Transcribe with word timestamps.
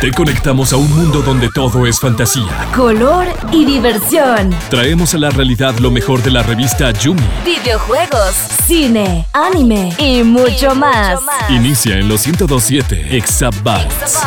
Te 0.00 0.10
conectamos 0.12 0.72
a 0.72 0.78
un 0.78 0.90
mundo 0.90 1.20
donde 1.20 1.50
todo 1.54 1.86
es 1.86 2.00
fantasía, 2.00 2.70
color 2.74 3.26
y 3.52 3.66
diversión. 3.66 4.48
Traemos 4.70 5.14
a 5.14 5.18
la 5.18 5.28
realidad 5.28 5.78
lo 5.78 5.90
mejor 5.90 6.22
de 6.22 6.30
la 6.30 6.42
revista 6.42 6.90
Yumi. 6.90 7.20
Videojuegos, 7.44 8.34
cine, 8.66 9.26
anime 9.34 9.92
y 9.98 10.22
mucho, 10.22 10.74
más. 10.74 11.20
Inicia 11.50 11.98
en 11.98 12.08
los 12.08 12.26
1027 12.26 13.14
Exabytes. 13.14 14.22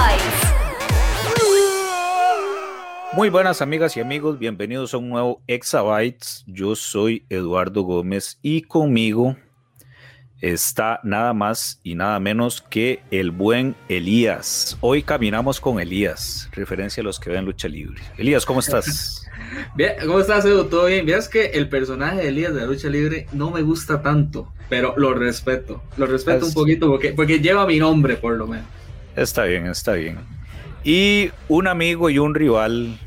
Muy 3.13 3.29
buenas 3.29 3.63
amigas 3.63 3.97
y 3.97 3.99
amigos, 3.99 4.37
bienvenidos 4.37 4.93
a 4.93 4.97
un 4.97 5.09
nuevo 5.09 5.41
Exabytes. 5.47 6.43
Yo 6.45 6.75
soy 6.75 7.25
Eduardo 7.29 7.81
Gómez 7.81 8.37
y 8.43 8.61
conmigo 8.61 9.35
está 10.41 10.99
nada 11.03 11.33
más 11.33 11.79
y 11.83 11.95
nada 11.95 12.19
menos 12.19 12.61
que 12.61 13.01
el 13.11 13.31
buen 13.31 13.75
Elías. 13.89 14.77
Hoy 14.81 15.03
caminamos 15.03 15.59
con 15.59 15.79
Elías, 15.79 16.49
referencia 16.53 17.01
a 17.01 17.03
los 17.03 17.19
que 17.19 17.29
ven 17.29 17.45
lucha 17.45 17.67
libre. 17.67 18.01
Elías, 18.17 18.45
¿cómo 18.45 18.59
estás? 18.59 19.25
Bien, 19.75 19.93
¿cómo 20.05 20.19
estás, 20.19 20.45
Edu? 20.45 20.65
¿Todo 20.65 20.85
bien? 20.85 21.05
Veas 21.05 21.29
que 21.29 21.45
el 21.47 21.69
personaje 21.69 22.17
de 22.17 22.27
Elías 22.29 22.53
de 22.53 22.61
la 22.61 22.67
lucha 22.67 22.89
libre 22.89 23.27
no 23.31 23.49
me 23.51 23.61
gusta 23.61 24.01
tanto, 24.01 24.51
pero 24.69 24.93
lo 24.97 25.13
respeto. 25.13 25.81
Lo 25.95 26.05
respeto 26.05 26.45
un 26.45 26.53
poquito 26.53 26.87
porque, 26.87 27.13
porque 27.13 27.39
lleva 27.39 27.65
mi 27.65 27.79
nombre, 27.79 28.17
por 28.17 28.35
lo 28.35 28.47
menos. 28.47 28.65
Está 29.15 29.45
bien, 29.45 29.67
está 29.67 29.93
bien. 29.93 30.17
Y 30.83 31.31
un 31.47 31.67
amigo 31.67 32.09
y 32.09 32.19
un 32.19 32.35
rival, 32.35 32.99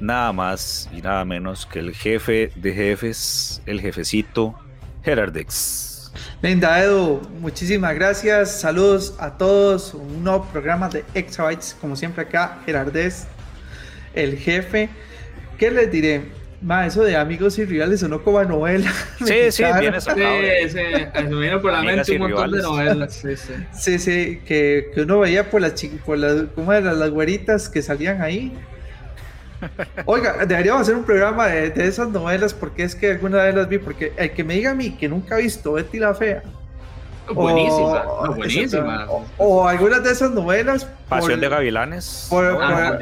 nada 0.00 0.32
más 0.32 0.88
y 0.96 1.02
nada 1.02 1.24
menos 1.24 1.66
que 1.66 1.80
el 1.80 1.94
jefe 1.94 2.50
de 2.56 2.72
jefes, 2.72 3.62
el 3.66 3.80
jefecito, 3.80 4.54
Gerardex. 5.02 5.93
Linda 6.44 6.78
Edu, 6.78 7.22
muchísimas 7.40 7.94
gracias. 7.94 8.60
Saludos 8.60 9.14
a 9.18 9.38
todos. 9.38 9.94
Un 9.94 10.22
nuevo 10.22 10.44
programa 10.52 10.90
de 10.90 11.02
Exabytes, 11.14 11.74
como 11.80 11.96
siempre 11.96 12.24
acá, 12.24 12.58
Gerardés, 12.66 13.26
el 14.14 14.36
jefe. 14.36 14.90
¿Qué 15.56 15.70
les 15.70 15.90
diré? 15.90 16.20
Ma, 16.60 16.84
eso 16.84 17.02
de 17.02 17.16
amigos 17.16 17.58
y 17.58 17.64
rivales 17.64 18.00
sonó 18.00 18.22
como 18.22 18.40
a 18.40 18.44
novela. 18.44 18.92
Sí, 19.24 19.50
sí, 19.50 19.64
viene 19.80 19.98
Sí, 20.02 20.10
sí, 20.68 20.78
me 21.30 21.40
vino 21.40 21.62
por 21.62 21.72
la 21.72 21.80
mente 21.80 22.12
un 22.12 22.18
montón 22.18 22.50
de 22.50 22.60
novelas. 22.60 23.14
Sí, 23.14 23.36
sí. 23.36 23.52
Sí, 23.72 23.98
sí, 23.98 24.40
que, 24.44 24.90
que 24.94 25.00
uno 25.00 25.20
veía 25.20 25.48
por 25.48 25.62
las, 25.62 25.72
por 26.04 26.18
las, 26.18 26.42
¿cómo 26.54 26.74
eran? 26.74 27.00
las 27.00 27.08
güeritas 27.08 27.70
que 27.70 27.80
salían 27.80 28.20
ahí. 28.20 28.52
Oiga, 30.04 30.44
deberíamos 30.46 30.82
hacer 30.82 30.94
un 30.94 31.04
programa 31.04 31.46
de, 31.46 31.72
esas 31.86 32.08
novelas 32.08 32.54
porque 32.54 32.84
es 32.84 32.94
que 32.94 33.12
alguna 33.12 33.42
vez 33.44 33.54
las 33.54 33.68
vi. 33.68 33.78
Porque 33.78 34.12
el 34.16 34.32
que 34.32 34.44
me 34.44 34.54
diga 34.54 34.72
a 34.72 34.74
mí 34.74 34.96
que 34.96 35.08
nunca 35.08 35.36
ha 35.36 35.38
visto 35.38 35.72
Betty 35.72 35.98
la 35.98 36.14
Fea. 36.14 36.42
Buenísima, 37.32 38.02
o, 38.06 38.34
buenísima. 38.34 39.06
O, 39.38 39.66
algunas 39.66 40.04
de 40.04 40.12
esas 40.12 40.30
novelas. 40.30 40.86
Pasión 41.08 41.40
de 41.40 41.48
Gavilanes. 41.48 42.28
Ah, 42.32 42.98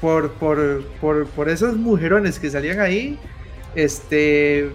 por, 0.00 0.32
por, 0.32 0.84
por, 1.00 1.26
por, 1.28 1.48
esos 1.48 1.76
mujerones 1.76 2.38
que 2.38 2.50
salían 2.50 2.80
ahí. 2.80 3.18
Este. 3.74 4.70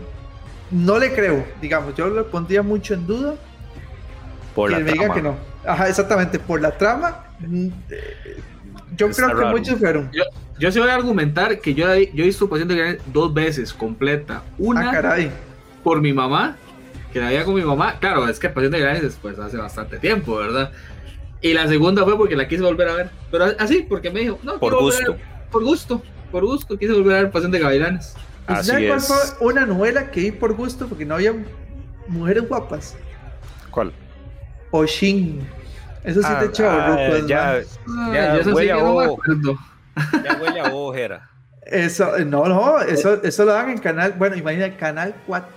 No 0.70 1.00
le 1.00 1.14
creo, 1.14 1.46
digamos. 1.62 1.96
Yo 1.96 2.08
lo 2.08 2.32
pondría 2.32 2.62
mucho 2.64 2.94
en 2.94 3.06
duda. 3.06 3.36
Por 4.56 4.72
la 4.72 4.80
me 4.80 4.92
diga 4.92 5.14
que 5.14 5.22
no. 5.22 5.36
Ajá, 5.66 5.90
exactamente. 5.90 6.40
Por 6.40 6.62
la 6.62 6.72
trama. 6.72 7.26
Yo 9.02 9.10
creo 9.10 9.38
que 9.38 9.46
muchos 9.46 9.80
fueron. 9.80 10.12
Yo, 10.60 10.72
sí 10.72 10.80
voy 10.80 10.90
a 10.90 10.96
argumentar 10.96 11.60
que 11.60 11.74
yo, 11.74 11.88
yo 11.88 12.24
he 12.24 12.28
visto 12.28 12.48
Paciente 12.48 12.76
Grande 12.76 13.02
dos 13.08 13.34
veces 13.34 13.74
completa. 13.74 14.44
Una 14.58 14.92
ah, 14.92 15.18
por 15.84 16.02
mi 16.02 16.14
mamá, 16.14 16.58
que 17.12 17.20
la 17.20 17.30
veía 17.30 17.44
con 17.44 17.56
mi 17.56 17.64
mamá. 17.64 17.98
Claro, 18.00 18.28
es 18.28 18.40
que 18.40 18.50
Paciente 18.50 18.80
Grande 18.80 19.02
después 19.02 19.40
hace 19.40 19.58
bastante 19.58 19.98
tiempo, 19.98 20.36
¿verdad? 20.36 20.72
Y 21.42 21.54
la 21.54 21.68
segunda 21.68 22.04
fue 22.04 22.16
porque 22.18 22.36
la 22.36 22.48
quise 22.48 22.62
volver 22.62 22.88
a 22.88 22.94
ver. 22.94 23.10
Pero 23.32 23.46
así, 23.58 23.86
porque 23.88 24.12
me 24.12 24.20
dijo, 24.20 24.40
no, 24.44 24.60
por 24.60 24.80
gusto. 24.80 25.18
por 25.52 25.64
gusto, 25.64 26.04
por 26.32 26.46
gusto, 26.46 26.78
quise 26.78 26.94
volver 26.94 27.18
a 27.18 27.22
ver 27.24 27.32
Paciente 27.32 27.58
de 27.58 27.64
Gavilanes. 27.64 28.16
¿Sabes 28.62 28.88
cuál 28.88 29.02
fue 29.02 29.48
una 29.48 29.66
novela 29.66 30.12
que 30.12 30.22
vi 30.22 30.32
por 30.32 30.54
gusto? 30.54 30.88
Porque 30.88 31.06
no 31.06 31.16
había 31.16 31.34
mujeres 32.08 32.48
guapas. 32.48 32.96
¿Cuál? 33.72 33.92
Oshin. 34.72 35.42
Eso 36.04 36.22
sí 36.22 36.30
te 36.40 36.46
echó, 36.46 36.70
ah, 36.70 36.98
ya, 37.28 37.62
ya, 38.12 38.42
huele 38.54 38.72
a 38.72 38.78
ojo. 38.78 39.22
Ya 40.24 40.40
huele 40.42 40.60
a 40.60 40.74
ojera. 40.74 41.30
Eso, 41.64 42.18
no, 42.26 42.48
no, 42.48 42.80
eso, 42.82 43.22
eso 43.24 43.46
lo 43.46 43.54
dan 43.54 43.70
en 43.70 43.78
canal, 43.78 44.14
bueno, 44.18 44.36
imagina, 44.36 44.76
canal 44.76 45.14
4. 45.28 45.48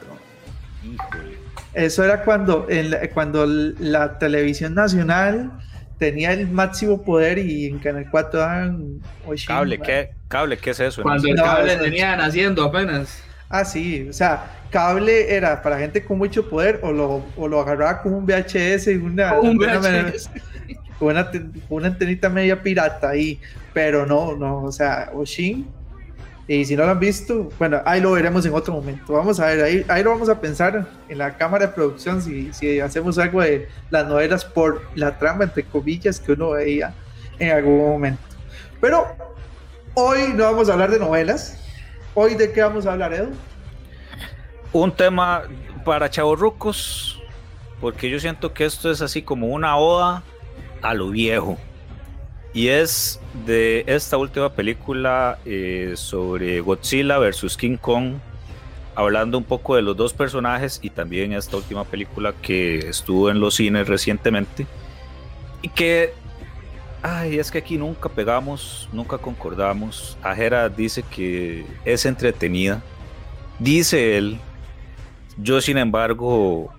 Eso 1.72 2.05
era 2.05 2.22
cuando, 2.22 2.69
cuando 3.15 3.47
la 3.47 4.19
televisión 4.19 4.75
nacional 4.75 5.50
tenía 5.99 6.32
el 6.32 6.49
máximo 6.49 7.03
poder 7.03 7.38
y 7.38 7.66
en 7.66 7.78
Canal 7.78 8.06
4 8.11 8.38
daban 8.38 9.00
Cable, 9.47 9.78
¿qué, 9.81 10.11
cable, 10.28 10.59
¿qué 10.59 10.71
es 10.71 10.81
eso? 10.81 11.03
Cuando 11.03 11.26
el 11.26 11.37
cable 11.37 11.76
venía 11.76 12.16
naciendo 12.16 12.65
apenas. 12.65 13.24
Ah, 13.49 13.65
sí, 13.65 14.09
o 14.09 14.12
sea, 14.12 14.50
cable 14.71 15.34
era 15.34 15.62
para 15.62 15.78
gente 15.78 16.05
con 16.05 16.19
mucho 16.19 16.49
poder 16.49 16.81
o 16.82 16.93
lo, 16.93 17.25
o 17.37 17.49
lo 17.49 17.60
agarraba 17.60 18.03
como 18.03 18.19
un 18.19 18.27
VHS 18.27 18.88
y 18.88 18.97
una, 18.97 19.38
un 19.38 19.56
VHS. 19.56 20.31
Una, 21.00 21.31
una, 21.69 21.88
antenita 21.88 22.28
media 22.28 22.62
pirata 22.62 23.10
ahí, 23.10 23.38
pero 23.72 24.06
no, 24.06 24.37
no, 24.37 24.62
o 24.62 24.72
sea, 24.72 25.10
Oshin. 25.12 25.66
Y 26.47 26.65
si 26.65 26.77
no 26.77 26.84
lo 26.84 26.91
han 26.91 27.00
visto, 27.00 27.50
bueno, 27.59 27.81
ahí 27.87 28.00
lo 28.00 28.12
veremos 28.12 28.44
en 28.44 28.53
otro 28.53 28.75
momento. 28.75 29.15
Vamos 29.15 29.41
a 29.41 29.47
ver, 29.47 29.62
ahí, 29.62 29.84
ahí 29.88 30.03
lo 30.03 30.11
vamos 30.11 30.28
a 30.28 30.41
pensar 30.41 30.87
en 31.09 31.19
la 31.19 31.37
cámara 31.37 31.66
de 31.66 31.72
producción 31.72 32.21
si, 32.21 32.53
si 32.53 32.81
hacemos 32.81 33.19
algo 33.19 33.41
de 33.41 33.69
las 33.91 34.06
novelas 34.06 34.44
por 34.44 34.82
la 34.94 35.19
trama, 35.19 35.44
entre 35.44 35.65
comillas, 35.65 36.21
que 36.21 36.32
uno 36.32 36.50
veía 36.50 36.94
en 37.38 37.50
algún 37.50 37.78
momento. 37.78 38.22
Pero 38.81 39.06
hoy 39.94 40.34
no 40.34 40.44
vamos 40.44 40.69
a 40.69 40.75
hablar 40.75 40.91
de 40.91 40.99
novelas. 40.99 41.63
Hoy 42.14 42.34
de 42.34 42.52
qué 42.52 42.62
vamos 42.62 42.86
a 42.86 42.92
hablar, 42.92 43.12
Edu? 43.12 43.32
un 44.75 44.91
tema 44.91 45.44
para 45.84 46.10
chavorrucos, 46.10 47.22
porque 47.80 48.10
yo 48.10 48.19
siento 48.19 48.52
que 48.52 48.64
esto 48.64 48.91
es 48.91 49.00
así 49.00 49.22
como 49.22 49.47
una 49.47 49.76
oda 49.76 50.22
a 50.82 50.94
lo 50.94 51.10
viejo. 51.10 51.56
Y 52.52 52.69
es 52.69 53.20
de 53.47 53.84
esta 53.86 54.16
última 54.16 54.52
película 54.52 55.38
eh, 55.44 55.94
sobre 55.97 56.60
Godzilla 56.60 57.19
versus 57.19 57.56
King 57.56 57.76
Kong, 57.76 58.14
hablando 58.96 59.38
un 59.38 59.44
poco 59.44 59.76
de 59.76 59.82
los 59.82 59.96
dos 59.96 60.12
personajes 60.12 60.81
y 60.82 60.91
también 60.91 61.32
esta 61.32 61.56
última 61.56 61.84
película 61.84 62.32
que 62.42 62.78
estuvo 62.78 63.31
en 63.31 63.41
los 63.41 63.54
cines 63.54 63.86
recientemente. 63.86 64.66
Y 65.62 65.69
que, 65.69 66.14
ay, 67.04 67.38
es 67.38 67.53
que 67.53 67.59
aquí 67.59 67.78
nunca 67.78 68.09
pegamos, 68.09 68.88
nunca 68.92 69.19
concordamos. 69.19 70.19
Ajera 70.22 70.69
dice 70.69 71.04
que 71.04 71.65
es 71.84 72.04
entretenida. 72.06 72.82
Dice 73.60 74.16
él 74.16 74.41
yo, 75.37 75.60
sin 75.60 75.78
embargo, 75.78 76.72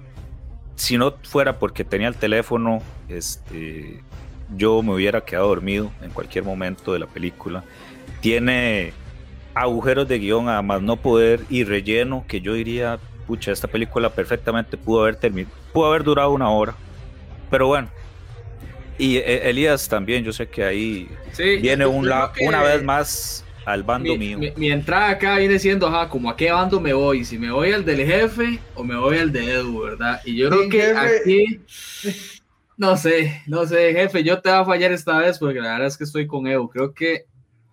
si 0.75 0.97
no 0.97 1.13
fuera 1.23 1.59
porque 1.59 1.83
tenía 1.83 2.07
el 2.07 2.15
teléfono, 2.15 2.81
este, 3.09 4.01
yo 4.55 4.81
me 4.81 4.93
hubiera 4.93 5.21
quedado 5.21 5.49
dormido 5.49 5.91
en 6.01 6.11
cualquier 6.11 6.43
momento 6.43 6.93
de 6.93 6.99
la 6.99 7.07
película. 7.07 7.63
Tiene 8.21 8.93
agujeros 9.53 10.07
de 10.07 10.19
guion 10.19 10.49
a 10.49 10.61
más 10.61 10.81
no 10.81 10.97
poder 10.97 11.41
y 11.49 11.63
relleno 11.63 12.23
que 12.27 12.41
yo 12.41 12.53
diría, 12.53 12.99
pucha, 13.27 13.51
esta 13.51 13.67
película 13.67 14.09
perfectamente 14.09 14.77
pudo 14.77 15.01
haber 15.03 15.17
terminado, 15.17 15.55
pudo 15.73 15.87
haber 15.87 16.03
durado 16.03 16.31
una 16.31 16.49
hora. 16.49 16.75
Pero 17.49 17.67
bueno, 17.67 17.89
y 18.97 19.17
eh, 19.17 19.49
Elías 19.49 19.87
también, 19.87 20.23
yo 20.23 20.31
sé 20.31 20.47
que 20.47 20.63
ahí 20.63 21.09
viene 21.61 21.85
un 21.85 22.09
una 22.41 22.63
vez 22.63 22.83
más 22.83 23.45
al 23.65 23.83
bando 23.83 24.15
mío. 24.15 24.37
Mi, 24.55 24.71
entrada 24.71 25.09
acá 25.09 25.37
viene 25.37 25.59
siendo, 25.59 25.87
ajá, 25.87 26.07
como 26.07 26.29
a 26.29 26.37
qué 26.37 26.51
bando 26.51 26.79
me 26.79 26.93
voy, 26.93 27.25
si 27.25 27.37
me 27.37 27.51
voy 27.51 27.71
al 27.71 27.83
del 27.83 28.05
jefe 28.05 28.59
o 28.75 28.83
me 28.83 28.95
voy 28.95 29.17
al 29.17 29.31
de 29.31 29.53
Edu, 29.53 29.81
¿verdad? 29.81 30.21
Y 30.23 30.37
yo 30.37 30.49
creo 30.49 30.69
que 30.69 30.83
aquí, 30.93 31.61
no 32.77 32.95
sé, 32.95 33.41
no 33.47 33.65
sé, 33.65 33.93
jefe, 33.93 34.23
yo 34.23 34.39
te 34.39 34.49
voy 34.49 34.59
a 34.59 34.65
fallar 34.65 34.91
esta 34.91 35.17
vez 35.17 35.39
porque 35.39 35.59
la 35.59 35.73
verdad 35.73 35.87
es 35.87 35.97
que 35.97 36.03
estoy 36.03 36.27
con 36.27 36.47
Edu. 36.47 36.69
Creo 36.69 36.93
que 36.93 37.25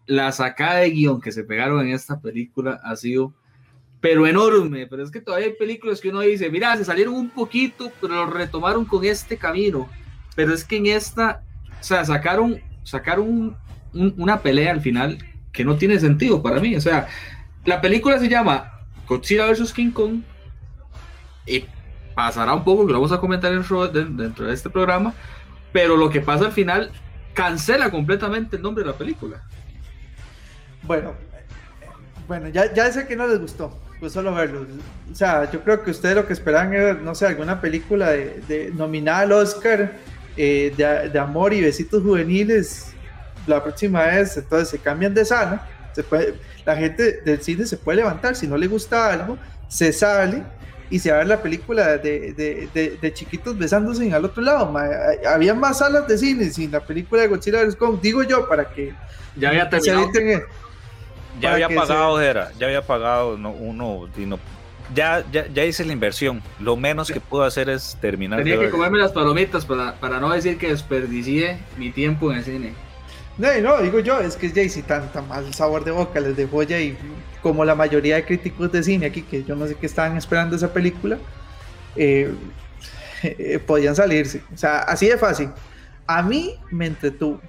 la 0.06 0.32
sacada 0.32 0.76
de 0.76 0.90
guion 0.90 1.20
que 1.20 1.30
se 1.30 1.44
pegaron 1.44 1.86
en 1.86 1.92
esta 1.92 2.20
película 2.20 2.80
ha 2.82 2.96
sido, 2.96 3.34
pero 4.00 4.26
enorme, 4.26 4.86
pero 4.86 5.04
es 5.04 5.10
que 5.10 5.20
todavía 5.20 5.48
hay 5.48 5.54
películas 5.54 6.00
que 6.00 6.08
uno 6.08 6.20
dice, 6.20 6.50
mira, 6.50 6.76
se 6.76 6.84
salieron 6.84 7.14
un 7.14 7.30
poquito, 7.30 7.92
pero 8.00 8.14
lo 8.14 8.26
retomaron 8.26 8.84
con 8.84 9.04
este 9.04 9.36
camino. 9.36 9.88
Pero 10.34 10.54
es 10.54 10.64
que 10.64 10.76
en 10.76 10.86
esta, 10.86 11.42
o 11.80 11.84
sea, 11.84 12.04
sacaron, 12.04 12.60
sacaron 12.82 13.56
una 13.92 14.40
pelea 14.40 14.72
al 14.72 14.80
final 14.80 15.18
que 15.52 15.64
no 15.64 15.76
tiene 15.76 15.98
sentido 16.00 16.42
para 16.42 16.60
mí. 16.60 16.74
O 16.76 16.80
sea, 16.80 17.06
la 17.64 17.80
película 17.80 18.18
se 18.18 18.28
llama 18.28 18.72
Godzilla 19.06 19.46
vs. 19.46 19.72
King 19.72 19.90
Kong 19.90 20.22
y 21.46 21.64
pasará 22.14 22.54
un 22.54 22.64
poco, 22.64 22.86
que 22.86 22.92
lo 22.92 22.98
vamos 22.98 23.12
a 23.12 23.20
comentar 23.20 23.52
dentro 23.52 24.46
de 24.46 24.54
este 24.54 24.70
programa, 24.70 25.14
pero 25.72 25.96
lo 25.96 26.10
que 26.10 26.20
pasa 26.20 26.46
al 26.46 26.52
final 26.52 26.90
cancela 27.34 27.90
completamente 27.90 28.56
el 28.56 28.62
nombre 28.62 28.84
de 28.84 28.90
la 28.90 28.96
película. 28.96 29.42
Bueno, 30.82 31.14
bueno, 32.28 32.48
ya, 32.48 32.72
ya 32.72 32.90
sé 32.92 33.06
que 33.06 33.16
no 33.16 33.26
les 33.26 33.40
gustó, 33.40 33.78
pues 34.00 34.12
solo 34.12 34.34
verlo. 34.34 34.66
O 35.10 35.14
sea, 35.14 35.50
yo 35.50 35.60
creo 35.60 35.82
que 35.82 35.90
ustedes 35.90 36.16
lo 36.16 36.26
que 36.26 36.32
esperan 36.32 36.74
era, 36.74 36.94
no 36.94 37.14
sé, 37.14 37.26
alguna 37.26 37.60
película 37.60 38.10
de 38.10 38.72
nominada 38.74 39.20
al 39.20 39.32
Oscar 39.32 39.92
eh, 40.36 40.72
de, 40.76 41.18
amor 41.18 41.52
y 41.52 41.60
besitos 41.60 42.02
juveniles 42.02 42.92
la 43.46 43.62
próxima 43.62 44.04
vez, 44.04 44.36
entonces 44.36 44.68
se 44.68 44.78
cambian 44.78 45.12
de 45.12 45.24
sala, 45.24 45.68
se 45.92 46.02
puede, 46.02 46.34
la 46.64 46.76
gente 46.76 47.20
del 47.22 47.42
cine 47.42 47.66
se 47.66 47.76
puede 47.76 47.98
levantar, 47.98 48.36
si 48.36 48.46
no 48.46 48.56
le 48.56 48.66
gusta 48.66 49.12
algo, 49.12 49.36
se 49.68 49.92
sale 49.92 50.42
y 50.90 50.98
se 50.98 51.10
va 51.10 51.16
a 51.16 51.18
ver 51.20 51.28
la 51.28 51.42
película 51.42 51.96
de, 51.96 53.12
chiquitos 53.14 53.56
besándose 53.56 54.04
en 54.04 54.14
al 54.14 54.24
otro 54.24 54.42
lado. 54.42 54.72
había 55.26 55.54
más 55.54 55.78
salas 55.78 56.06
de 56.06 56.18
cine 56.18 56.50
sin 56.50 56.70
la 56.70 56.80
película 56.80 57.22
de 57.22 57.28
Godzilla 57.28 57.64
vs. 57.64 57.76
Kong, 57.76 57.98
digo 58.00 58.22
yo, 58.22 58.46
para 58.48 58.68
que 58.68 58.92
ya 59.36 59.48
había 59.48 59.68
terminado. 59.70 60.10
ya 61.40 61.54
había 61.54 61.68
pagado, 61.68 62.20
era, 62.20 62.52
ya 62.58 62.66
había 62.66 62.82
pagado 62.82 63.34
uno, 63.34 64.08
ya, 64.94 65.24
ya, 65.30 65.46
ya, 65.48 65.64
hice 65.64 65.84
la 65.84 65.92
inversión. 65.92 66.42
Lo 66.60 66.76
menos 66.76 67.10
que 67.10 67.20
puedo 67.20 67.44
hacer 67.44 67.68
es 67.68 67.96
terminar. 68.00 68.38
Tenía 68.38 68.58
que 68.58 68.70
comerme 68.70 68.98
las 68.98 69.12
palomitas 69.12 69.64
para, 69.64 69.94
para 70.00 70.20
no 70.20 70.30
decir 70.30 70.58
que 70.58 70.68
desperdicié 70.68 71.58
mi 71.76 71.90
tiempo 71.90 72.30
en 72.30 72.38
el 72.38 72.44
cine. 72.44 72.74
No, 73.38 73.48
no, 73.60 73.82
digo 73.82 74.00
yo, 74.00 74.20
es 74.20 74.36
que 74.36 74.50
Jay 74.50 74.68
si 74.68 74.82
tan, 74.82 75.08
mal 75.26 75.52
sabor 75.54 75.84
de 75.84 75.90
boca 75.90 76.20
les 76.20 76.36
dejó 76.36 76.62
ya 76.62 76.78
y 76.78 76.96
como 77.40 77.64
la 77.64 77.74
mayoría 77.74 78.16
de 78.16 78.24
críticos 78.24 78.70
de 78.70 78.82
cine 78.82 79.06
aquí, 79.06 79.22
que 79.22 79.42
yo 79.42 79.56
no 79.56 79.66
sé 79.66 79.74
qué 79.74 79.86
estaban 79.86 80.16
esperando 80.16 80.54
esa 80.54 80.72
película, 80.72 81.18
eh, 81.96 82.30
eh, 83.22 83.58
podían 83.64 83.96
salirse. 83.96 84.42
O 84.52 84.56
sea, 84.56 84.80
así 84.80 85.08
de 85.08 85.16
fácil. 85.16 85.50
A 86.06 86.22
mí 86.22 86.56
me 86.70 86.86
entretuvo. 86.86 87.40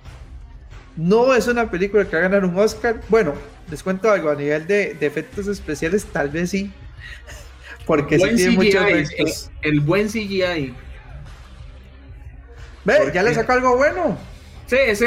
No 0.96 1.34
es 1.34 1.48
una 1.48 1.70
película 1.70 2.06
que 2.06 2.16
va 2.16 2.20
a 2.20 2.30
ganar 2.30 2.46
un 2.46 2.58
Oscar. 2.58 3.02
Bueno, 3.10 3.34
les 3.70 3.82
cuento 3.84 4.12
algo, 4.12 4.30
a 4.30 4.36
nivel 4.36 4.68
de, 4.68 4.98
efectos 5.02 5.48
especiales, 5.48 6.06
tal 6.06 6.30
vez 6.30 6.52
sí. 6.52 6.72
Porque 7.86 8.20
sí 8.20 8.36
tiene 8.36 8.52
muchos 8.52 8.86
efectos. 8.86 9.52
El, 9.62 9.80
buen 9.80 10.08
CGI. 10.08 10.74
Ve, 12.86 13.12
ya 13.14 13.24
le 13.24 13.34
sacó 13.34 13.54
algo 13.54 13.78
bueno. 13.78 14.18
Sí, 14.68 14.96
sí. 14.96 15.06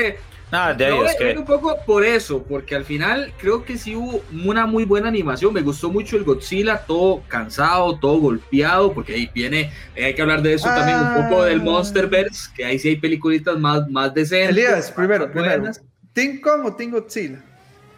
Ah, 0.53 0.73
de 0.73 0.87
ahí 0.87 0.99
es 1.07 1.17
que... 1.17 1.37
un 1.37 1.45
poco 1.45 1.77
por 1.85 2.05
eso, 2.05 2.43
porque 2.45 2.77
al 2.77 2.85
final 2.85 3.33
creo 3.39 3.65
que 3.65 3.77
sí 3.77 3.97
hubo 3.97 4.23
una 4.45 4.65
muy 4.65 4.85
buena 4.85 5.09
animación. 5.09 5.53
Me 5.53 5.61
gustó 5.61 5.91
mucho 5.91 6.17
el 6.17 6.25
Godzilla, 6.25 6.79
todo 6.79 7.23
cansado, 7.27 7.99
todo 7.99 8.19
golpeado, 8.21 8.93
porque 8.93 9.15
ahí 9.15 9.31
viene, 9.35 9.73
hay 9.97 10.15
que 10.15 10.23
hablar 10.23 10.43
de 10.43 10.55
eso 10.55 10.67
también, 10.67 10.99
un 10.99 11.29
poco 11.29 11.45
del 11.45 11.61
ah. 11.61 11.65
Monsterverse, 11.65 12.51
que 12.55 12.65
ahí 12.65 12.79
sí 12.79 12.91
hay 12.91 12.97
peliculitas 12.97 13.59
más, 13.59 13.89
más 13.91 14.15
decentes. 14.15 14.51
Elías, 14.51 14.91
primero, 14.93 15.31
primero. 15.31 15.73
¿Team 16.13 16.41
Kong 16.41 16.65
o 16.65 16.75
Team 16.75 16.93
Godzilla? 16.93 17.43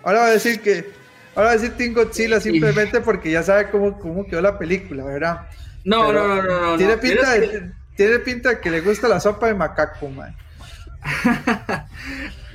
Ahora 0.02 0.20
va 0.20 0.26
a 0.26 0.30
decir 0.30 0.60
que, 0.60 0.90
ahora 1.38 1.52
decir 1.52 1.76
Team 1.76 1.94
Godzilla 1.94 2.40
simplemente 2.40 3.00
porque 3.00 3.30
ya 3.30 3.44
sabe 3.44 3.70
cómo, 3.70 3.98
cómo 3.98 4.26
quedó 4.26 4.40
la 4.40 4.58
película, 4.58 5.04
¿verdad? 5.04 5.48
No, 5.84 6.12
no, 6.12 6.42
no, 6.42 6.70
no, 6.70 6.76
Tiene 6.76 6.96
pinta 6.98 7.32
de, 7.32 7.70
tiene 7.94 8.18
pinta 8.18 8.48
de 8.48 8.60
que 8.60 8.70
le 8.70 8.80
gusta 8.80 9.06
la 9.06 9.20
sopa 9.20 9.46
de 9.46 9.54
macaco, 9.54 10.08
man. 10.10 10.34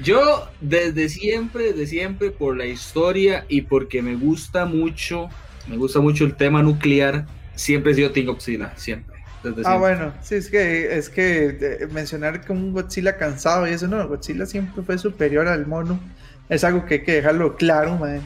Yo 0.04 0.50
desde 0.60 1.08
siempre, 1.08 1.72
desde 1.72 1.88
siempre, 1.88 2.32
por 2.32 2.58
la 2.58 2.66
historia 2.66 3.46
y 3.48 3.62
porque 3.62 4.02
me 4.02 4.16
gusta 4.16 4.66
mucho, 4.66 5.30
me 5.68 5.78
gusta 5.78 6.02
mucho 6.02 6.26
el 6.26 6.36
tema 6.36 6.62
nuclear, 6.62 7.26
siempre 7.56 7.94
he 7.94 7.96
sido 7.96 8.12
Team 8.12 8.26
Godzilla, 8.26 8.74
siempre. 8.76 9.16
ah, 9.64 9.78
bueno, 9.78 10.14
sí, 10.22 10.36
es 10.36 10.50
que, 10.50 10.98
es 10.98 11.10
que 11.10 11.58
eh, 11.62 11.88
mencionar 11.90 12.42
que 12.42 12.52
un 12.52 12.74
Godzilla 12.74 13.16
cansado 13.16 13.66
y 13.66 13.72
eso, 13.72 13.88
no, 13.88 14.06
Godzilla 14.10 14.46
siempre 14.46 14.84
fue 14.84 14.98
superior 14.98 15.48
al 15.48 15.66
mono. 15.68 16.02
Es 16.50 16.64
algo 16.64 16.86
que 16.86 16.96
hay 16.96 17.04
que 17.04 17.14
dejarlo 17.14 17.56
claro, 17.56 17.98
man. 17.98 18.22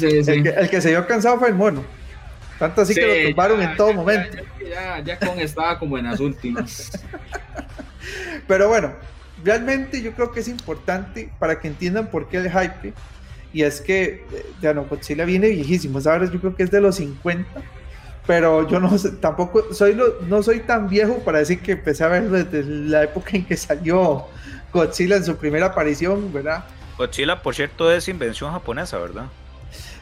El, 0.00 0.70
que, 0.70 0.80
se 0.80 0.90
dio 0.90 1.06
cansado 1.06 1.38
fue 1.38 1.48
el 1.48 1.54
mono. 1.54 1.82
Tanto 2.58 2.82
así 2.82 2.94
que 2.94 3.06
lo 3.06 3.28
tumbaron 3.28 3.60
en 3.62 3.76
todo 3.76 3.92
momento. 3.92 4.38
Ya, 4.68 5.00
ya, 5.00 5.18
con 5.18 5.40
estaba 5.40 5.78
como 5.78 5.98
en 5.98 6.04
las 6.04 6.20
últimas. 6.20 6.92
Pero 8.46 8.68
bueno, 8.68 8.92
realmente 9.42 10.00
yo 10.02 10.12
creo 10.12 10.30
que 10.32 10.40
es 10.40 10.48
importante 10.48 11.30
para 11.38 11.58
que 11.58 11.68
entiendan 11.68 12.06
por 12.06 12.28
qué 12.28 12.38
el 12.38 12.50
hype. 12.50 12.92
Y 13.52 13.62
es 13.62 13.80
que, 13.80 14.24
ya 14.60 14.72
no, 14.72 14.84
Godzilla 14.84 15.24
viene 15.24 15.48
viejísimo, 15.48 16.00
¿sabes? 16.00 16.30
Yo 16.30 16.40
creo 16.40 16.54
que 16.54 16.62
es 16.62 16.70
de 16.70 16.80
los 16.80 16.96
50. 16.96 17.48
Pero 18.26 18.68
yo 18.68 18.78
no 18.78 18.96
tampoco 19.20 19.74
soy 19.74 19.98
no 20.28 20.42
soy 20.44 20.60
tan 20.60 20.88
viejo 20.88 21.18
para 21.24 21.40
decir 21.40 21.60
que 21.60 21.72
empecé 21.72 22.04
a 22.04 22.08
ver 22.08 22.30
desde 22.30 22.62
la 22.62 23.02
época 23.02 23.30
en 23.32 23.44
que 23.44 23.56
salió 23.56 24.26
Godzilla 24.72 25.16
en 25.16 25.24
su 25.24 25.36
primera 25.36 25.66
aparición, 25.66 26.32
¿verdad? 26.32 26.64
Godzilla, 27.06 27.42
por 27.42 27.54
cierto, 27.54 27.92
es 27.92 28.08
invención 28.08 28.52
japonesa, 28.52 28.98
¿verdad? 28.98 29.24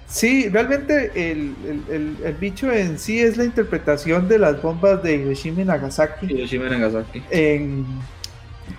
Sí, 0.07 0.49
realmente 0.49 1.13
el, 1.15 1.55
el, 1.89 2.17
el, 2.25 2.35
bicho 2.35 2.71
en 2.73 2.99
sí 2.99 3.21
es 3.21 3.37
la 3.37 3.45
interpretación 3.45 4.29
de 4.29 4.39
las 4.39 4.61
bombas 4.61 5.03
de 5.03 5.15
Hiroshima 5.15 5.63
y 5.63 5.65
Nagasaki. 5.65 6.27
Hiroshima 6.27 6.67
y 6.67 6.71
Nagasaki. 6.71 7.23
En, 7.31 7.87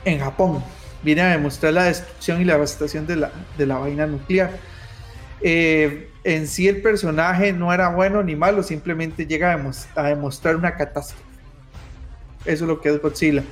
en 0.04 0.20
Japón. 0.20 0.64
Viene 1.04 1.22
a 1.22 1.30
demostrar 1.30 1.74
la 1.74 1.86
destrucción 1.86 2.42
y 2.42 2.46
la 2.46 2.54
devastación 2.54 3.08
de 3.08 3.16
la, 3.16 3.32
de 3.58 3.66
la 3.66 3.78
vaina 3.78 4.06
nuclear. 4.06 4.52
Eh, 5.42 6.10
en 6.24 6.48
sí 6.48 6.68
el 6.68 6.82
personaje 6.82 7.54
no 7.54 7.74
era 7.74 7.90
bueno 7.90 8.22
ni 8.22 8.36
malo, 8.36 8.62
simplemente 8.62 9.26
llega 9.26 9.54
a, 9.96 10.04
demostrar 10.04 10.56
una 10.58 10.76
catástrofe. 10.76 11.24
Eso 12.46 12.66
es 12.66 12.68
lo 12.68 12.82
que 12.82 12.90
es 12.90 13.02
Godzilla. 13.02 13.44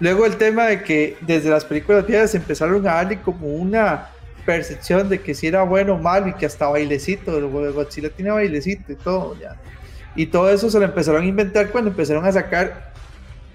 Luego 0.00 0.26
el 0.26 0.36
tema 0.36 0.64
de 0.64 0.82
que 0.82 1.16
desde 1.20 1.50
las 1.50 1.64
películas 1.64 2.06
viejas 2.06 2.34
empezaron 2.34 2.86
a 2.88 2.94
darle 2.94 3.20
como 3.20 3.46
una 3.46 4.08
percepción 4.46 5.08
de 5.08 5.20
que 5.20 5.34
si 5.34 5.48
era 5.48 5.64
bueno 5.64 5.94
o 5.94 5.98
malo 5.98 6.28
y 6.28 6.34
que 6.34 6.46
hasta 6.46 6.68
bailecito, 6.68 7.50
Godzilla 7.50 8.08
tiene 8.08 8.30
bailecito 8.30 8.92
y 8.92 8.96
todo 8.96 9.36
ya. 9.38 9.56
Y 10.14 10.26
todo 10.26 10.48
eso 10.48 10.70
se 10.70 10.78
lo 10.78 10.86
empezaron 10.86 11.22
a 11.22 11.26
inventar 11.26 11.70
cuando 11.70 11.90
empezaron 11.90 12.24
a 12.24 12.32
sacar 12.32 12.94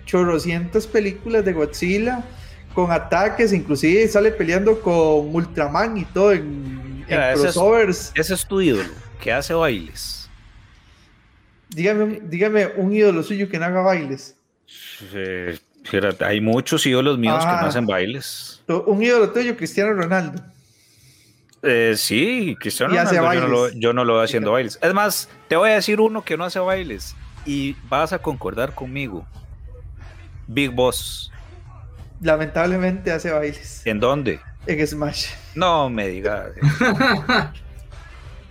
chorrocientas 0.05 0.85
películas 0.85 1.43
de 1.45 1.53
Godzilla 1.53 2.23
con 2.73 2.91
ataques, 2.91 3.53
inclusive 3.53 4.07
sale 4.07 4.31
peleando 4.31 4.79
con 4.81 5.33
Ultraman 5.33 5.97
y 5.97 6.05
todo 6.05 6.33
en, 6.33 7.05
crossovers. 7.07 8.11
ese 8.15 8.33
es 8.33 8.45
tu 8.45 8.61
ídolo, 8.61 8.89
que 9.19 9.31
hace 9.31 9.53
bailes. 9.53 10.29
Dígame, 11.69 12.21
dígame 12.23 12.67
un 12.75 12.93
ídolo 12.93 13.23
suyo 13.23 13.49
que 13.49 13.57
no 13.57 13.65
haga 13.65 13.81
bailes. 13.81 14.35
hay 16.19 16.41
muchos 16.41 16.85
ídolos 16.85 17.17
míos 17.17 17.39
que 17.39 17.51
no 17.51 17.67
hacen 17.67 17.85
bailes. 17.85 18.61
Un 18.67 19.01
ídolo 19.03 19.31
tuyo, 19.31 19.55
Cristiano 19.57 19.93
Ronaldo. 19.93 20.41
Eh, 21.63 21.93
sí, 21.95 22.57
Cristiano 22.59 22.93
Ronaldo, 22.93 23.69
yo 23.69 23.93
no, 23.93 24.03
lo, 24.03 24.15
veo 24.15 24.23
haciendo 24.23 24.51
bailes. 24.51 24.79
Es 24.81 24.93
más, 24.93 25.29
te 25.47 25.55
voy 25.55 25.69
a 25.69 25.75
decir 25.75 25.99
uno 25.99 26.23
que 26.23 26.37
no 26.37 26.43
hace 26.43 26.59
bailes 26.59 27.15
y 27.45 27.75
vas 27.87 28.13
a 28.13 28.19
concordar 28.19 28.73
conmigo. 28.73 29.25
Big 30.47 30.71
Boss. 30.71 31.31
Lamentablemente 32.19 33.11
hace 33.11 33.31
bailes. 33.31 33.85
¿En 33.85 33.99
dónde? 33.99 34.39
En 34.65 34.85
Smash. 34.85 35.27
No 35.55 35.89
me 35.89 36.07
digas. 36.07 36.51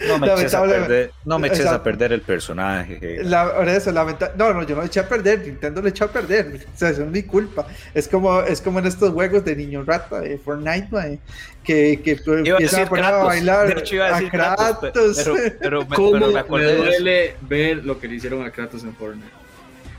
No 0.08 0.18
me 0.18 0.32
eches, 0.32 0.54
a 0.54 0.62
perder, 0.62 1.12
no 1.26 1.38
me 1.38 1.48
eches 1.48 1.66
a 1.66 1.82
perder 1.82 2.12
el 2.12 2.22
personaje. 2.22 3.20
La, 3.22 3.62
eso, 3.66 3.92
no, 3.92 4.54
no, 4.54 4.62
yo 4.62 4.74
no 4.74 4.80
le 4.80 4.86
eché 4.86 5.00
a 5.00 5.08
perder, 5.08 5.46
Nintendo 5.46 5.82
le 5.82 5.90
echó 5.90 6.06
a 6.06 6.08
perder. 6.08 6.66
O 6.74 6.78
sea, 6.80 6.90
eso 6.90 7.02
es 7.02 7.10
mi 7.10 7.22
culpa. 7.22 7.66
Es 7.92 8.08
como, 8.08 8.40
es 8.40 8.62
como 8.62 8.78
en 8.78 8.86
estos 8.86 9.12
juegos 9.12 9.44
de 9.44 9.54
niño 9.54 9.82
rata 9.84 10.20
de 10.20 10.38
Fortnite, 10.38 11.20
que, 11.62 12.00
que 12.02 12.18
empiezan 12.26 12.86
a 12.86 12.88
poner 12.88 13.04
a 13.04 13.24
bailar 13.24 13.76
a, 13.76 14.30
Kratos. 14.30 15.16
pero, 15.16 15.36
pero, 15.60 15.80
me, 15.84 15.96
¿Cómo 15.96 16.12
me, 16.12 16.74
duele 16.74 17.36
ver 17.42 17.84
lo 17.84 18.00
que 18.00 18.08
le 18.08 18.14
hicieron 18.14 18.42
a 18.42 18.50
Kratos 18.50 18.82
en 18.84 18.94
Fortnite? 18.94 19.28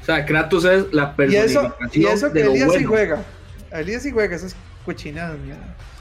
O 0.01 0.05
sea, 0.05 0.25
Kratos 0.25 0.65
es 0.65 0.91
la 0.91 1.15
personificación 1.15 1.73
y 1.93 2.05
eso, 2.05 2.09
y 2.09 2.13
eso 2.13 2.33
que 2.33 2.41
Elías 2.41 2.73
sí 2.73 2.83
juega. 2.83 3.23
Elías 3.71 4.01
sí 4.01 4.11
juega 4.11 4.35
esas 4.35 4.55
cochinadas. 4.83 5.37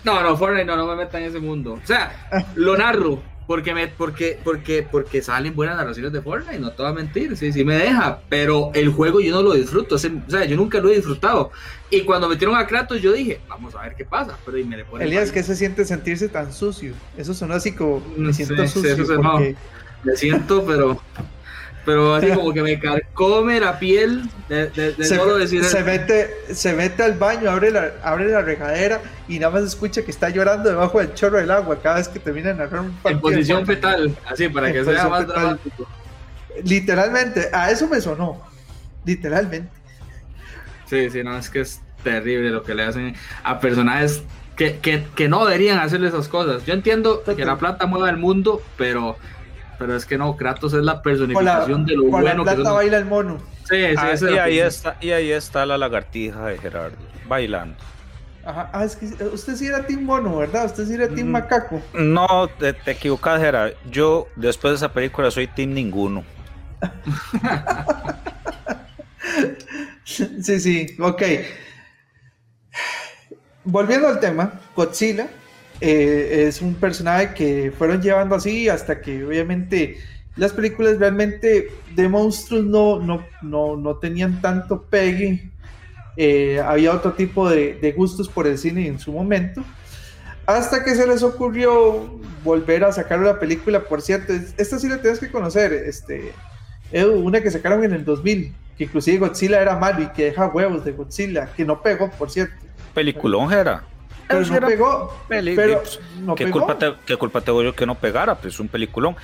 No, 0.04 0.22
no, 0.22 0.36
Fortnite 0.38 0.64
no, 0.64 0.76
no 0.76 0.86
me 0.86 0.96
metan 0.96 1.22
en 1.22 1.28
ese 1.28 1.38
mundo. 1.38 1.78
O 1.82 1.86
sea, 1.86 2.46
lo 2.54 2.78
narro 2.78 3.22
porque 3.46 3.74
me 3.74 3.88
porque 3.88 4.38
porque 4.44 4.86
porque 4.88 5.22
salen 5.22 5.54
buenas 5.54 5.76
narraciones 5.76 6.12
de 6.12 6.22
Fortnite, 6.22 6.58
no 6.60 6.70
te 6.70 6.82
voy 6.82 6.92
a 6.92 6.94
mentir, 6.94 7.36
sí, 7.36 7.52
sí 7.52 7.64
me 7.64 7.74
deja, 7.74 8.20
pero 8.28 8.70
el 8.74 8.90
juego 8.90 9.20
yo 9.20 9.32
no 9.32 9.42
lo 9.42 9.54
disfruto, 9.54 9.96
o 9.96 9.98
sea, 9.98 10.44
yo 10.44 10.56
nunca 10.56 10.78
lo 10.80 10.88
he 10.88 10.96
disfrutado. 10.96 11.50
Y 11.90 12.02
cuando 12.02 12.28
metieron 12.28 12.56
a 12.56 12.66
Kratos 12.66 13.02
yo 13.02 13.12
dije, 13.12 13.40
vamos 13.48 13.74
a 13.74 13.82
ver 13.82 13.96
qué 13.96 14.04
pasa, 14.04 14.38
pero 14.44 14.58
y 14.58 14.64
me 14.64 14.76
le 14.76 14.84
pone 14.84 15.04
Elías, 15.04 15.32
¿qué 15.32 15.42
se 15.42 15.56
siente 15.56 15.84
sentirse 15.84 16.28
tan 16.28 16.52
sucio? 16.52 16.94
Eso 17.16 17.34
sonó 17.34 17.54
así 17.54 17.72
como 17.72 18.02
me 18.16 18.32
siento 18.32 18.66
sucio 18.68 18.96
porque... 18.96 19.56
me 20.04 20.16
siento, 20.16 20.64
pero 20.64 21.00
pero 21.84 22.14
así 22.14 22.28
como 22.30 22.52
que 22.52 22.62
me 22.62 22.78
carcome 22.78 23.60
la 23.60 23.78
piel 23.78 24.28
de, 24.48 24.94
se, 24.98 25.18
decir 25.38 25.64
se 25.64 25.82
mete 25.82 26.30
se 26.52 26.74
mete 26.74 27.02
al 27.02 27.14
baño 27.14 27.50
abre 27.50 27.70
la 27.70 27.92
abre 28.02 28.28
la 28.28 28.42
regadera 28.42 29.00
y 29.28 29.38
nada 29.38 29.52
más 29.52 29.64
escucha 29.64 30.02
que 30.02 30.10
está 30.10 30.28
llorando 30.28 30.68
debajo 30.68 30.98
del 30.98 31.14
chorro 31.14 31.38
del 31.38 31.50
agua 31.50 31.78
cada 31.82 31.96
vez 31.96 32.08
que 32.08 32.18
termina 32.18 32.48
de 32.48 32.54
narrar 32.56 32.80
un 32.82 32.92
partido 32.92 33.10
en 33.10 33.20
posición 33.20 33.66
fetal 33.66 34.16
así 34.26 34.48
para 34.48 34.72
que 34.72 34.84
sea 34.84 35.08
más 35.08 35.26
dramático. 35.26 35.88
Literalmente 36.64 37.48
a 37.52 37.70
eso 37.70 37.88
me 37.88 38.00
sonó 38.00 38.42
literalmente. 39.04 39.70
Sí 40.86 41.10
sí 41.10 41.22
no 41.22 41.36
es 41.36 41.48
que 41.48 41.60
es 41.60 41.80
terrible 42.02 42.50
lo 42.50 42.62
que 42.62 42.74
le 42.74 42.84
hacen 42.84 43.14
a 43.42 43.60
personajes 43.60 44.22
que, 44.56 44.78
que, 44.78 45.06
que 45.14 45.28
no 45.28 45.46
deberían 45.46 45.78
hacerle 45.78 46.08
esas 46.08 46.28
cosas. 46.28 46.66
Yo 46.66 46.74
entiendo 46.74 47.22
que 47.24 47.44
la 47.44 47.56
plata 47.56 47.86
mueva 47.86 48.10
el 48.10 48.18
mundo 48.18 48.60
pero 48.76 49.16
pero 49.80 49.96
es 49.96 50.04
que 50.04 50.18
no, 50.18 50.36
Kratos 50.36 50.74
es 50.74 50.82
la 50.82 51.00
personificación 51.00 51.86
de 51.86 51.96
lo 51.96 52.04
bueno 52.04 52.44
la 52.44 52.54
plata 52.54 52.72
baila 52.72 52.98
el 52.98 53.06
mono. 53.06 53.38
Ah, 53.96 54.14
y, 54.20 54.36
ahí 54.36 54.58
está, 54.58 54.98
y 55.00 55.10
ahí 55.10 55.30
está 55.30 55.64
la 55.64 55.78
lagartija 55.78 56.48
de 56.48 56.58
Gerardo, 56.58 56.98
bailando. 57.26 57.76
Ajá, 58.44 58.68
ah, 58.74 58.84
es 58.84 58.94
que 58.94 59.06
usted 59.06 59.56
sí 59.56 59.68
era 59.68 59.86
Team 59.86 60.04
Mono, 60.04 60.36
¿verdad? 60.36 60.66
Usted 60.66 60.86
sí 60.86 60.94
era 60.94 61.08
Team 61.08 61.28
mm, 61.28 61.30
Macaco. 61.30 61.80
No, 61.94 62.48
te, 62.58 62.74
te 62.74 62.90
equivocas, 62.90 63.40
Gerardo. 63.40 63.74
Yo, 63.90 64.28
después 64.36 64.72
de 64.72 64.76
esa 64.76 64.92
película, 64.92 65.30
soy 65.30 65.46
Team 65.46 65.72
Ninguno. 65.72 66.24
sí, 70.04 70.60
sí, 70.60 70.94
ok. 70.98 71.22
Volviendo 73.64 74.08
al 74.08 74.20
tema, 74.20 74.60
Godzilla 74.76 75.28
eh, 75.80 76.44
es 76.46 76.60
un 76.60 76.74
personaje 76.74 77.34
que 77.34 77.72
fueron 77.76 78.02
llevando 78.02 78.34
así 78.34 78.68
hasta 78.68 79.00
que 79.00 79.24
obviamente 79.24 79.98
las 80.36 80.52
películas 80.52 80.98
realmente 80.98 81.68
de 81.94 82.08
monstruos 82.08 82.64
no, 82.64 83.00
no, 83.00 83.24
no, 83.42 83.76
no 83.76 83.96
tenían 83.96 84.40
tanto 84.40 84.82
pegue. 84.82 85.50
Eh, 86.16 86.60
había 86.60 86.92
otro 86.92 87.12
tipo 87.12 87.48
de, 87.48 87.94
gustos 87.96 88.28
por 88.28 88.46
el 88.46 88.58
cine 88.58 88.86
en 88.86 88.98
su 88.98 89.12
momento. 89.12 89.62
Hasta 90.46 90.84
que 90.84 90.94
se 90.94 91.06
les 91.06 91.22
ocurrió 91.22 92.18
volver 92.42 92.84
a 92.84 92.92
sacar 92.92 93.20
una 93.20 93.38
película, 93.38 93.84
por 93.84 94.02
cierto, 94.02 94.32
esta 94.32 94.78
sí 94.78 94.88
la 94.88 95.00
tienes 95.00 95.20
que 95.20 95.30
conocer, 95.30 95.72
este, 95.72 96.32
una 96.92 97.40
que 97.40 97.50
sacaron 97.50 97.84
en 97.84 97.92
el 97.92 98.04
2000, 98.04 98.52
que 98.76 98.84
inclusive 98.84 99.18
Godzilla 99.18 99.60
era 99.60 99.76
malo 99.76 100.02
y 100.02 100.08
que 100.08 100.24
deja 100.24 100.48
huevos 100.48 100.84
de 100.84 100.92
Godzilla, 100.92 101.46
que 101.54 101.64
no 101.64 101.80
pegó, 101.80 102.10
por 102.10 102.30
cierto. 102.30 102.56
Peliculón 102.94 103.52
era. 103.52 103.84
Pero 104.30 104.60
no 104.60 104.66
pegó. 104.66 105.16
pero 105.28 105.82
no 106.20 106.34
¿qué, 106.36 106.50
Culpa 106.50 106.78
te, 106.78 106.94
¿Qué 107.04 107.16
culpa 107.16 107.40
tengo 107.40 107.62
yo 107.62 107.74
que 107.74 107.84
no 107.84 107.96
pegara? 107.96 108.36
Pues 108.36 108.54
es 108.54 108.60
un 108.60 108.68
peliculón. 108.68 109.16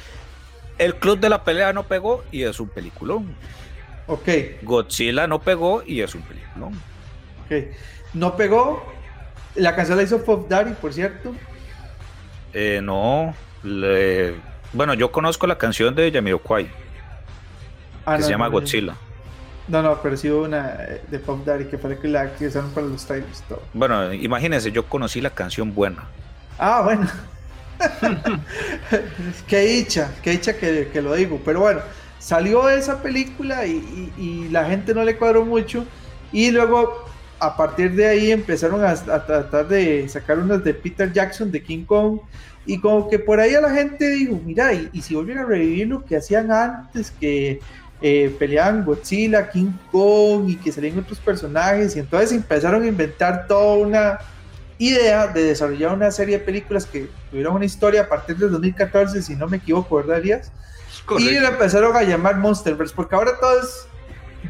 El 0.78 0.96
Club 0.96 1.20
de 1.20 1.28
la 1.28 1.44
Pelea 1.44 1.72
no 1.72 1.84
pegó 1.84 2.24
y 2.32 2.42
es 2.42 2.58
un 2.58 2.68
peliculón. 2.68 3.34
Ok. 4.08 4.28
Godzilla 4.62 5.26
no 5.26 5.40
pegó 5.40 5.82
y 5.86 6.00
es 6.00 6.14
un 6.14 6.22
peliculón. 6.22 6.74
Ok. 7.44 7.68
No 8.14 8.36
pegó. 8.36 8.84
La 9.54 9.74
canción 9.74 9.96
la 9.96 10.02
hizo 10.02 10.24
Pop 10.24 10.48
Daddy, 10.48 10.74
por 10.74 10.92
cierto. 10.92 11.34
Eh, 12.52 12.80
no. 12.82 13.34
Bueno, 14.72 14.94
yo 14.94 15.12
conozco 15.12 15.46
la 15.46 15.56
canción 15.56 15.94
de 15.94 16.10
Yamiroquai. 16.10 16.68
Ah, 18.04 18.16
que 18.16 18.22
se 18.22 18.30
llama 18.30 18.48
Godzilla. 18.48 18.96
No, 19.68 19.82
no, 19.82 20.00
pero 20.00 20.16
sí 20.16 20.30
hubo 20.30 20.44
una 20.44 20.76
de 21.10 21.18
Pop 21.18 21.44
Daddy 21.44 21.64
que 21.64 21.76
fue 21.76 21.98
la 22.04 22.32
que 22.34 22.46
usaron 22.46 22.70
para 22.70 22.86
los 22.86 23.04
trailers 23.04 23.42
todo. 23.48 23.62
Bueno, 23.74 24.12
imagínense, 24.12 24.70
yo 24.70 24.86
conocí 24.86 25.20
la 25.20 25.30
canción 25.30 25.74
buena. 25.74 26.04
Ah, 26.58 26.82
bueno. 26.84 27.06
qué 29.48 29.60
dicha, 29.60 30.12
qué 30.22 30.30
dicha 30.30 30.56
que, 30.56 30.88
que, 30.92 31.02
lo 31.02 31.14
digo. 31.14 31.40
Pero 31.44 31.60
bueno, 31.60 31.80
salió 32.18 32.68
esa 32.68 33.02
película 33.02 33.66
y, 33.66 34.12
y, 34.16 34.48
la 34.50 34.64
gente 34.66 34.94
no 34.94 35.02
le 35.02 35.16
cuadró 35.16 35.44
mucho. 35.44 35.84
Y 36.32 36.52
luego, 36.52 37.04
a 37.40 37.56
partir 37.56 37.92
de 37.94 38.06
ahí, 38.06 38.30
empezaron 38.30 38.84
a, 38.84 38.90
a, 38.90 39.26
tratar 39.26 39.66
de 39.66 40.08
sacar 40.08 40.38
unas 40.38 40.62
de 40.62 40.74
Peter 40.74 41.12
Jackson, 41.12 41.50
de 41.50 41.62
King 41.62 41.84
Kong. 41.84 42.20
Y 42.64 42.78
como 42.78 43.08
que 43.08 43.18
por 43.18 43.40
ahí 43.40 43.54
a 43.54 43.60
la 43.60 43.70
gente 43.70 44.08
dijo, 44.10 44.40
mira, 44.44 44.72
y, 44.72 44.88
y 44.92 45.02
si 45.02 45.14
vuelven 45.14 45.38
a 45.38 45.44
revivir 45.44 45.88
lo 45.88 46.04
que 46.04 46.16
hacían 46.16 46.50
antes, 46.50 47.10
que 47.10 47.60
eh, 48.02 48.34
peleaban 48.38 48.84
Godzilla, 48.84 49.48
King 49.50 49.72
Kong 49.90 50.48
y 50.48 50.56
que 50.56 50.70
salían 50.70 50.98
otros 50.98 51.18
personajes 51.18 51.96
y 51.96 52.00
entonces 52.00 52.32
empezaron 52.32 52.82
a 52.82 52.86
inventar 52.86 53.46
toda 53.46 53.76
una 53.76 54.18
idea 54.78 55.28
de 55.28 55.44
desarrollar 55.44 55.94
una 55.94 56.10
serie 56.10 56.38
de 56.38 56.44
películas 56.44 56.84
que 56.84 57.08
tuvieron 57.30 57.54
una 57.54 57.64
historia 57.64 58.02
a 58.02 58.08
partir 58.08 58.36
del 58.36 58.50
2014, 58.50 59.22
si 59.22 59.34
no 59.34 59.48
me 59.48 59.56
equivoco, 59.56 59.96
¿verdad, 59.96 60.18
Elías? 60.18 60.52
Y 61.18 61.30
le 61.30 61.46
empezaron 61.46 61.96
a 61.96 62.02
llamar 62.02 62.36
Monsterverse, 62.36 62.94
porque 62.94 63.14
ahora 63.14 63.32
todo 63.40 63.60
es 63.60 63.86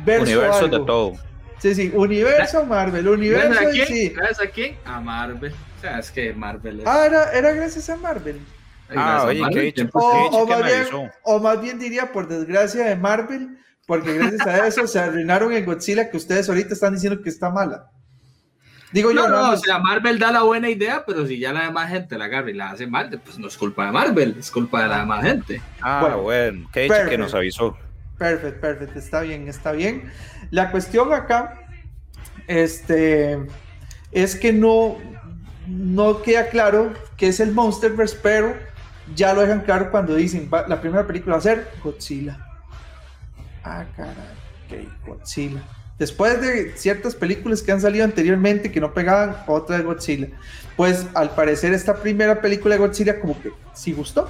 verso 0.05 0.25
Universo 0.25 0.69
de 0.69 0.79
todo. 0.79 1.13
Sí, 1.59 1.75
sí, 1.75 1.93
universo 1.95 2.65
Marvel, 2.67 3.09
universo 3.09 3.61
¿A 3.61 3.71
quién? 3.71 3.87
Sí. 3.87 4.15
a 4.17 4.47
quién? 4.51 4.77
A 4.85 5.01
Marvel. 5.01 5.53
O 5.53 5.81
sea, 5.81 5.99
es 5.99 6.11
que 6.11 6.33
Marvel 6.33 6.81
es... 6.81 6.87
Ah, 6.87 7.07
era, 7.07 7.33
era 7.33 7.53
gracias 7.53 7.89
a 7.89 7.97
Marvel. 7.97 8.41
Ah, 8.95 9.25
oye, 9.27 9.73
qué 9.73 9.89
o, 9.93 11.41
más 11.41 11.61
bien, 11.61 11.79
diría 11.79 12.13
por 12.13 12.29
desgracia 12.29 12.85
de 12.85 12.97
Marvel, 12.97 13.59
porque 13.87 14.15
gracias 14.15 14.47
a 14.47 14.67
eso 14.67 14.87
se 14.87 14.99
arruinaron 14.99 15.53
en 15.53 15.65
Godzilla 15.65 16.11
que 16.11 16.17
ustedes 16.17 16.49
ahorita 16.49 16.75
están 16.75 16.95
diciendo 16.95 17.23
que 17.23 17.29
está 17.29 17.51
mala. 17.51 17.91
Digo 18.93 19.11
yo, 19.11 19.29
no, 19.29 19.51
o 19.51 19.57
sea, 19.57 19.79
Marvel 19.81 20.19
da 20.19 20.31
la 20.31 20.43
buena 20.43 20.71
idea, 20.71 21.05
pero 21.05 21.27
si 21.27 21.39
ya 21.39 21.53
la 21.53 21.65
demás 21.65 21.91
gente 21.91 22.17
la 22.17 22.27
agarra 22.27 22.51
y 22.51 22.55
la 22.55 22.71
hace 22.71 22.87
mal, 22.87 23.21
pues 23.25 23.39
no 23.39 23.49
es 23.49 23.57
culpa 23.57 23.87
de 23.87 23.93
Marvel, 23.93 24.37
es 24.39 24.51
culpa 24.51 24.83
de 24.83 24.89
la 24.89 25.01
demás 25.01 25.25
gente. 25.25 25.61
Ah, 25.81 25.99
bueno, 26.01 26.23
bueno 26.23 26.69
qué 26.73 26.83
dicho 26.83 26.95
que 27.09 27.19
nos 27.19 27.35
avisó. 27.35 27.77
Perfecto, 28.17 28.61
perfecto, 28.61 28.99
está 28.99 29.21
bien, 29.21 29.49
está 29.49 29.73
bien. 29.73 30.11
La 30.51 30.71
cuestión 30.71 31.13
acá, 31.13 31.61
este, 32.47 33.39
es 34.13 34.37
que 34.37 34.53
no, 34.53 34.97
no 35.67 36.23
queda 36.23 36.49
claro 36.49 36.93
qué 37.17 37.29
es 37.29 37.41
el 37.41 37.53
Monsterverse, 37.53 38.19
pero 38.23 38.55
ya 39.15 39.33
lo 39.33 39.43
dejan 39.43 39.61
claro 39.61 39.91
cuando 39.91 40.15
dicen, 40.15 40.49
la 40.51 40.81
primera 40.81 41.07
película 41.07 41.37
va 41.37 41.39
a 41.39 41.43
ser 41.43 41.69
Godzilla. 41.83 42.39
Ah, 43.63 43.85
caray, 43.97 44.89
Godzilla. 45.07 45.63
Después 45.99 46.41
de 46.41 46.77
ciertas 46.77 47.15
películas 47.15 47.63
que 47.63 47.73
han 47.73 47.81
salido 47.81 48.05
anteriormente 48.05 48.71
que 48.71 48.81
no 48.81 48.93
pegaban, 48.93 49.37
otra 49.47 49.79
de 49.79 49.85
Godzilla. 49.85 50.29
Pues 50.77 51.07
al 51.15 51.31
parecer 51.31 51.73
esta 51.73 51.97
primera 51.97 52.43
película 52.43 52.75
de 52.75 52.81
Godzilla 52.81 53.19
como 53.19 53.41
que 53.41 53.51
sí 53.73 53.93
gustó. 53.93 54.29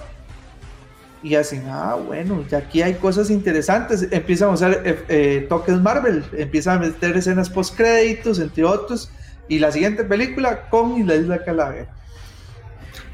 Y 1.23 1.35
hacen, 1.35 1.65
ah, 1.69 1.97
bueno, 1.97 2.45
ya 2.49 2.59
aquí 2.59 2.83
hay 2.83 2.95
cosas 2.95 3.31
interesantes. 3.31 4.07
Empiezan 4.13 4.51
a 4.51 4.53
usar 4.53 4.83
eh, 4.85 5.05
eh, 5.09 5.47
toques 5.49 5.81
Marvel, 5.81 6.25
empiezan 6.37 6.77
a 6.77 6.81
meter 6.87 7.17
escenas 7.17 7.51
post 7.51 7.77
créditos, 7.77 8.39
entre 8.39 8.63
otros. 8.63 9.11
Y 9.49 9.59
la 9.59 9.73
siguiente 9.73 10.05
película, 10.05 10.69
con 10.71 10.99
y 10.99 11.03
la 11.03 11.17
isla 11.17 11.45
Calavera. 11.45 11.89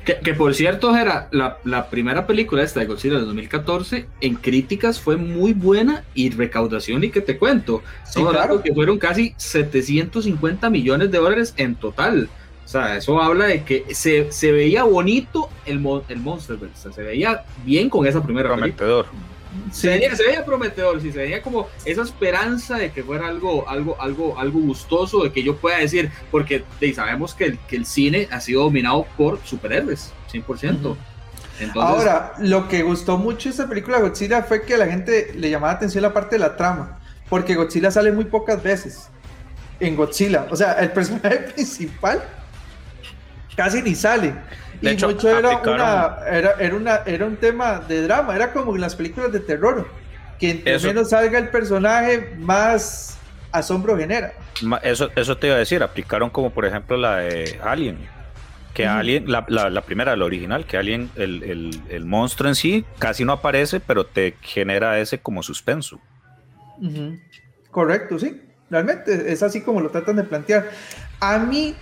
Que, 0.04 0.34
por 0.34 0.52
cierto, 0.54 0.96
era 0.96 1.28
la, 1.30 1.58
la, 1.64 1.88
primera 1.88 2.26
película 2.26 2.64
esta 2.64 2.80
de 2.80 2.86
Godzilla 2.86 3.18
de 3.18 3.24
2014 3.24 4.06
en 4.20 4.34
críticas 4.34 5.00
fue 5.00 5.16
muy 5.16 5.52
buena 5.52 6.02
y 6.12 6.30
recaudación 6.30 7.04
y 7.04 7.10
que 7.10 7.20
te 7.20 7.38
cuento. 7.38 7.82
Sí, 8.04 8.20
claro. 8.24 8.62
que 8.62 8.74
fueron 8.74 8.98
casi 8.98 9.32
750 9.36 10.70
millones 10.70 11.10
de 11.12 11.18
dólares 11.18 11.54
en 11.56 11.76
total. 11.76 12.28
O 12.64 12.68
sea, 12.68 12.96
eso 12.96 13.20
habla 13.22 13.46
de 13.46 13.62
que 13.64 13.84
se, 13.94 14.32
se 14.32 14.50
veía 14.50 14.82
bonito 14.84 15.50
el, 15.66 15.84
el 16.08 16.18
Monsterverse, 16.20 16.92
se 16.92 17.02
veía 17.02 17.44
bien 17.64 17.88
con 17.88 18.06
esa 18.06 18.22
primera 18.22 18.48
Prometedor. 18.48 19.06
película. 19.06 19.31
Se, 19.70 19.88
veía, 19.88 20.44
prometedor, 20.44 21.00
sí, 21.00 21.12
se 21.12 21.18
veía 21.18 21.42
como 21.42 21.68
esa 21.84 22.02
esperanza 22.02 22.76
de 22.76 22.90
que 22.90 23.02
fuera 23.02 23.28
algo, 23.28 23.68
algo, 23.68 24.00
algo, 24.00 24.38
algo 24.38 24.60
gustoso, 24.60 25.24
de 25.24 25.32
que 25.32 25.42
yo 25.42 25.56
pueda 25.56 25.78
decir, 25.78 26.10
porque 26.30 26.64
sabemos 26.94 27.34
que 27.34 27.44
el, 27.44 27.58
que 27.58 27.76
el 27.76 27.86
cine 27.86 28.28
ha 28.30 28.40
sido 28.40 28.62
dominado 28.62 29.06
por 29.16 29.38
superhéroes, 29.44 30.12
100%. 30.32 30.96
Ahora, 31.74 32.34
lo 32.38 32.68
que 32.68 32.82
gustó 32.82 33.18
mucho 33.18 33.48
de 33.48 33.50
esta 33.50 33.68
película 33.68 34.00
Godzilla 34.00 34.42
fue 34.42 34.62
que 34.62 34.74
a 34.74 34.78
la 34.78 34.86
gente 34.86 35.32
le 35.34 35.50
llamaba 35.50 35.74
atención 35.74 36.02
la 36.02 36.12
parte 36.12 36.36
de 36.36 36.40
la 36.40 36.56
trama, 36.56 36.98
porque 37.28 37.54
Godzilla 37.54 37.90
sale 37.90 38.12
muy 38.12 38.24
pocas 38.24 38.62
veces 38.62 39.08
en 39.80 39.96
Godzilla. 39.96 40.46
O 40.50 40.56
sea, 40.56 40.72
el 40.74 40.90
personaje 40.92 41.38
principal 41.38 42.22
casi 43.56 43.82
ni 43.82 43.94
sale 43.94 44.34
y 44.82 44.96
mucho 44.96 45.38
era, 45.38 45.58
una, 45.58 46.16
era, 46.28 46.52
era, 46.58 46.74
una, 46.74 46.96
era 47.06 47.26
un 47.26 47.36
tema 47.36 47.78
de 47.78 48.02
drama, 48.02 48.34
era 48.34 48.52
como 48.52 48.74
en 48.74 48.80
las 48.80 48.96
películas 48.96 49.32
de 49.32 49.40
terror, 49.40 49.86
que 50.38 50.50
entre 50.50 50.78
menos 50.80 51.10
salga 51.10 51.38
el 51.38 51.48
personaje, 51.48 52.34
más 52.38 53.16
asombro 53.52 53.96
genera. 53.96 54.32
Eso, 54.82 55.10
eso 55.14 55.36
te 55.36 55.46
iba 55.46 55.56
a 55.56 55.60
decir, 55.60 55.82
aplicaron 55.82 56.30
como 56.30 56.50
por 56.50 56.66
ejemplo 56.66 56.96
la 56.96 57.18
de 57.18 57.60
Alien, 57.62 57.98
que 58.74 58.86
Alien, 58.86 59.30
la, 59.30 59.46
la, 59.48 59.80
primera, 59.82 60.16
la 60.16 60.24
original, 60.24 60.66
que 60.66 60.76
Alien, 60.76 61.10
el, 61.14 61.42
el, 61.44 61.82
el, 61.88 62.04
monstruo 62.04 62.48
en 62.48 62.56
sí 62.56 62.84
casi 62.98 63.24
no 63.24 63.32
aparece, 63.34 63.78
pero 63.78 64.04
te 64.04 64.34
genera 64.40 64.98
ese 64.98 65.18
como 65.18 65.42
suspenso. 65.42 66.00
Correcto, 67.70 68.18
sí, 68.18 68.40
realmente 68.68 69.32
es 69.32 69.42
así 69.42 69.60
como 69.60 69.80
lo 69.80 69.90
tratan 69.90 70.16
de 70.16 70.24
plantear. 70.24 70.70
A 71.20 71.38
mí 71.38 71.76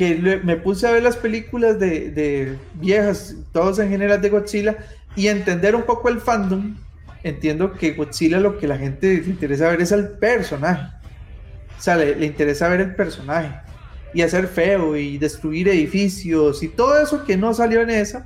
que 0.00 0.40
me 0.42 0.56
puse 0.56 0.86
a 0.86 0.92
ver 0.92 1.02
las 1.02 1.18
películas 1.18 1.78
de, 1.78 2.56
viejas, 2.72 3.36
todos 3.52 3.78
en 3.80 3.90
general 3.90 4.22
de 4.22 4.30
Godzilla, 4.30 4.78
y 5.14 5.28
entender 5.28 5.76
un 5.76 5.82
poco 5.82 6.08
el 6.08 6.22
fandom, 6.22 6.74
entiendo 7.22 7.74
que 7.74 7.90
Godzilla 7.90 8.40
lo 8.40 8.58
que 8.58 8.66
la 8.66 8.78
gente 8.78 9.18
le 9.18 9.28
interesa 9.28 9.68
ver 9.68 9.82
es 9.82 9.92
el 9.92 10.08
personaje. 10.12 10.90
O 11.78 11.82
sea, 11.82 11.96
le, 11.96 12.24
interesa 12.24 12.70
ver 12.70 12.80
el 12.80 12.94
personaje. 12.94 13.54
Y 14.14 14.22
hacer 14.22 14.48
feo 14.48 14.96
y 14.96 15.18
destruir 15.18 15.68
edificios 15.68 16.62
y 16.62 16.68
todo 16.68 16.98
eso 16.98 17.22
que 17.26 17.36
no 17.36 17.52
salió 17.52 17.82
en 17.82 17.90
esa, 17.90 18.24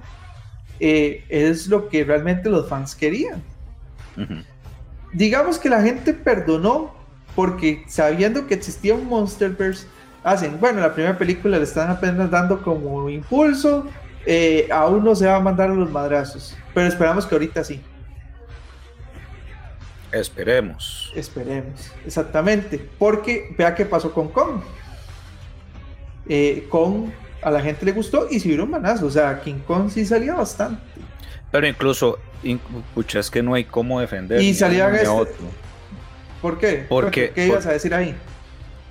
eh, 0.78 1.25
es 1.28 1.66
lo 1.66 1.88
que 1.88 2.04
realmente 2.04 2.50
los 2.50 2.69
fans 2.69 2.95
querían. 2.95 3.43
Digamos 5.12 5.59
que 5.59 5.69
la 5.69 5.83
gente 5.83 6.14
perdonó 6.14 6.95
porque 7.35 7.83
sabiendo 7.88 8.47
que 8.47 8.54
existía 8.54 8.95
un 8.95 9.09
Monsterverse, 9.09 9.88
hacen, 10.25 10.59
bueno, 10.59 10.81
la 10.81 10.93
primera 10.93 11.16
película 11.16 11.59
le 11.59 11.64
están 11.64 11.90
apenas 11.90 12.31
dando 12.31 12.62
como 12.62 13.09
impulso, 13.11 13.87
eh, 14.26 14.66
aún 14.73 15.04
no 15.04 15.14
se 15.14 15.26
va 15.26 15.37
a 15.37 15.40
mandar 15.40 15.71
a 15.71 15.75
los 15.75 15.90
madrazos, 15.90 16.57
pero 16.73 16.88
esperamos 16.88 17.26
que 17.26 17.35
ahorita 17.35 17.62
sí. 17.62 17.81
Esperemos. 20.11 21.12
Esperemos, 21.14 21.93
exactamente. 22.07 22.88
Porque 22.99 23.52
vea 23.59 23.75
qué 23.75 23.85
pasó 23.85 24.12
con 24.12 24.28
Kong. 24.28 24.61
Eh, 26.28 26.66
Kong 26.71 27.11
a 27.43 27.50
la 27.50 27.61
gente 27.61 27.85
le 27.85 27.93
gustó 27.93 28.28
y 28.31 28.38
si 28.38 28.49
vieron 28.49 28.71
manazos. 28.71 29.09
O 29.09 29.11
sea, 29.11 29.40
King 29.40 29.59
Kong 29.66 29.90
sí 29.90 30.07
salía 30.07 30.35
bastante. 30.35 30.81
Pero 31.50 31.66
incluso, 31.66 32.21
escucha, 32.45 33.19
es 33.19 33.28
que 33.28 33.43
no 33.43 33.54
hay 33.54 33.64
cómo 33.64 34.00
defender. 34.00 34.40
Y 34.40 34.54
salía 34.54 34.88
este. 34.88 35.35
¿Por 36.40 36.59
qué? 36.59 36.87
Porque, 36.88 37.33
¿Qué 37.35 37.47
ibas 37.49 37.66
a 37.66 37.73
decir 37.73 37.93
ahí? 37.93 38.14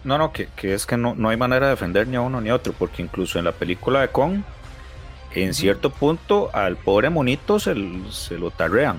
No, 0.03 0.17
no, 0.17 0.33
que, 0.33 0.49
es 0.61 0.85
que 0.85 0.97
no, 0.97 1.15
no 1.15 1.29
hay 1.29 1.37
manera 1.37 1.67
de 1.67 1.71
defender 1.71 2.07
ni 2.07 2.17
a 2.17 2.21
uno 2.21 2.41
ni 2.41 2.49
a 2.49 2.55
otro, 2.55 2.73
porque 2.73 3.01
incluso 3.01 3.39
en 3.39 3.45
la 3.45 3.53
película 3.53 4.01
de 4.01 4.09
Kong, 4.09 4.41
en 5.33 5.53
cierto 5.53 5.89
punto, 5.89 6.49
al 6.53 6.77
pobre 6.77 7.09
monito 7.09 7.59
se, 7.59 7.73
se 8.11 8.37
lo 8.37 8.51
tarrean. 8.51 8.97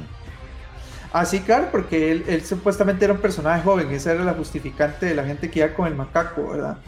Ah, 1.12 1.24
sí, 1.24 1.40
claro, 1.40 1.68
porque 1.70 2.10
él, 2.10 2.42
supuestamente 2.44 3.04
era 3.04 3.14
un 3.14 3.20
personaje 3.20 3.62
joven, 3.62 3.88
esa 3.92 4.12
era 4.12 4.24
la 4.24 4.34
justificante 4.34 5.06
de 5.06 5.14
la 5.14 5.24
gente 5.24 5.48
que 5.48 5.60
iba 5.60 5.68
con 5.68 5.86
el 5.86 5.94
macaco, 5.94 6.48
¿verdad? 6.48 6.78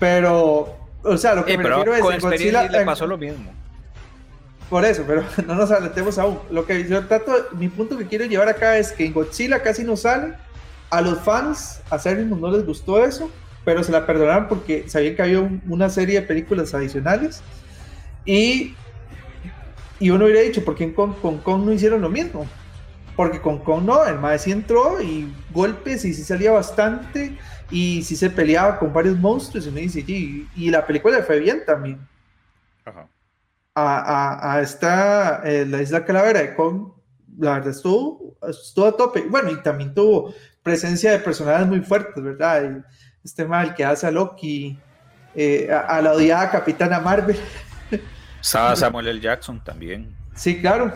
Pero, 0.00 0.76
o 1.04 1.16
sea, 1.16 1.36
lo 1.36 1.44
que 1.44 1.56
me 1.56 1.62
refiero 1.62 1.94
es 1.94 2.02
que 2.02 2.18
Godzilla 2.18 2.64
le 2.64 2.84
pasó 2.84 3.06
lo 3.06 3.16
mismo. 3.16 3.52
Por 4.68 4.84
eso, 4.84 5.04
pero 5.06 5.22
no 5.46 5.54
nos 5.54 5.70
adelantemos 5.70 6.18
aún. 6.18 6.40
Lo 6.50 6.66
que 6.66 6.88
yo 6.88 7.06
trato, 7.06 7.32
mi 7.52 7.68
punto 7.68 7.96
que 7.96 8.06
quiero 8.08 8.24
llevar 8.24 8.48
acá 8.48 8.78
es 8.78 8.90
que 8.90 9.06
en 9.06 9.12
Godzilla 9.12 9.62
casi 9.62 9.84
no 9.84 9.96
sale. 9.96 10.34
A 10.92 11.00
los 11.00 11.18
fans, 11.20 11.80
a 11.88 11.98
Sergio 11.98 12.26
no 12.26 12.50
les 12.50 12.66
gustó 12.66 13.02
eso, 13.02 13.30
pero 13.64 13.82
se 13.82 13.90
la 13.90 14.04
perdonaron 14.04 14.46
porque 14.46 14.88
sabían 14.88 15.16
que 15.16 15.22
había 15.22 15.40
una 15.66 15.88
serie 15.88 16.20
de 16.20 16.26
películas 16.26 16.74
adicionales. 16.74 17.42
Y, 18.26 18.74
y 19.98 20.10
uno 20.10 20.26
hubiera 20.26 20.42
dicho, 20.42 20.62
¿por 20.62 20.74
qué 20.74 20.92
con, 20.92 21.14
con 21.14 21.38
Kong 21.38 21.64
no 21.64 21.72
hicieron 21.72 22.02
lo 22.02 22.10
mismo? 22.10 22.46
Porque 23.16 23.40
con 23.40 23.58
Kong 23.60 23.84
no, 23.84 24.04
el 24.04 24.18
maestro 24.18 24.44
sí 24.44 24.52
entró 24.52 25.00
y 25.00 25.32
golpes 25.50 26.04
y 26.04 26.12
sí 26.12 26.22
salía 26.22 26.52
bastante 26.52 27.38
y 27.70 28.02
sí 28.02 28.14
se 28.14 28.28
peleaba 28.28 28.78
con 28.78 28.92
varios 28.92 29.18
monstruos 29.18 29.66
y 29.66 29.70
me 29.70 29.80
dice, 29.80 30.04
y, 30.06 30.46
y 30.54 30.70
la 30.70 30.86
película 30.86 31.16
le 31.16 31.22
fue 31.22 31.40
bien 31.40 31.62
también. 31.64 32.06
Ajá. 32.84 33.08
A, 33.74 33.98
a, 33.98 34.54
a 34.56 34.60
esta, 34.60 35.40
eh, 35.44 35.64
la 35.64 35.80
isla 35.80 36.04
Calavera 36.04 36.40
de 36.40 36.54
Kong, 36.54 36.88
la 37.38 37.54
verdad 37.54 37.70
estuvo, 37.70 38.36
estuvo 38.46 38.84
a 38.84 38.96
tope. 38.96 39.22
Bueno, 39.22 39.50
y 39.50 39.62
también 39.62 39.94
tuvo 39.94 40.34
presencia 40.62 41.12
de 41.12 41.18
personajes 41.18 41.66
muy 41.66 41.80
fuertes, 41.80 42.22
¿verdad? 42.22 42.82
este 43.24 43.44
mal 43.44 43.74
que 43.74 43.84
hace 43.84 44.06
a 44.06 44.10
Loki, 44.10 44.76
eh, 45.34 45.70
a, 45.70 46.00
la 46.02 46.12
odiada 46.12 46.50
Capitana 46.50 47.00
Marvel. 47.00 47.38
Samuel 48.40 49.08
L. 49.08 49.20
Jackson 49.20 49.62
también. 49.62 50.14
Sí, 50.34 50.60
claro. 50.60 50.92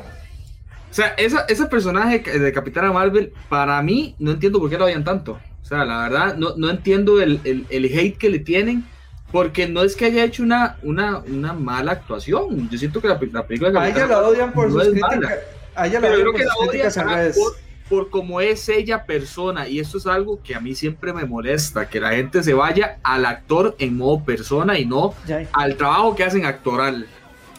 O 0.90 0.94
sea, 0.94 1.08
esa, 1.16 1.44
ese 1.48 1.66
personaje 1.66 2.18
de 2.18 2.52
Capitana 2.52 2.92
Marvel, 2.92 3.32
para 3.48 3.80
mí, 3.82 4.14
no 4.18 4.32
entiendo 4.32 4.58
por 4.58 4.70
qué 4.70 4.78
lo 4.78 4.86
odian 4.86 5.04
tanto. 5.04 5.38
O 5.62 5.64
sea, 5.64 5.84
la 5.84 6.08
verdad, 6.08 6.36
no, 6.36 6.54
no 6.56 6.70
entiendo 6.70 7.20
el, 7.20 7.40
el, 7.44 7.66
el, 7.70 7.84
hate 7.86 8.16
que 8.16 8.30
le 8.30 8.38
tienen, 8.38 8.84
porque 9.32 9.68
no 9.68 9.82
es 9.82 9.96
que 9.96 10.06
haya 10.06 10.24
hecho 10.24 10.42
una, 10.42 10.76
una, 10.82 11.18
una 11.18 11.52
mala 11.52 11.92
actuación. 11.92 12.68
Yo 12.70 12.78
siento 12.78 13.00
que 13.00 13.08
la, 13.08 13.18
la 13.32 13.46
película 13.46 13.70
de 13.70 13.78
A 13.78 13.88
ella 13.88 14.06
la 14.06 14.22
odian 14.22 14.52
por 14.52 14.70
sus 14.70 14.82
críticas. 14.84 15.38
A 15.74 15.86
ella 15.86 16.00
la 16.00 16.08
odian 16.08 16.32
por 16.32 16.40
sus 16.40 16.68
críticas 16.68 16.96
en 16.96 17.08
redes. 17.08 17.36
Por, 17.36 17.65
por 17.88 18.10
cómo 18.10 18.40
es 18.40 18.68
ella 18.68 19.04
persona, 19.04 19.68
y 19.68 19.78
esto 19.78 19.98
es 19.98 20.06
algo 20.06 20.40
que 20.42 20.54
a 20.54 20.60
mí 20.60 20.74
siempre 20.74 21.12
me 21.12 21.24
molesta, 21.24 21.88
que 21.88 22.00
la 22.00 22.10
gente 22.10 22.42
se 22.42 22.52
vaya 22.52 22.98
al 23.02 23.24
actor 23.24 23.76
en 23.78 23.96
modo 23.96 24.24
persona 24.24 24.78
y 24.78 24.84
no 24.84 25.14
al 25.52 25.76
trabajo 25.76 26.14
que 26.16 26.24
hacen 26.24 26.44
actoral. 26.44 27.06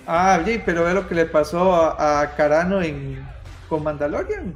Ah, 0.05 0.39
sí, 0.46 0.62
pero 0.65 0.84
ve 0.84 0.93
lo 0.93 1.07
que 1.07 1.15
le 1.15 1.25
pasó 1.25 1.75
a, 1.75 2.34
Carano 2.36 2.81
en 2.81 3.25
con 3.69 3.84
Mandalorian. 3.84 4.53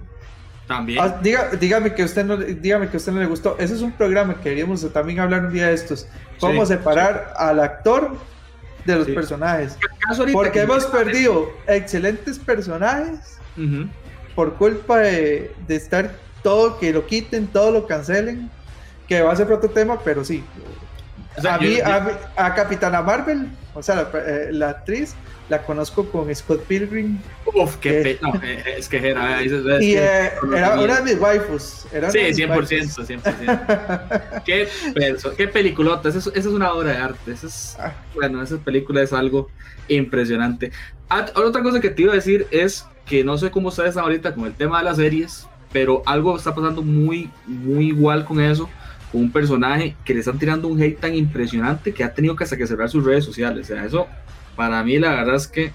También. 0.68 1.00
Ah, 1.01 1.20
dígame 1.22 1.94
que 1.94 2.04
usted 2.04 2.25
no, 2.25 2.38
dígame 2.38 2.88
que 2.88 2.96
a 2.96 3.00
usted 3.00 3.12
no 3.12 3.20
le 3.20 3.25
gustó. 3.25 3.58
Ese 3.60 3.74
es 3.74 3.82
un 3.82 3.92
programa 3.92 4.36
que 4.36 4.42
queríamos 4.42 4.90
también 4.94 5.20
hablar 5.20 5.46
un 5.46 5.51
día 5.51 5.68
de 5.68 5.74
estos. 5.74 6.08
Cómo 6.40 6.66
separar 6.66 7.34
al 7.36 7.60
actor 7.60 8.16
de 8.86 8.96
los 8.96 9.08
personajes. 9.08 9.78
Porque 10.32 10.62
hemos 10.62 10.86
perdido 10.86 11.51
excelentes 11.68 12.40
personajes 12.40 13.38
por 14.35 14.55
culpa 14.55 15.00
de, 15.00 15.51
estar 15.67 16.15
todo, 16.44 16.79
que 16.79 16.91
lo 16.94 17.05
quiten, 17.05 17.48
todo 17.48 17.72
lo 17.72 17.87
cancelen. 17.87 18.50
Que 19.07 19.22
va 19.22 19.33
a 19.33 19.35
ser 19.35 19.51
otro 19.51 19.70
tema, 19.70 20.00
pero 20.03 20.24
sí. 20.24 20.44
a 21.48 21.57
mí, 21.57 21.79
a, 21.81 22.55
Capitana 22.55 23.01
Marvel, 23.01 23.50
o 23.74 23.83
sea, 23.83 23.96
la, 23.96 24.09
eh, 24.25 24.50
la 24.51 24.70
actriz, 24.70 25.15
la 25.51 25.61
conozco 25.63 26.09
con 26.09 26.33
Scott 26.33 26.63
Pilgrim. 26.63 27.20
Uf, 27.46 27.75
qué 27.75 28.17
no, 28.22 28.33
eh, 28.41 28.63
es 28.77 28.87
que 28.87 29.09
era. 29.09 29.44
y 29.44 29.96
eh, 29.98 30.31
era 30.55 30.79
una 30.79 31.01
de 31.01 31.13
mis 31.13 31.22
waifus. 31.22 31.87
Era 31.91 32.09
sí, 32.09 32.20
100%, 32.20 33.22
100%. 33.22 34.44
qué, 34.46 34.70
qué 35.35 35.48
peliculota. 35.50 36.07
Esa 36.07 36.31
es, 36.33 36.46
una 36.46 36.72
obra 36.72 36.94
de 36.94 36.98
arte. 36.98 37.31
es, 37.33 37.75
ah. 37.79 37.91
Bueno, 38.15 38.41
esa 38.41 38.57
película 38.59 39.01
es 39.01 39.11
algo 39.11 39.50
impresionante. 39.89 40.72
Ah, 41.09 41.25
otra 41.35 41.61
cosa 41.61 41.81
que 41.81 41.89
te 41.89 42.03
iba 42.03 42.13
a 42.13 42.15
decir 42.15 42.48
es 42.50 42.85
que 43.05 43.24
no 43.24 43.37
sé 43.37 43.51
cómo 43.51 43.70
ustedes 43.70 43.98
ahorita 43.98 44.33
con 44.33 44.46
el 44.46 44.53
tema 44.53 44.79
de 44.79 44.85
las 44.85 44.98
series, 44.98 45.48
pero 45.72 46.03
algo 46.05 46.35
está 46.35 46.53
pasando 46.53 46.81
muy, 46.81 47.29
muy 47.46 47.87
igual 47.87 48.25
con 48.25 48.42
eso 48.42 48.70
con 49.11 49.22
un 49.22 49.31
personaje 49.31 49.96
que 50.05 50.14
le 50.14 50.22
están 50.22 50.40
tirando 50.40 50.68
un 50.68 50.81
hate 50.81 51.00
tan 51.00 51.14
impresionante 51.14 51.94
que 51.94 52.03
ha 52.03 52.14
tenido 52.14 52.35
que 52.35 52.44
hasta 52.44 52.57
que 52.57 52.66
cerrar 52.66 52.90
sus 52.90 53.03
redes 53.03 53.25
sociales. 53.25 53.70
O 53.70 53.74
sea, 53.74 53.85
eso 53.85 54.07
para 54.55 54.83
mí 54.83 54.98
la 54.98 55.11
verdad 55.11 55.35
es 55.35 55.48
que 55.48 55.72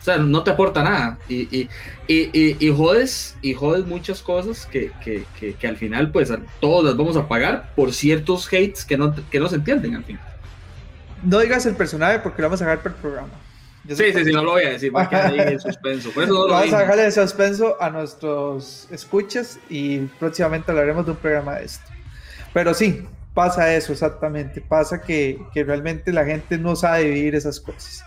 o 0.00 0.04
sea, 0.10 0.16
no 0.16 0.42
te 0.42 0.50
aporta 0.50 0.82
nada 0.82 1.18
y, 1.28 1.42
y, 1.54 1.68
y, 2.06 2.56
y 2.58 2.74
jodes, 2.74 3.36
y 3.42 3.52
jodes 3.52 3.84
muchas 3.84 4.22
cosas 4.22 4.64
que, 4.64 4.90
que, 5.04 5.24
que, 5.38 5.68
al 5.68 5.76
final 5.76 6.10
pues 6.12 6.32
todos 6.60 6.84
las 6.84 6.96
vamos 6.96 7.16
a 7.16 7.28
pagar 7.28 7.72
por 7.74 7.92
ciertos 7.92 8.46
hates 8.46 8.84
que 8.86 8.96
no, 8.96 9.14
que 9.28 9.38
no 9.38 9.48
se 9.48 9.56
entienden 9.56 9.96
al 9.96 10.04
fin. 10.04 10.18
No 11.22 11.40
digas 11.40 11.66
el 11.66 11.74
personaje 11.74 12.20
porque 12.20 12.40
lo 12.40 12.48
vamos 12.48 12.62
a 12.62 12.66
dejar 12.66 12.80
por 12.80 12.92
el 12.92 12.98
sí, 13.88 14.12
sí, 14.12 14.24
sí, 14.24 14.32
no 14.32 14.42
lo 14.42 14.52
voy 14.52 14.64
a 14.64 14.70
decir, 14.70 14.92
porque 14.92 15.16
ahí 15.16 15.38
en 15.38 15.60
suspenso. 15.60 16.10
Por 16.10 16.24
eso 16.24 16.32
no 16.32 16.46
lo 16.46 16.54
vamos 16.54 16.72
a 16.72 16.80
dejarle 16.80 17.04
en 17.04 17.12
suspenso 17.12 17.76
a 17.80 17.90
nuestros 17.90 18.88
escuchas 18.90 19.58
y 19.68 19.98
próximamente 20.18 20.70
hablaremos 20.70 21.04
de 21.06 21.12
un 21.12 21.18
programa 21.18 21.56
de 21.56 21.64
esto. 21.66 21.84
Pero 22.52 22.74
sí, 22.74 23.06
pasa 23.34 23.74
eso 23.74 23.92
exactamente, 23.92 24.60
pasa 24.60 25.00
que, 25.00 25.40
que 25.54 25.64
realmente 25.64 26.12
la 26.12 26.24
gente 26.24 26.58
no 26.58 26.76
sabe 26.76 27.04
vivir 27.04 27.34
esas 27.34 27.60
cosas. 27.60 28.04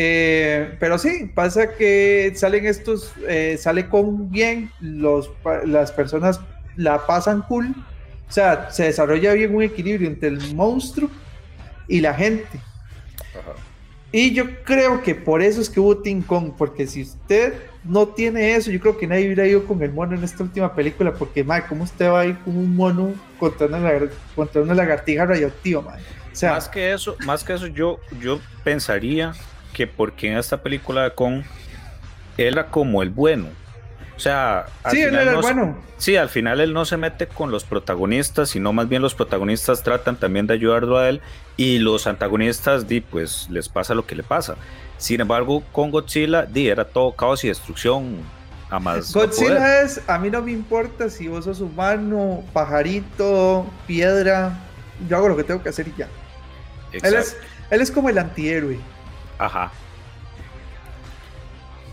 Eh, 0.00 0.76
pero 0.78 0.96
sí, 0.96 1.30
pasa 1.34 1.74
que 1.74 2.32
salen 2.36 2.66
estos, 2.66 3.12
eh, 3.28 3.56
sale 3.58 3.88
con 3.88 4.30
bien, 4.30 4.70
los, 4.80 5.30
las 5.64 5.90
personas 5.90 6.40
la 6.76 7.04
pasan 7.04 7.42
cool, 7.42 7.74
o 8.28 8.32
sea, 8.32 8.70
se 8.70 8.84
desarrolla 8.84 9.32
bien 9.32 9.54
un 9.54 9.64
equilibrio 9.64 10.06
entre 10.06 10.28
el 10.28 10.54
monstruo 10.54 11.10
y 11.88 12.00
la 12.00 12.14
gente. 12.14 12.60
Y 14.10 14.32
yo 14.32 14.44
creo 14.64 15.02
que 15.02 15.14
por 15.14 15.42
eso 15.42 15.60
es 15.60 15.68
que 15.68 15.80
hubo 15.80 15.98
Team 15.98 16.22
Kong, 16.22 16.52
porque 16.56 16.86
si 16.86 17.02
usted 17.02 17.54
no 17.84 18.08
tiene 18.08 18.54
eso, 18.54 18.70
yo 18.70 18.80
creo 18.80 18.96
que 18.96 19.06
nadie 19.06 19.26
hubiera 19.26 19.46
ido 19.46 19.64
con 19.64 19.82
el 19.82 19.92
mono 19.92 20.16
en 20.16 20.24
esta 20.24 20.42
última 20.42 20.74
película, 20.74 21.12
porque, 21.12 21.44
madre, 21.44 21.64
¿cómo 21.68 21.84
usted 21.84 22.10
va 22.10 22.20
a 22.20 22.26
ir 22.26 22.38
con 22.38 22.56
un 22.56 22.74
mono 22.74 23.12
contra 23.38 23.66
una, 23.66 23.90
contra 24.34 24.62
una 24.62 24.74
lagartija 24.74 25.26
radioactiva, 25.26 25.82
madre? 25.82 26.02
O 26.32 26.36
sea, 26.36 26.52
más 26.52 26.68
que 26.68 26.92
eso, 26.92 27.16
más 27.26 27.44
que 27.44 27.52
eso, 27.52 27.66
yo, 27.66 28.00
yo 28.20 28.40
pensaría 28.64 29.32
que 29.74 29.86
porque 29.86 30.30
en 30.30 30.38
esta 30.38 30.62
película 30.62 31.04
de 31.04 31.10
Kong 31.10 31.42
era 32.38 32.70
como 32.70 33.02
el 33.02 33.10
bueno. 33.10 33.48
O 34.18 34.20
sea, 34.20 34.66
sí, 34.90 35.00
él 35.00 35.14
era 35.14 35.30
el 35.30 35.36
bueno. 35.36 35.78
Sí, 35.96 36.16
al 36.16 36.28
final 36.28 36.60
él 36.60 36.72
no 36.72 36.84
se 36.84 36.96
mete 36.96 37.28
con 37.28 37.52
los 37.52 37.62
protagonistas, 37.62 38.50
sino 38.50 38.72
más 38.72 38.88
bien 38.88 39.00
los 39.00 39.14
protagonistas 39.14 39.84
tratan 39.84 40.16
también 40.16 40.48
de 40.48 40.54
ayudarlo 40.54 40.98
a 40.98 41.08
él 41.08 41.20
y 41.56 41.78
los 41.78 42.08
antagonistas, 42.08 42.88
di, 42.88 43.00
pues 43.00 43.46
les 43.48 43.68
pasa 43.68 43.94
lo 43.94 44.06
que 44.06 44.16
le 44.16 44.24
pasa. 44.24 44.56
Sin 44.96 45.20
embargo, 45.20 45.62
con 45.70 45.92
Godzilla, 45.92 46.46
di, 46.46 46.66
era 46.68 46.84
todo 46.84 47.12
caos 47.12 47.44
y 47.44 47.48
destrucción 47.48 48.16
a 48.70 48.80
más. 48.80 49.14
Godzilla 49.14 49.82
es, 49.82 50.00
a 50.08 50.18
mí 50.18 50.30
no 50.30 50.42
me 50.42 50.50
importa 50.50 51.08
si 51.10 51.28
vos 51.28 51.44
sos 51.44 51.60
humano, 51.60 52.42
pajarito, 52.52 53.70
piedra, 53.86 54.58
yo 55.08 55.16
hago 55.16 55.28
lo 55.28 55.36
que 55.36 55.44
tengo 55.44 55.62
que 55.62 55.68
hacer 55.68 55.86
y 55.86 55.94
ya. 55.96 56.08
Él 56.90 57.14
es, 57.14 57.36
él 57.70 57.80
es 57.80 57.92
como 57.92 58.08
el 58.08 58.18
antihéroe. 58.18 58.80
Ajá. 59.38 59.70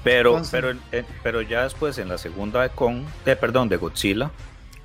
Pero, 0.05 0.39
pero, 0.51 0.75
pero 1.23 1.41
ya 1.41 1.63
después 1.63 1.97
en 1.97 2.09
la 2.09 2.19
segunda 2.19 2.61
de 2.61 2.69
Kong, 2.69 3.05
eh, 3.25 3.35
perdón, 3.35 3.67
de 3.69 3.77
Godzilla. 3.77 4.29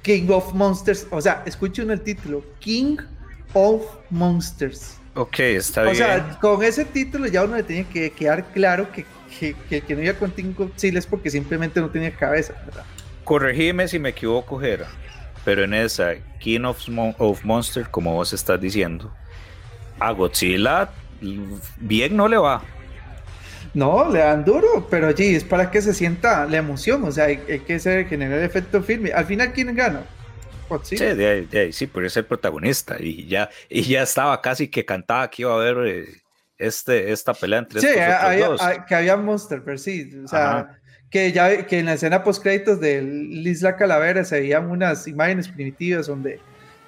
King 0.00 0.30
of 0.30 0.54
Monsters, 0.54 1.06
o 1.10 1.20
sea, 1.20 1.42
escuchen 1.44 1.90
el 1.90 2.00
título, 2.00 2.42
King 2.58 2.96
of 3.52 3.84
Monsters. 4.08 4.96
Ok, 5.14 5.40
está 5.40 5.82
bien. 5.82 5.92
O 5.92 5.94
sea, 5.94 6.38
con 6.40 6.64
ese 6.64 6.86
título 6.86 7.26
ya 7.26 7.44
uno 7.44 7.56
le 7.56 7.62
tenía 7.62 7.84
que 7.84 8.10
quedar 8.10 8.46
claro 8.52 8.90
que, 8.90 9.04
que, 9.68 9.82
que, 9.82 9.94
no 9.94 10.02
iba 10.02 10.14
con 10.14 10.30
King 10.30 10.54
of 10.56 10.70
es 10.82 11.06
porque 11.06 11.28
simplemente 11.28 11.82
no 11.82 11.90
tenía 11.90 12.12
cabeza, 12.16 12.54
¿verdad? 12.64 12.86
Corregime 13.24 13.88
si 13.88 13.98
me 13.98 14.08
equivoco, 14.08 14.58
Jera, 14.58 14.88
pero 15.44 15.64
en 15.64 15.74
esa 15.74 16.14
King 16.38 16.64
of, 16.64 16.80
of 17.18 17.44
Monsters, 17.44 17.90
como 17.90 18.14
vos 18.14 18.32
estás 18.32 18.58
diciendo, 18.58 19.12
a 19.98 20.12
Godzilla 20.12 20.88
bien 21.78 22.16
no 22.16 22.26
le 22.26 22.38
va. 22.38 22.62
No, 23.72 24.10
le 24.10 24.18
dan 24.18 24.44
duro, 24.44 24.86
pero 24.90 25.16
sí, 25.16 25.36
es 25.36 25.44
para 25.44 25.70
que 25.70 25.80
se 25.80 25.94
sienta 25.94 26.44
la 26.46 26.56
emoción, 26.56 27.04
o 27.04 27.12
sea, 27.12 27.26
hay, 27.26 27.36
que 27.38 27.78
generar 28.08 28.38
el 28.38 28.44
efecto 28.44 28.82
filme. 28.82 29.12
Al 29.12 29.24
final, 29.26 29.52
¿quién 29.52 29.74
gana? 29.74 30.02
Sí, 30.82 30.96
de 30.96 31.48
ahí, 31.52 31.72
sí, 31.72 31.86
por 31.86 32.08
ser 32.10 32.22
el 32.22 32.26
protagonista. 32.26 32.96
Y 33.00 33.26
ya, 33.26 33.50
y 33.68 33.82
ya 33.82 34.02
estaba 34.02 34.40
casi 34.40 34.68
que 34.68 34.84
cantaba 34.84 35.28
que 35.28 35.42
iba 35.42 35.52
a 35.52 35.56
haber 35.56 35.86
eh, 35.86 36.22
este, 36.58 37.10
esta 37.10 37.34
pelea 37.34 37.60
entre 37.60 37.80
sí, 37.80 37.88
había, 37.88 38.84
que 38.86 38.94
había 38.94 39.16
Monster, 39.16 39.62
pero 39.64 39.78
sí, 39.78 40.12
o 40.24 40.28
sea, 40.28 40.78
que 41.10 41.32
ya 41.32 41.66
que 41.66 41.80
en 41.80 41.86
la 41.86 41.94
escena 41.94 42.22
post 42.22 42.42
créditos 42.42 42.80
de 42.80 43.02
Isla 43.30 43.76
Calavera 43.76 44.24
se 44.24 44.40
veían 44.40 44.70
unas 44.70 45.08
imágenes 45.08 45.48
primitivas 45.48 46.06
donde 46.06 46.38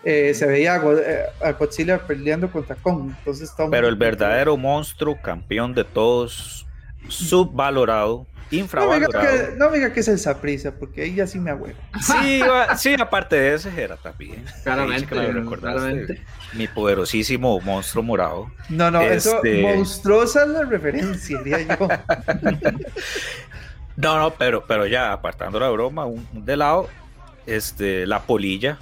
eh, 0.05 0.35
se 0.35 0.47
veía 0.47 0.77
eh, 0.77 1.25
a 1.41 1.53
Godzilla 1.53 1.99
peleando 1.99 2.51
contra 2.51 2.77
Kong. 2.77 3.13
Entonces, 3.19 3.53
Pero 3.71 3.89
el 3.89 3.97
verdadero 3.97 4.57
monstruo, 4.57 5.17
campeón 5.21 5.75
de 5.75 5.85
todos, 5.85 6.67
subvalorado, 7.09 8.27
infravalorado. 8.51 9.57
No 9.57 9.71
me 9.71 9.79
diga 9.79 9.93
que, 9.93 10.01
es 10.01 10.09
el 10.09 10.19
Saprisa, 10.19 10.73
porque 10.73 11.03
ahí 11.03 11.15
ya 11.15 11.27
sí 11.27 11.39
me 11.39 11.51
abuelo. 11.51 11.79
Sí, 12.01 12.43
sí, 12.77 12.95
aparte 12.99 13.37
de 13.37 13.55
ese 13.55 13.83
era 13.83 13.97
también. 13.97 14.45
Claramente, 14.63 16.23
Mi 16.55 16.69
poderosísimo 16.69 17.61
monstruo 17.61 18.03
morado. 18.03 18.51
No, 18.69 18.91
no, 18.91 19.01
eso 19.01 19.37
este 19.37 19.63
monstruosa 19.63 20.45
es 20.45 20.49
la 20.49 20.65
referencia, 20.65 21.39
diría 21.43 21.77
yo. 21.77 21.89
no, 23.97 24.19
no, 24.19 24.35
pero, 24.35 24.65
pero 24.67 24.87
ya 24.87 25.13
apartando 25.13 25.59
la 25.59 25.71
broma, 25.71 26.07
un, 26.07 26.27
de 26.33 26.57
lado, 26.57 26.89
este, 27.47 28.07
la 28.07 28.23
polilla 28.23 28.79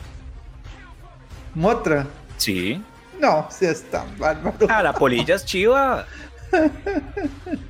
Motra. 1.54 2.06
Sí. 2.37 2.83
No, 3.18 3.48
si 3.50 3.66
está 3.66 4.04
bárbaro. 4.18 4.54
Ah, 4.68 4.83
la 4.83 4.92
polilla 4.92 5.35
es 5.35 5.44
chiva. 5.44 6.06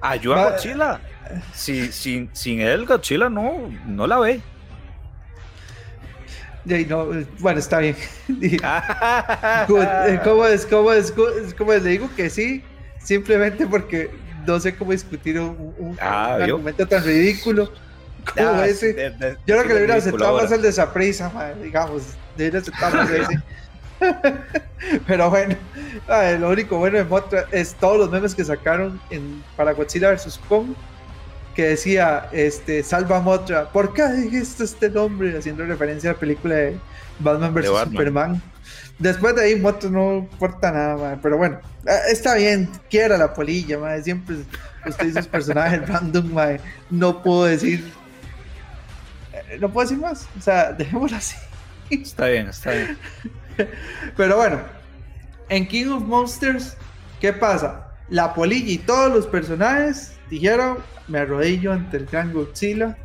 Ayuda 0.00 0.42
a 0.42 0.50
Godzilla. 0.50 1.00
Si, 1.54 1.90
sin, 1.92 2.28
sin 2.32 2.60
él, 2.60 2.84
Godzilla 2.86 3.28
no, 3.28 3.70
no 3.86 4.06
la 4.06 4.18
ve. 4.18 4.40
No, 6.88 7.06
bueno, 7.38 7.58
está 7.58 7.78
bien. 7.78 7.96
Eh, 8.28 10.20
¿Cómo 10.22 10.46
es? 10.46 10.66
¿Cómo 10.66 10.92
es? 10.92 11.12
¿Cómo 11.56 11.72
Le 11.72 11.80
digo 11.80 12.10
que 12.16 12.28
sí, 12.30 12.62
simplemente 13.02 13.66
porque 13.66 14.10
no 14.46 14.60
sé 14.60 14.74
cómo 14.74 14.92
discutir 14.92 15.38
un, 15.40 15.96
ah, 16.00 16.34
argumento 16.34 16.86
tan 16.86 17.02
ridículo 17.02 17.72
como 18.34 18.48
ah, 18.48 18.66
ese. 18.66 19.12
Yo 19.46 19.56
creo 19.56 19.62
que 19.62 19.68
le 19.68 19.76
hubiera 19.76 19.96
aceptado 19.96 20.36
más 20.36 20.52
el 20.52 20.62
de 20.62 20.68
esa 20.68 20.92
prisa, 20.92 21.54
digamos. 21.62 22.02
Pero 25.06 25.30
bueno, 25.30 25.56
lo 26.38 26.50
único 26.50 26.78
bueno 26.78 26.98
de 26.98 27.04
Motra 27.04 27.46
es 27.50 27.74
todos 27.74 27.98
los 27.98 28.10
memes 28.10 28.34
que 28.34 28.44
sacaron 28.44 29.00
en, 29.10 29.42
para 29.56 29.72
Godzilla 29.72 30.12
vs. 30.12 30.40
Kong 30.48 30.74
que 31.54 31.68
decía 31.68 32.28
este 32.32 32.82
salva 32.82 33.20
Motra, 33.20 33.70
¿por 33.70 33.94
qué 33.94 34.06
dijiste 34.08 34.64
este 34.64 34.90
nombre? 34.90 35.38
Haciendo 35.38 35.64
referencia 35.64 36.10
a 36.10 36.12
la 36.14 36.18
película 36.18 36.54
de 36.56 36.76
Batman 37.20 37.54
vs 37.54 37.70
Superman. 37.84 38.42
Después 38.98 39.34
de 39.36 39.44
ahí 39.44 39.56
Motra 39.56 39.88
no 39.88 40.14
importa 40.18 40.72
nada, 40.72 41.18
pero 41.22 41.36
bueno, 41.38 41.60
ah, 41.86 41.98
está 42.10 42.34
bien, 42.34 42.68
quiera 42.90 43.16
la 43.16 43.32
polilla, 43.32 43.78
siempre 44.02 44.36
usted 44.86 45.06
dice 45.06 45.22
personajes 45.24 45.88
random, 45.88 46.30
no 46.90 47.22
puedo 47.22 47.44
decir 47.44 47.84
eh, 49.32 49.58
no 49.60 49.70
puedo 49.72 49.88
decir 49.88 50.00
más, 50.00 50.28
o 50.38 50.40
sea, 50.40 50.72
dejémoslo 50.72 51.16
así. 51.16 51.36
Está 51.90 52.26
bien, 52.26 52.48
está 52.48 52.72
bien. 52.72 52.98
Pero 54.16 54.36
bueno, 54.36 54.60
en 55.48 55.66
King 55.66 55.86
of 55.88 56.02
Monsters, 56.02 56.76
¿qué 57.20 57.32
pasa? 57.32 57.92
La 58.08 58.34
polilla 58.34 58.72
y 58.72 58.78
todos 58.78 59.12
los 59.12 59.26
personajes 59.26 60.12
dijeron, 60.30 60.78
me 61.08 61.18
arrodillo 61.18 61.72
ante 61.72 61.96
el 61.98 62.06
gran 62.06 62.32
Godzilla. 62.32 62.96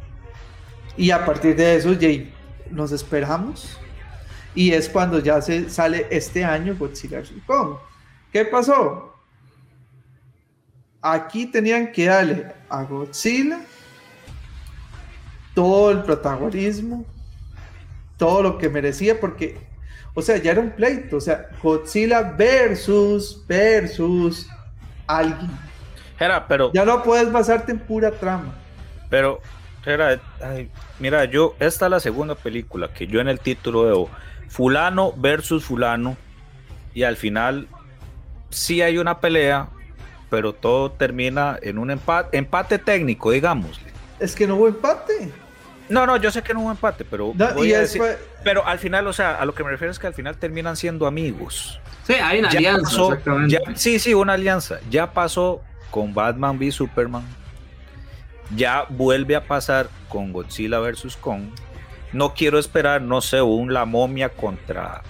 Y 0.97 1.11
a 1.11 1.25
partir 1.25 1.55
de 1.55 1.75
eso, 1.75 1.95
Jay, 1.99 2.33
nos 2.69 2.91
esperamos. 2.91 3.77
Y 4.55 4.71
es 4.71 4.89
cuando 4.89 5.19
ya 5.19 5.41
se 5.41 5.69
sale 5.69 6.07
este 6.09 6.43
año 6.43 6.75
Godzilla. 6.77 7.21
Kong. 7.45 7.77
¿Qué 8.31 8.45
pasó? 8.45 9.15
Aquí 11.01 11.45
tenían 11.45 11.91
que 11.91 12.05
darle 12.05 12.51
a 12.67 12.83
Godzilla 12.83 13.61
todo 15.53 15.91
el 15.91 16.03
protagonismo, 16.03 17.05
todo 18.17 18.43
lo 18.43 18.57
que 18.57 18.69
merecía 18.69 19.19
porque, 19.19 19.57
o 20.13 20.21
sea, 20.21 20.37
ya 20.37 20.51
era 20.51 20.61
un 20.61 20.71
pleito, 20.71 21.17
o 21.17 21.21
sea, 21.21 21.49
Godzilla 21.61 22.21
versus, 22.21 23.43
versus 23.47 24.47
alguien. 25.07 25.51
Era, 26.19 26.47
pero... 26.47 26.71
Ya 26.73 26.85
no 26.85 27.03
puedes 27.03 27.31
basarte 27.31 27.71
en 27.71 27.79
pura 27.79 28.11
trama. 28.11 28.53
Pero, 29.09 29.41
era, 29.85 30.19
mira, 30.99 31.25
yo, 31.25 31.55
esta 31.59 31.85
es 31.85 31.91
la 31.91 31.99
segunda 31.99 32.35
película 32.35 32.89
que 32.93 33.07
yo 33.07 33.21
en 33.21 33.27
el 33.27 33.39
título 33.39 33.83
veo 33.83 34.09
fulano 34.49 35.13
versus 35.15 35.63
fulano 35.63 36.17
y 36.93 37.03
al 37.03 37.15
final 37.15 37.67
sí 38.49 38.81
hay 38.81 38.97
una 38.97 39.19
pelea, 39.19 39.69
pero 40.29 40.53
todo 40.53 40.91
termina 40.91 41.57
en 41.61 41.77
un 41.77 41.91
empate, 41.91 42.37
empate 42.37 42.77
técnico, 42.77 43.31
digamos. 43.31 43.79
Es 44.19 44.35
que 44.35 44.47
no 44.47 44.55
hubo 44.55 44.67
empate. 44.67 45.31
No, 45.89 46.05
no, 46.05 46.17
yo 46.17 46.31
sé 46.31 46.43
que 46.43 46.53
no 46.53 46.61
hubo 46.61 46.71
empate, 46.71 47.03
pero 47.03 47.33
pero 48.43 48.65
al 48.65 48.79
final, 48.79 49.07
o 49.07 49.13
sea, 49.13 49.35
a 49.35 49.45
lo 49.45 49.53
que 49.53 49.63
me 49.63 49.71
refiero 49.71 49.91
es 49.91 49.99
que 49.99 50.07
al 50.07 50.13
final 50.13 50.37
terminan 50.37 50.75
siendo 50.75 51.07
amigos. 51.07 51.79
Sí, 52.03 52.13
hay 52.13 52.39
una 52.39 52.49
alianza, 52.49 53.01
sí, 53.75 53.99
sí, 53.99 54.13
una 54.13 54.33
alianza. 54.33 54.79
Ya 54.89 55.11
pasó 55.11 55.61
con 55.91 56.13
Batman 56.13 56.57
v 56.57 56.71
Superman. 56.71 57.23
Ya 58.55 58.85
vuelve 58.89 59.35
a 59.35 59.43
pasar 59.43 59.89
con 60.07 60.33
Godzilla 60.33 60.79
versus 60.79 61.15
Kong. 61.15 61.49
No 62.13 62.33
quiero 62.33 62.57
esperar, 62.57 63.01
no 63.01 63.21
sé, 63.21 63.41
un 63.41 63.73
La 63.73 63.85
Momia 63.85 64.29
contra 64.29 65.03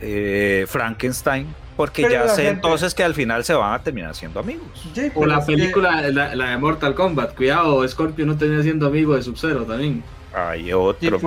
eh, 0.00 0.66
Frankenstein 0.68 1.46
porque 1.80 2.02
ya 2.02 2.28
sé 2.28 2.46
entonces 2.48 2.94
que 2.94 3.02
al 3.02 3.14
final 3.14 3.42
se 3.42 3.54
van 3.54 3.72
a 3.72 3.82
terminar 3.82 4.14
siendo 4.14 4.38
amigos. 4.38 4.68
o 5.14 5.24
la 5.24 5.42
película, 5.46 6.10
la, 6.10 6.50
de 6.50 6.58
Mortal 6.58 6.94
Kombat, 6.94 7.34
cuidado, 7.34 7.88
Scorpio 7.88 8.26
no 8.26 8.36
termina 8.36 8.62
siendo 8.62 8.86
amigo 8.86 9.16
de 9.16 9.22
Sub-Zero 9.22 9.64
también. 9.64 10.02
Hay 10.34 10.74
otro. 10.74 11.18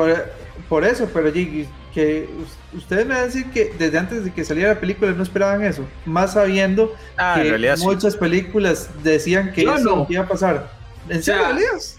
Por, 0.70 0.86
eso, 0.86 1.10
pero 1.12 1.34
que 1.34 2.30
ustedes 2.72 3.08
me 3.08 3.16
van 3.16 3.24
a 3.24 3.26
decir 3.26 3.50
que 3.50 3.74
desde 3.80 3.98
antes 3.98 4.26
de 4.26 4.32
que 4.32 4.46
saliera 4.46 4.76
la 4.76 4.80
película 4.80 5.12
no 5.14 5.24
esperaban 5.24 5.64
eso, 5.64 5.88
más 6.06 6.34
sabiendo 6.34 6.94
ah, 7.18 7.42
que 7.42 7.76
muchas 7.80 8.16
películas 8.16 8.92
decían 9.02 9.54
que 9.54 9.64
eso 9.64 10.06
iba 10.08 10.22
a 10.22 10.28
pasar. 10.28 10.70
¿En 11.10 11.24
serio, 11.24 11.48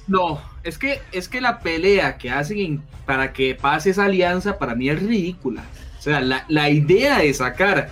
No, 0.07 0.41
es 0.63 0.79
que, 0.79 1.01
es 1.11 1.29
que 1.29 1.41
la 1.41 1.59
pelea 1.59 2.19
que 2.19 2.31
hacen 2.31 2.85
para 3.05 3.33
que 3.33 3.57
pase 3.57 3.91
esa 3.91 4.05
alianza 4.05 4.59
para 4.59 4.77
mí 4.77 4.89
es 4.91 5.03
ridícula. 5.03 5.65
O 5.99 6.03
sea, 6.05 6.21
la, 6.21 6.45
la 6.49 6.71
idea 6.71 7.19
de 7.19 7.35
sacar 7.35 7.89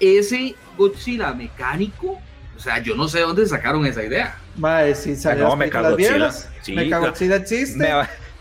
ese 0.00 0.54
Godzilla 0.76 1.32
mecánico, 1.32 2.18
o 2.56 2.60
sea, 2.60 2.82
yo 2.82 2.94
no 2.94 3.08
sé 3.08 3.20
dónde 3.20 3.46
sacaron 3.46 3.84
esa 3.86 4.02
idea. 4.02 4.38
Madre, 4.56 4.94
si 4.94 5.16
salió 5.16 5.48
no, 5.48 5.56
Mechagodzilla. 5.56 6.32
Sí, 6.62 6.72
Mechagodzilla 6.72 7.36
existe. 7.36 7.88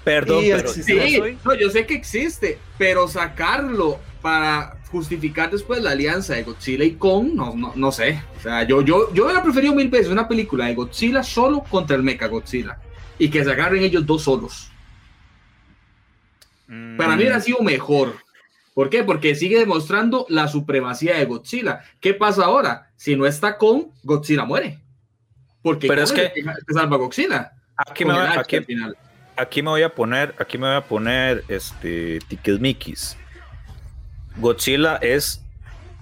perdón, 0.04 0.44
pero 0.44 0.68
sí, 0.70 1.38
no, 1.44 1.56
yo 1.56 1.70
sé 1.70 1.86
que 1.86 1.96
existe, 1.96 2.60
pero 2.78 3.08
sacarlo 3.08 4.00
para 4.22 4.78
justificar 4.92 5.52
después 5.52 5.82
la 5.82 5.92
alianza 5.92 6.34
de 6.36 6.44
Godzilla 6.44 6.86
y 6.86 6.92
Kong, 6.92 7.34
no, 7.34 7.74
no, 7.76 7.92
sé. 7.92 8.22
O 8.38 8.42
sea, 8.42 8.64
yo, 8.64 8.82
yo, 8.82 9.14
yo 9.14 9.26
hubiera 9.26 9.44
preferido 9.44 9.74
mil 9.76 9.90
veces 9.90 10.08
una 10.08 10.28
película 10.28 10.68
de 10.68 10.76
Godzilla 10.76 11.22
solo 11.24 11.64
contra 11.70 11.96
el 11.96 12.04
Mecha 12.04 12.28
Godzilla 12.28 12.78
y 13.20 13.30
que 13.30 13.44
se 13.44 13.52
agarren 13.52 13.84
ellos 13.84 14.06
dos 14.06 14.24
solos. 14.24 14.72
Para 16.68 17.16
mí 17.16 17.24
hubiera 17.24 17.40
sido 17.40 17.60
mejor. 17.60 18.25
¿Por 18.76 18.90
qué? 18.90 19.06
Porque 19.06 19.36
sigue 19.36 19.58
demostrando 19.58 20.26
la 20.28 20.50
supremacía 20.50 21.16
de 21.18 21.24
Godzilla. 21.24 21.80
¿Qué 22.02 22.14
pasa 22.14 22.44
ahora? 22.44 22.92
Si 22.98 23.16
no 23.16 23.26
está 23.26 23.58
con, 23.58 23.88
Godzilla 24.04 24.44
muere. 24.44 24.80
Porque 25.62 25.88
Pero 25.88 26.02
es 26.04 26.12
que, 26.12 26.34
salva 26.74 26.98
Godzilla. 26.98 27.54
Aquí 27.78 28.04
me, 28.04 28.14
voy, 28.14 28.28
aquí, 29.38 29.62
me, 29.62 29.70
voy 29.70 29.82
a 29.82 29.96
poner, 29.96 30.36
aquí 30.38 30.58
me 30.58 30.68
voy 30.68 30.76
a 30.76 30.82
poner 30.82 31.46
este 31.48 32.20
Mickey's. 32.60 33.16
Godzilla 34.36 34.98
es, 34.98 35.42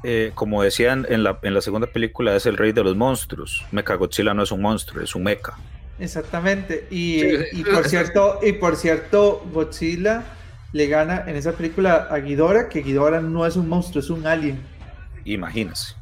eh, 0.03 0.31
como 0.33 0.63
decían 0.63 1.05
en 1.09 1.21
la, 1.21 1.37
en 1.43 1.53
la 1.53 1.61
segunda 1.61 1.85
película, 1.85 2.35
es 2.35 2.47
el 2.47 2.57
rey 2.57 2.71
de 2.71 2.83
los 2.83 2.95
monstruos. 2.95 3.63
Mecha 3.71 3.93
Godzilla 3.93 4.33
no 4.33 4.41
es 4.41 4.51
un 4.51 4.61
monstruo, 4.63 5.03
es 5.03 5.13
un 5.13 5.21
mecha. 5.21 5.53
Exactamente. 5.99 6.87
Y, 6.89 7.23
y 7.51 7.63
por 7.63 7.85
cierto, 7.87 8.39
y 8.41 8.53
por 8.53 8.75
cierto, 8.77 9.45
Godzilla 9.53 10.23
le 10.73 10.87
gana 10.87 11.23
en 11.27 11.35
esa 11.35 11.53
película 11.53 12.07
a 12.09 12.17
Ghidorah, 12.17 12.67
que 12.67 12.81
Ghidorah 12.81 13.21
no 13.21 13.45
es 13.45 13.55
un 13.55 13.69
monstruo, 13.69 14.01
es 14.01 14.09
un 14.09 14.25
alien. 14.25 14.59
Imagínese. 15.23 15.95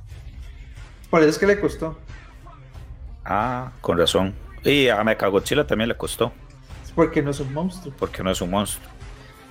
Por 1.10 1.21
eso 1.21 1.29
es 1.29 1.38
que 1.38 1.45
le 1.45 1.60
costó. 1.60 1.99
Ah, 3.25 3.73
con 3.81 3.97
razón. 3.97 4.34
Y 4.63 4.88
a 4.88 5.03
Mechagodzilla 5.03 5.67
también 5.67 5.89
le 5.89 5.97
costó. 5.97 6.31
Es 6.84 6.91
porque 6.91 7.21
no 7.21 7.31
es 7.31 7.39
un 7.41 7.53
monstruo. 7.53 7.93
Porque 7.99 8.23
no 8.23 8.31
es 8.31 8.41
un 8.41 8.49
monstruo. 8.49 8.89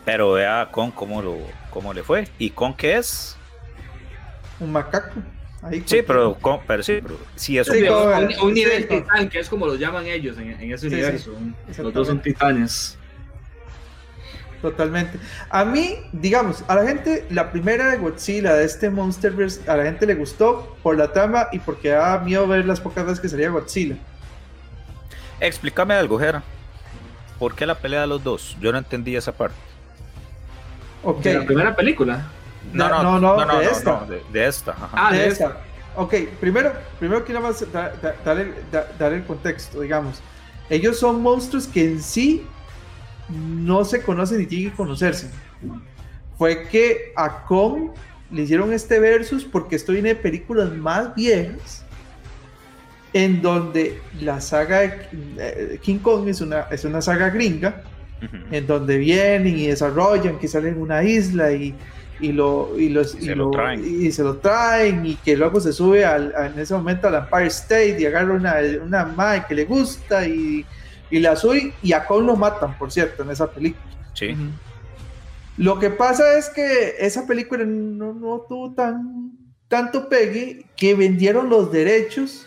Pero 0.07 0.33
vea 0.33 0.71
con 0.73 0.91
cómo, 0.91 1.21
lo, 1.21 1.37
cómo 1.69 1.93
le 1.93 2.03
fue. 2.03 2.27
¿Y 2.39 2.51
con 2.51 2.75
qué 2.75 2.97
es? 2.97 3.37
Un 4.59 4.73
macaco. 4.73 5.21
sí, 5.85 6.03
pero, 6.07 6.39
pero 6.67 6.83
sí, 6.83 7.01
pero 7.03 7.19
sí, 7.37 7.59
eso 7.59 7.73
un, 8.43 8.55
nivel 8.55 8.89
titán, 8.89 9.29
que 9.29 9.41
es 9.41 9.49
como 9.51 9.67
lo 9.67 9.75
llaman 9.75 10.07
ellos 10.07 10.39
en, 10.39 10.73
ese 10.73 10.87
universo. 10.87 11.35
Los 11.79 11.93
dos 11.93 12.07
son 12.07 12.23
titanes. 12.23 12.99
Totalmente. 14.63 15.19
A 15.49 15.65
mí, 15.65 15.97
digamos, 16.13 16.65
a 16.69 16.75
la 16.75 16.85
gente, 16.85 17.27
la 17.31 17.51
primera 17.51 17.91
de 17.91 17.97
Godzilla 17.97 18.55
de 18.55 18.65
este 18.65 18.91
Monsterverse, 18.91 19.69
a 19.71 19.77
la 19.77 19.85
gente 19.85 20.07
le 20.07 20.15
gustó 20.15 20.77
por 20.83 20.99
la 20.99 21.13
trama 21.13 21.49
y 21.51 21.59
porque 21.59 21.89
daba 21.89 22.19
miedo 22.19 22.47
ver 22.47 22.67
las 22.67 22.81
pocas 22.81 23.05
veces 23.05 23.21
que 23.21 23.29
salía 23.29 23.49
Godzilla. 23.49 23.97
Explícame 25.41 25.95
algo, 25.95 26.19
Jera. 26.19 26.43
¿Por 27.39 27.55
qué 27.55 27.65
la 27.65 27.75
pelea 27.75 28.03
de 28.03 28.07
los 28.07 28.23
dos? 28.23 28.57
Yo 28.61 28.71
no 28.71 28.79
entendí 28.79 29.17
esa 29.17 29.33
parte. 29.33 29.57
Okay. 31.03 31.33
¿De 31.33 31.39
la 31.39 31.47
primera 31.47 31.77
película? 31.77 32.27
No, 32.75 32.89
no, 32.89 33.19
no, 33.19 33.45
no, 33.47 33.59
de, 33.59 33.65
esta. 33.65 34.07
de, 34.31 34.47
esta. 34.47 34.77
Ah, 34.93 35.11
de, 35.11 35.27
esta. 35.27 35.57
Ok, 35.97 36.15
primero, 36.39 36.75
primero 36.99 37.25
quiero 37.25 37.41
más 37.41 37.65
dar 37.73 39.13
el 39.13 39.25
contexto, 39.25 39.81
digamos. 39.81 40.21
Ellos 40.69 40.99
son 40.99 41.23
monstruos 41.23 41.67
que 41.67 41.85
en 41.85 42.03
sí 42.03 42.47
no 43.31 43.85
se 43.85 44.03
conocen 44.03 44.39
ni 44.39 44.47
tienen 44.47 44.71
que 44.71 44.77
conocerse. 44.77 45.29
Fue 46.39 46.69
que 46.69 47.13
a 47.17 47.45
Kong 47.45 47.91
le 48.31 48.43
hicieron 48.43 48.73
este 48.73 48.99
versus 48.99 49.45
porque 49.45 49.77
esto 49.77 49.93
viene 49.93 50.11
de 50.11 50.17
películas 50.17 50.73
más 50.73 51.15
viejas 51.15 51.85
en 53.13 53.43
donde 53.43 54.01
la 54.21 54.41
saga 54.41 54.81
de 54.81 55.09
eh, 55.39 55.79
King 55.83 55.99
Kong 55.99 56.29
es 56.29 56.41
una, 56.41 56.61
es 56.71 56.85
una 56.85 57.03
saga 57.03 57.31
gringa 57.31 57.83
en 58.51 58.67
donde 58.67 58.99
vienen 58.99 59.59
y 59.59 59.67
desarrollan 59.67 60.39
que 60.39 60.47
salen 60.47 60.75
en 60.75 60.83
una 60.83 61.03
isla 61.03 61.53
y, 61.53 61.75
y 62.21 62.33
lo, 62.33 62.79
y, 62.79 62.91
los, 62.91 63.15
y, 63.15 63.23
se 63.23 63.35
lo, 63.35 63.51
traen. 63.51 63.83
y 63.85 64.13
se 64.13 64.23
lo 64.23 64.37
traen 64.37 65.07
y 65.07 65.15
que 65.17 65.37
luego 65.37 65.59
se 65.61 65.73
sube 65.73 66.05
al, 66.05 66.33
en 66.37 66.59
ese 66.59 66.75
momento 66.75 67.09
al 67.09 67.15
Empire 67.15 67.47
State 67.47 67.97
y 67.99 68.07
agarra 68.07 68.35
una, 68.35 68.57
una 68.85 69.07
madre 69.07 69.45
que 69.49 69.55
le 69.55 69.65
gusta 69.65 70.27
y 70.27 70.65
y 71.11 71.19
la 71.19 71.37
sube 71.37 71.75
y 71.83 71.93
a 71.93 72.07
Kong 72.07 72.25
lo 72.25 72.37
matan, 72.37 72.79
por 72.79 72.93
cierto, 72.93 73.23
en 73.23 73.31
esa 73.31 73.51
película. 73.51 73.85
Sí. 74.15 74.37
Lo 75.57 75.79
que 75.79 75.91
pasa 75.91 76.39
es 76.39 76.49
que 76.49 76.97
esa 76.99 77.27
película 77.27 77.65
no, 77.65 78.15
no 78.15 78.41
tuvo 78.49 78.73
tan, 78.73 79.33
tanto 79.69 80.09
pegue 80.09 80.67
que 80.77 80.95
vendieron 80.95 81.51
los 81.51 81.71
derechos 81.71 82.47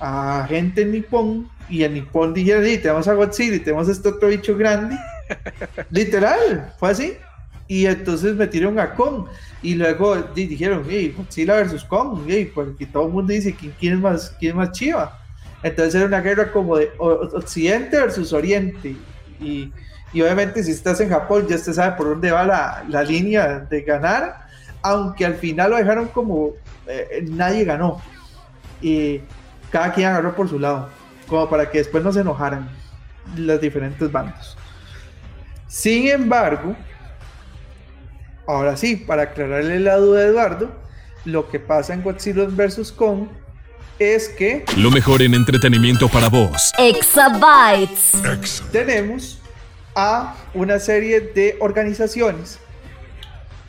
a 0.00 0.46
gente 0.48 0.82
en 0.82 0.92
Nippon 0.92 1.48
y 1.68 1.84
en 1.84 1.94
Nippon 1.94 2.34
dijeron, 2.34 2.64
sí, 2.64 2.78
tenemos 2.78 3.08
a 3.08 3.14
Godzilla 3.14 3.56
y 3.56 3.60
tenemos 3.60 3.88
a 3.88 3.92
este 3.92 4.08
otro 4.08 4.28
bicho 4.28 4.56
grande. 4.56 4.96
Literal, 5.90 6.74
fue 6.78 6.90
así. 6.90 7.14
Y 7.66 7.86
entonces 7.86 8.34
metieron 8.34 8.78
a 8.78 8.94
Kong. 8.94 9.26
Y 9.62 9.74
luego 9.74 10.16
dijeron, 10.34 10.84
hey, 10.88 11.14
Godzilla 11.16 11.54
versus 11.54 11.84
Kong. 11.84 12.20
Hey, 12.26 12.50
porque 12.54 12.84
todo 12.84 13.06
el 13.06 13.12
mundo 13.12 13.32
dice, 13.32 13.54
¿quién, 13.54 13.74
quién 13.78 13.94
es, 13.94 14.00
más, 14.00 14.36
quién 14.38 14.50
es 14.50 14.56
más 14.56 14.72
chiva? 14.72 15.23
Entonces 15.64 15.94
era 15.94 16.04
una 16.04 16.20
guerra 16.20 16.52
como 16.52 16.76
de 16.76 16.92
Occidente 16.98 17.98
versus 17.98 18.34
Oriente. 18.34 18.94
Y, 19.40 19.72
obviamente 20.12 20.62
si 20.62 20.70
estás 20.70 21.00
en 21.00 21.08
Japón 21.08 21.46
ya 21.48 21.56
usted 21.56 21.72
sabe 21.72 21.96
por 21.96 22.06
dónde 22.06 22.30
va 22.30 22.44
la, 22.44 23.02
línea 23.02 23.60
de 23.60 23.80
ganar, 23.80 24.46
aunque 24.82 25.24
al 25.24 25.34
final 25.34 25.70
lo 25.70 25.76
dejaron 25.78 26.08
como 26.08 26.50
eh, 26.86 27.24
nadie 27.30 27.64
ganó. 27.64 28.00
Y 28.82 29.22
cada 29.70 29.90
quien 29.94 30.08
agarró 30.08 30.36
por 30.36 30.50
su 30.50 30.58
lado, 30.58 30.90
como 31.26 31.48
para 31.48 31.70
que 31.70 31.78
después 31.78 32.04
no 32.04 32.12
se 32.12 32.20
enojaran 32.20 32.68
los 33.34 33.58
diferentes 33.58 34.12
bandos. 34.12 34.58
Sin 35.66 36.08
embargo, 36.08 36.76
ahora 38.46 38.76
sí, 38.76 38.96
para 38.96 39.22
aclararle 39.22 39.80
la 39.80 39.96
duda 39.96 40.20
de 40.20 40.26
Eduardo, 40.26 40.70
lo 41.24 41.48
que 41.48 41.58
pasa 41.58 41.94
en 41.94 42.02
Godzilla 42.02 42.44
vs. 42.44 42.92
Kong 42.92 43.28
es 43.98 44.28
que... 44.28 44.64
Lo 44.76 44.90
mejor 44.90 45.22
en 45.22 45.34
entretenimiento 45.34 46.08
para 46.08 46.28
vos. 46.28 46.72
Exabytes. 46.78 48.12
Tenemos 48.72 49.38
a 49.94 50.36
una 50.54 50.78
serie 50.78 51.20
de 51.20 51.56
organizaciones 51.60 52.58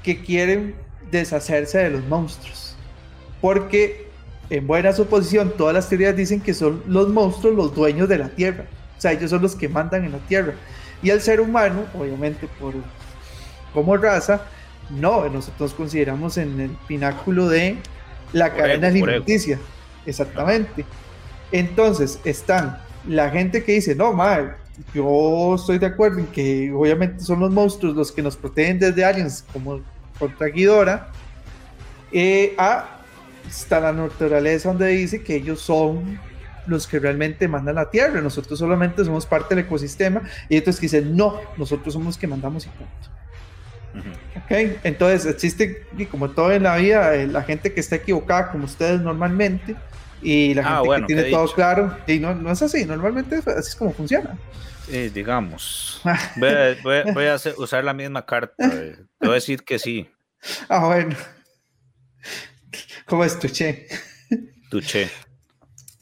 que 0.04 0.22
quieren 0.22 0.76
deshacerse 1.12 1.78
de 1.78 1.90
los 1.92 2.04
monstruos. 2.06 2.76
Porque 3.42 4.08
en 4.50 4.68
buena 4.68 4.94
suposición 4.94 5.54
todas 5.58 5.74
las 5.74 5.90
teorías 5.90 6.16
dicen 6.16 6.42
que 6.42 6.54
son 6.54 6.84
los 6.88 7.10
monstruos 7.10 7.56
los 7.56 7.76
dueños 7.76 8.10
de 8.10 8.18
la 8.18 8.30
Tierra. 8.30 8.66
O 8.98 9.02
sea, 9.02 9.12
ellos 9.12 9.30
son 9.30 9.42
los 9.42 9.56
que 9.56 9.70
mandan 9.70 10.06
en 10.06 10.12
la 10.14 10.20
Tierra. 10.20 10.54
Y 11.02 11.10
el 11.10 11.22
ser 11.22 11.42
humano, 11.42 11.86
obviamente 11.98 12.48
por 12.60 12.74
como 13.74 13.98
raza, 13.98 14.42
no, 14.90 15.28
nosotros 15.30 15.74
consideramos 15.74 16.38
en 16.38 16.60
el 16.60 16.70
pináculo 16.88 17.50
de 17.50 17.78
la 18.32 18.54
cadena 18.54 18.88
alimenticia. 18.88 19.60
Exactamente. 20.06 20.86
Entonces 21.52 22.20
están 22.24 22.78
la 23.08 23.30
gente 23.30 23.64
que 23.64 23.74
dice, 23.74 23.96
no, 23.96 24.14
madre, 24.14 24.54
yo 24.94 25.56
estoy 25.56 25.78
de 25.78 25.86
acuerdo 25.86 26.20
en 26.20 26.28
que 26.28 26.72
obviamente 26.72 27.24
son 27.24 27.40
los 27.40 27.52
monstruos 27.52 27.96
los 27.96 28.12
que 28.12 28.22
nos 28.22 28.36
protegen 28.36 28.80
desde 28.80 29.06
aliens 29.06 29.46
como 29.54 29.82
contra 30.20 30.48
Ghidorah. 30.48 31.08
Eh, 32.12 32.56
a, 32.58 33.00
está 33.48 33.80
la 33.80 33.92
naturaleza 33.92 34.70
donde 34.70 34.88
dice 34.88 35.22
que 35.22 35.36
ellos 35.36 35.62
son 35.62 36.20
los 36.68 36.88
que 36.88 37.00
realmente 37.00 37.48
mandan 37.48 37.76
la 37.76 37.90
Tierra, 37.90 38.22
nosotros 38.22 38.58
solamente 38.58 39.06
somos 39.06 39.26
parte 39.26 39.54
del 39.54 39.66
ecosistema 39.66 40.24
y 40.50 40.58
entonces 40.58 40.82
dicen, 40.82 41.16
no, 41.16 41.40
nosotros 41.58 41.94
somos 41.94 42.08
los 42.08 42.18
que 42.18 42.28
mandamos 42.28 42.66
y 42.66 42.70
punto. 42.70 43.16
Ok, 44.38 44.80
entonces 44.84 45.26
existe, 45.32 45.86
y 45.98 46.06
como 46.06 46.30
todo 46.30 46.52
en 46.52 46.64
la 46.64 46.76
vida, 46.76 47.16
eh, 47.16 47.28
la 47.28 47.44
gente 47.44 47.72
que 47.72 47.80
está 47.80 47.98
equivocada, 47.98 48.52
como 48.52 48.66
ustedes 48.66 49.00
normalmente, 49.00 49.76
y 50.26 50.56
la 50.56 50.64
ah, 50.66 50.82
gente 50.84 51.02
que 51.02 51.06
tiene 51.06 51.30
todo 51.30 51.54
claro, 51.54 51.96
y 52.08 52.18
no, 52.18 52.34
no, 52.34 52.52
es 52.52 52.60
así, 52.60 52.84
normalmente 52.84 53.36
así 53.36 53.70
es 53.70 53.76
como 53.76 53.94
funciona. 53.94 54.36
Eh, 54.92 55.12
digamos, 55.14 56.02
voy 56.36 57.26
a, 57.28 57.38
usar 57.58 57.84
la 57.84 57.94
misma 57.94 58.26
carta, 58.26 58.56
eh, 58.60 58.98
voy 59.20 59.30
a 59.30 59.34
decir 59.36 59.64
que 59.64 59.78
sí. 59.78 60.10
Ah, 60.68 60.88
bueno. 60.88 61.16
¿Cómo 63.06 63.24
es 63.24 63.38
Tuché? 63.38 63.88
Tuché. 64.72 65.12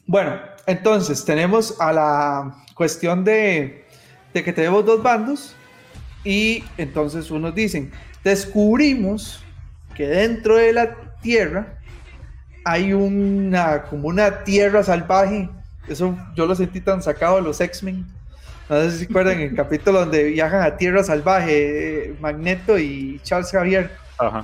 Bueno, 0.06 0.40
entonces 0.66 1.22
tenemos 1.22 1.78
a 1.78 1.92
la 1.92 2.64
cuestión 2.74 3.24
de, 3.24 3.84
de 4.32 4.42
que 4.42 4.54
tenemos 4.54 4.86
dos 4.86 5.02
bandos 5.02 5.54
y 6.24 6.64
entonces 6.78 7.30
unos 7.30 7.54
dicen, 7.54 7.92
descubrimos 8.22 9.44
que 9.94 10.06
dentro 10.06 10.56
de 10.56 10.72
la 10.72 10.96
Tierra 11.20 11.78
hay 12.64 12.92
una 12.92 13.82
como 13.82 14.08
una 14.08 14.42
tierra 14.42 14.82
salvaje. 14.82 15.48
Eso 15.86 16.16
yo 16.34 16.46
lo 16.46 16.54
sentí 16.54 16.80
tan 16.80 17.02
sacado 17.02 17.36
de 17.36 17.42
los 17.42 17.60
X-Men. 17.60 18.06
No 18.68 18.80
sé 18.80 18.92
si 18.92 18.98
se 18.98 19.04
acuerdan 19.04 19.40
el 19.40 19.54
capítulo 19.54 20.00
donde 20.00 20.24
viajan 20.24 20.62
a 20.62 20.76
tierra 20.76 21.04
salvaje, 21.04 22.06
eh, 22.06 22.14
Magneto 22.20 22.78
y 22.78 23.20
Charles 23.22 23.50
Javier. 23.50 23.90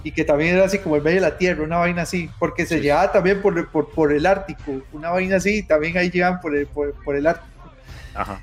Y 0.02 0.12
que 0.12 0.24
también 0.24 0.56
era 0.56 0.66
así 0.66 0.78
como 0.78 0.96
el 0.96 1.02
medio 1.02 1.22
de 1.22 1.28
la 1.28 1.38
tierra, 1.38 1.62
una 1.62 1.78
vaina 1.78 2.02
así, 2.02 2.28
porque 2.38 2.66
se 2.66 2.80
llevaba 2.80 3.12
también 3.12 3.40
por, 3.40 3.68
por, 3.68 4.12
el 4.12 4.26
Ártico, 4.26 4.82
una 4.92 5.10
vaina 5.10 5.36
así, 5.36 5.62
también 5.62 5.96
ahí 5.96 6.10
llegan 6.10 6.40
por 6.40 6.56
el, 6.56 6.66
por, 6.66 7.16
el 7.16 7.26
Ártico. 7.26 7.70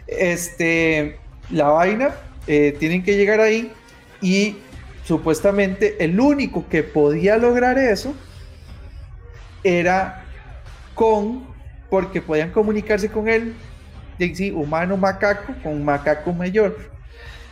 Este, 0.08 1.20
la 1.52 1.68
vaina, 1.68 2.12
eh, 2.48 2.76
tienen 2.80 3.04
que 3.04 3.18
llegar 3.18 3.42
ahí 3.42 3.72
y 4.22 4.56
supuestamente 5.04 6.02
el 6.04 6.18
único 6.20 6.68
que 6.70 6.82
podía 6.82 7.38
lograr 7.38 7.78
eso 7.78 8.16
era 9.68 10.24
con, 10.96 11.46
porque 11.90 12.22
podían 12.22 12.52
comunicarse 12.52 13.10
con 13.10 13.28
él, 13.28 13.54
sí, 14.18 14.52
humano 14.52 14.98
macaco 14.98 15.54
con 15.62 15.84
macaco 15.84 16.34
mayor. 16.34 16.76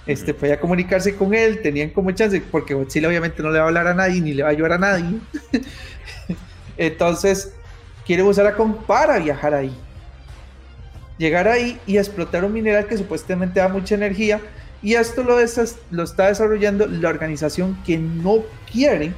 Este, 0.06 0.34
podía 0.34 0.60
comunicarse 0.60 1.16
con 1.16 1.34
él, 1.34 1.62
tenían 1.62 1.90
como 1.90 2.12
chance, 2.12 2.42
porque 2.52 2.74
Godzilla 2.76 3.08
obviamente 3.08 3.42
no 3.42 3.50
le 3.50 3.58
va 3.58 3.66
a 3.66 3.68
hablar 3.68 3.88
a 3.88 3.94
nadie, 3.94 4.22
ni 4.22 4.34
le 4.34 4.44
va 4.44 4.50
a 4.50 4.52
ayudar 4.52 4.74
a 4.74 4.78
nadie. 4.78 5.20
Entonces, 6.78 7.54
quiere 8.06 8.22
usar 8.22 8.46
a 8.46 8.56
Kong 8.56 8.76
para 8.86 9.18
viajar 9.18 9.54
ahí. 9.54 9.76
Llegar 11.18 11.48
ahí 11.48 11.80
y 11.88 11.98
explotar 11.98 12.46
un 12.46 12.54
mineral 12.54 12.86
que 12.86 12.98
supuestamente 12.98 13.60
da 13.60 13.68
mucha 13.68 13.96
energía. 13.96 14.42
Y 14.84 14.94
esto 14.94 15.24
lo, 15.24 15.38
lo 15.92 16.04
está 16.04 16.28
desarrollando 16.28 16.86
la 16.86 17.10
organización 17.10 17.76
que 17.84 17.98
no 17.98 18.44
quiere 18.72 19.14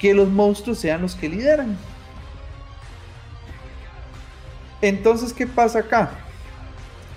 que 0.00 0.14
los 0.14 0.28
monstruos 0.28 0.78
sean 0.78 1.02
los 1.02 1.14
que 1.14 1.28
lideran. 1.28 1.76
Entonces, 4.80 5.32
¿qué 5.32 5.46
pasa 5.46 5.80
acá? 5.80 6.10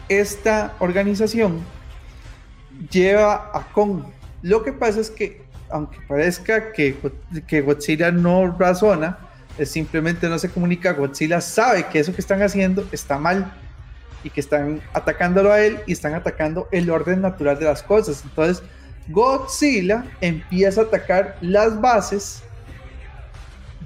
Esta 0.10 0.76
organización 0.80 1.62
lleva 2.92 3.50
a 3.54 3.66
Kong. 3.72 4.04
Lo 4.42 4.64
que 4.64 4.74
pasa 4.74 5.00
es 5.00 5.10
que, 5.10 5.42
aunque 5.70 5.98
parezca 6.08 6.74
que, 6.74 6.98
que 7.48 7.62
Godzilla 7.62 8.12
no 8.12 8.56
razona, 8.58 9.18
es 9.58 9.72
simplemente 9.72 10.28
no 10.28 10.38
se 10.38 10.50
comunica, 10.50 10.92
Godzilla 10.92 11.40
sabe 11.40 11.86
que 11.88 12.00
eso 12.00 12.14
que 12.14 12.20
están 12.20 12.42
haciendo 12.42 12.86
está 12.92 13.18
mal 13.18 13.54
y 14.26 14.30
que 14.30 14.42
están 14.42 14.82
atacándolo 14.94 15.54
a 15.54 15.62
él 15.62 15.80
y 15.86 15.94
están 15.94 16.16
atacando 16.16 16.68
el 16.72 16.90
orden 16.90 17.22
natural 17.22 17.58
de 17.58 17.66
las 17.66 17.82
cosas. 17.82 18.24
Entonces, 18.26 18.62
Godzilla 19.08 20.04
empieza 20.20 20.82
a 20.82 20.84
atacar 20.86 21.38
las 21.40 21.80
bases 21.80 22.44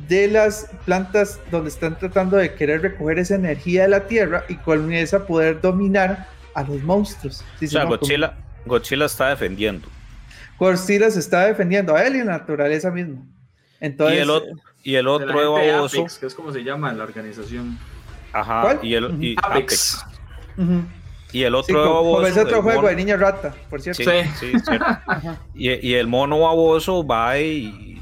de 0.07 0.27
las 0.27 0.69
plantas 0.85 1.39
donde 1.51 1.69
están 1.69 1.97
tratando 1.97 2.37
de 2.37 2.53
querer 2.53 2.81
recoger 2.81 3.19
esa 3.19 3.35
energía 3.35 3.83
de 3.83 3.89
la 3.89 4.07
Tierra 4.07 4.43
y 4.47 4.55
con 4.55 4.91
esa 4.93 5.25
poder 5.25 5.61
dominar 5.61 6.27
a 6.53 6.63
los 6.63 6.81
monstruos. 6.83 7.43
o 7.61 7.67
sea, 7.67 7.83
Godzilla, 7.83 8.35
Godzilla 8.65 9.05
está 9.05 9.29
defendiendo. 9.29 9.87
Godzilla 10.57 11.11
se 11.11 11.19
está 11.19 11.45
defendiendo 11.45 11.95
a 11.95 12.03
él 12.03 12.15
y 12.15 12.19
a 12.21 12.25
la 12.25 12.37
naturaleza 12.39 12.89
misma. 12.89 13.21
Entonces, 13.79 14.17
y 14.17 14.21
el 14.21 14.29
otro, 14.29 14.49
y 14.83 14.95
el 14.95 15.07
otro 15.07 15.51
baboso, 15.51 16.05
que 16.19 16.25
es 16.25 16.33
como 16.33 16.51
se 16.51 16.63
llama 16.63 16.89
en 16.91 16.97
la 16.97 17.03
organización. 17.03 17.77
Ajá, 18.33 18.79
y 18.81 18.93
el 18.93 19.23
y 19.23 19.35
Apex. 19.43 20.03
Y 21.33 21.43
el 21.43 21.55
otro 21.55 21.83
sí, 21.83 21.87
como, 21.87 22.25
ese 22.25 22.41
otro 22.41 22.63
juego 22.63 22.87
de 22.87 22.95
niña 22.95 23.17
rata, 23.17 23.53
por 23.69 23.81
cierto. 23.81 24.01
Sí, 24.01 24.29
sí, 24.39 24.59
cierto. 24.59 24.85
y, 25.53 25.87
y, 25.87 25.93
el 25.95 26.07
mono 26.07 26.39
baboso 26.39 27.05
va 27.05 27.37
y 27.37 28.01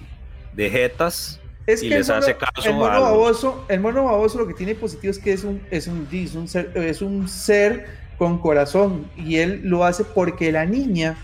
de 0.54 0.70
jetas 0.70 1.42
es 1.68 1.84
y 1.84 1.90
que 1.90 1.98
les 1.98 2.10
el 2.10 2.16
mono, 2.16 2.26
hace 2.26 2.38
caso 2.38 2.70
el 2.70 2.76
mono 2.76 2.92
a 2.92 3.00
baboso, 3.00 3.66
el 3.68 3.80
mono 3.80 4.06
baboso 4.06 4.40
lo 4.40 4.48
que 4.48 4.54
tiene 4.54 4.76
positivo 4.76 5.12
es 5.12 5.20
que 5.20 5.34
es 5.34 5.44
un, 5.44 5.62
es 5.72 5.88
un, 5.88 6.08
es 6.12 6.36
un 6.36 6.48
ser, 6.48 6.72
es 6.76 7.02
un 7.02 7.28
ser 7.28 7.88
con 8.18 8.40
corazón 8.40 9.08
y 9.18 9.38
él 9.38 9.62
lo 9.64 9.84
hace 9.84 10.04
porque 10.04 10.52
la 10.52 10.66
niña 10.66 11.18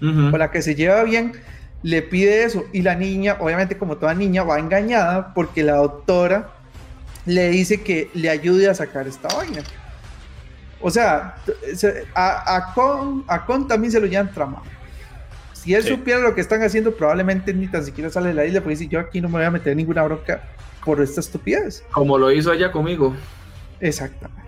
con 0.00 0.38
la 0.38 0.52
que 0.52 0.62
se 0.62 0.76
lleva 0.76 1.02
bien 1.02 1.32
le 1.82 2.02
pide 2.02 2.44
eso 2.44 2.64
y 2.72 2.82
la 2.82 2.94
niña, 2.94 3.36
obviamente 3.40 3.76
como 3.76 3.96
toda 3.96 4.14
niña, 4.14 4.44
va 4.44 4.58
engañada 4.58 5.34
porque 5.34 5.62
la 5.62 5.76
doctora 5.76 6.50
le 7.26 7.48
dice 7.50 7.82
que 7.82 8.10
le 8.14 8.30
ayude 8.30 8.68
a 8.68 8.74
sacar 8.74 9.06
esta 9.06 9.28
vaina. 9.36 9.62
O 10.80 10.90
sea, 10.90 11.36
a 12.14 12.72
Con, 12.74 13.24
a 13.26 13.44
Con 13.44 13.66
también 13.66 13.92
se 13.92 14.00
lo 14.00 14.06
llevan 14.06 14.32
tramado. 14.32 14.62
Si 15.62 15.74
él 15.74 15.82
Sí. 15.82 15.88
supiera 15.90 16.20
lo 16.20 16.34
que 16.34 16.40
están 16.40 16.62
haciendo, 16.62 16.94
probablemente 16.94 17.52
ni 17.52 17.66
tan 17.68 17.84
siquiera 17.84 18.10
sale 18.10 18.28
de 18.28 18.34
la 18.34 18.44
isla, 18.44 18.60
porque 18.60 18.76
dice, 18.76 18.88
yo 18.88 19.00
aquí 19.00 19.20
no 19.20 19.28
me 19.28 19.38
voy 19.38 19.44
a 19.44 19.50
meter 19.50 19.74
ninguna 19.76 20.02
bronca 20.04 20.42
por 20.84 21.00
esta 21.02 21.20
estupidez. 21.20 21.82
Como 21.90 22.16
lo 22.18 22.30
hizo 22.32 22.52
ella 22.52 22.70
conmigo. 22.72 23.14
Exactamente. 23.80 24.44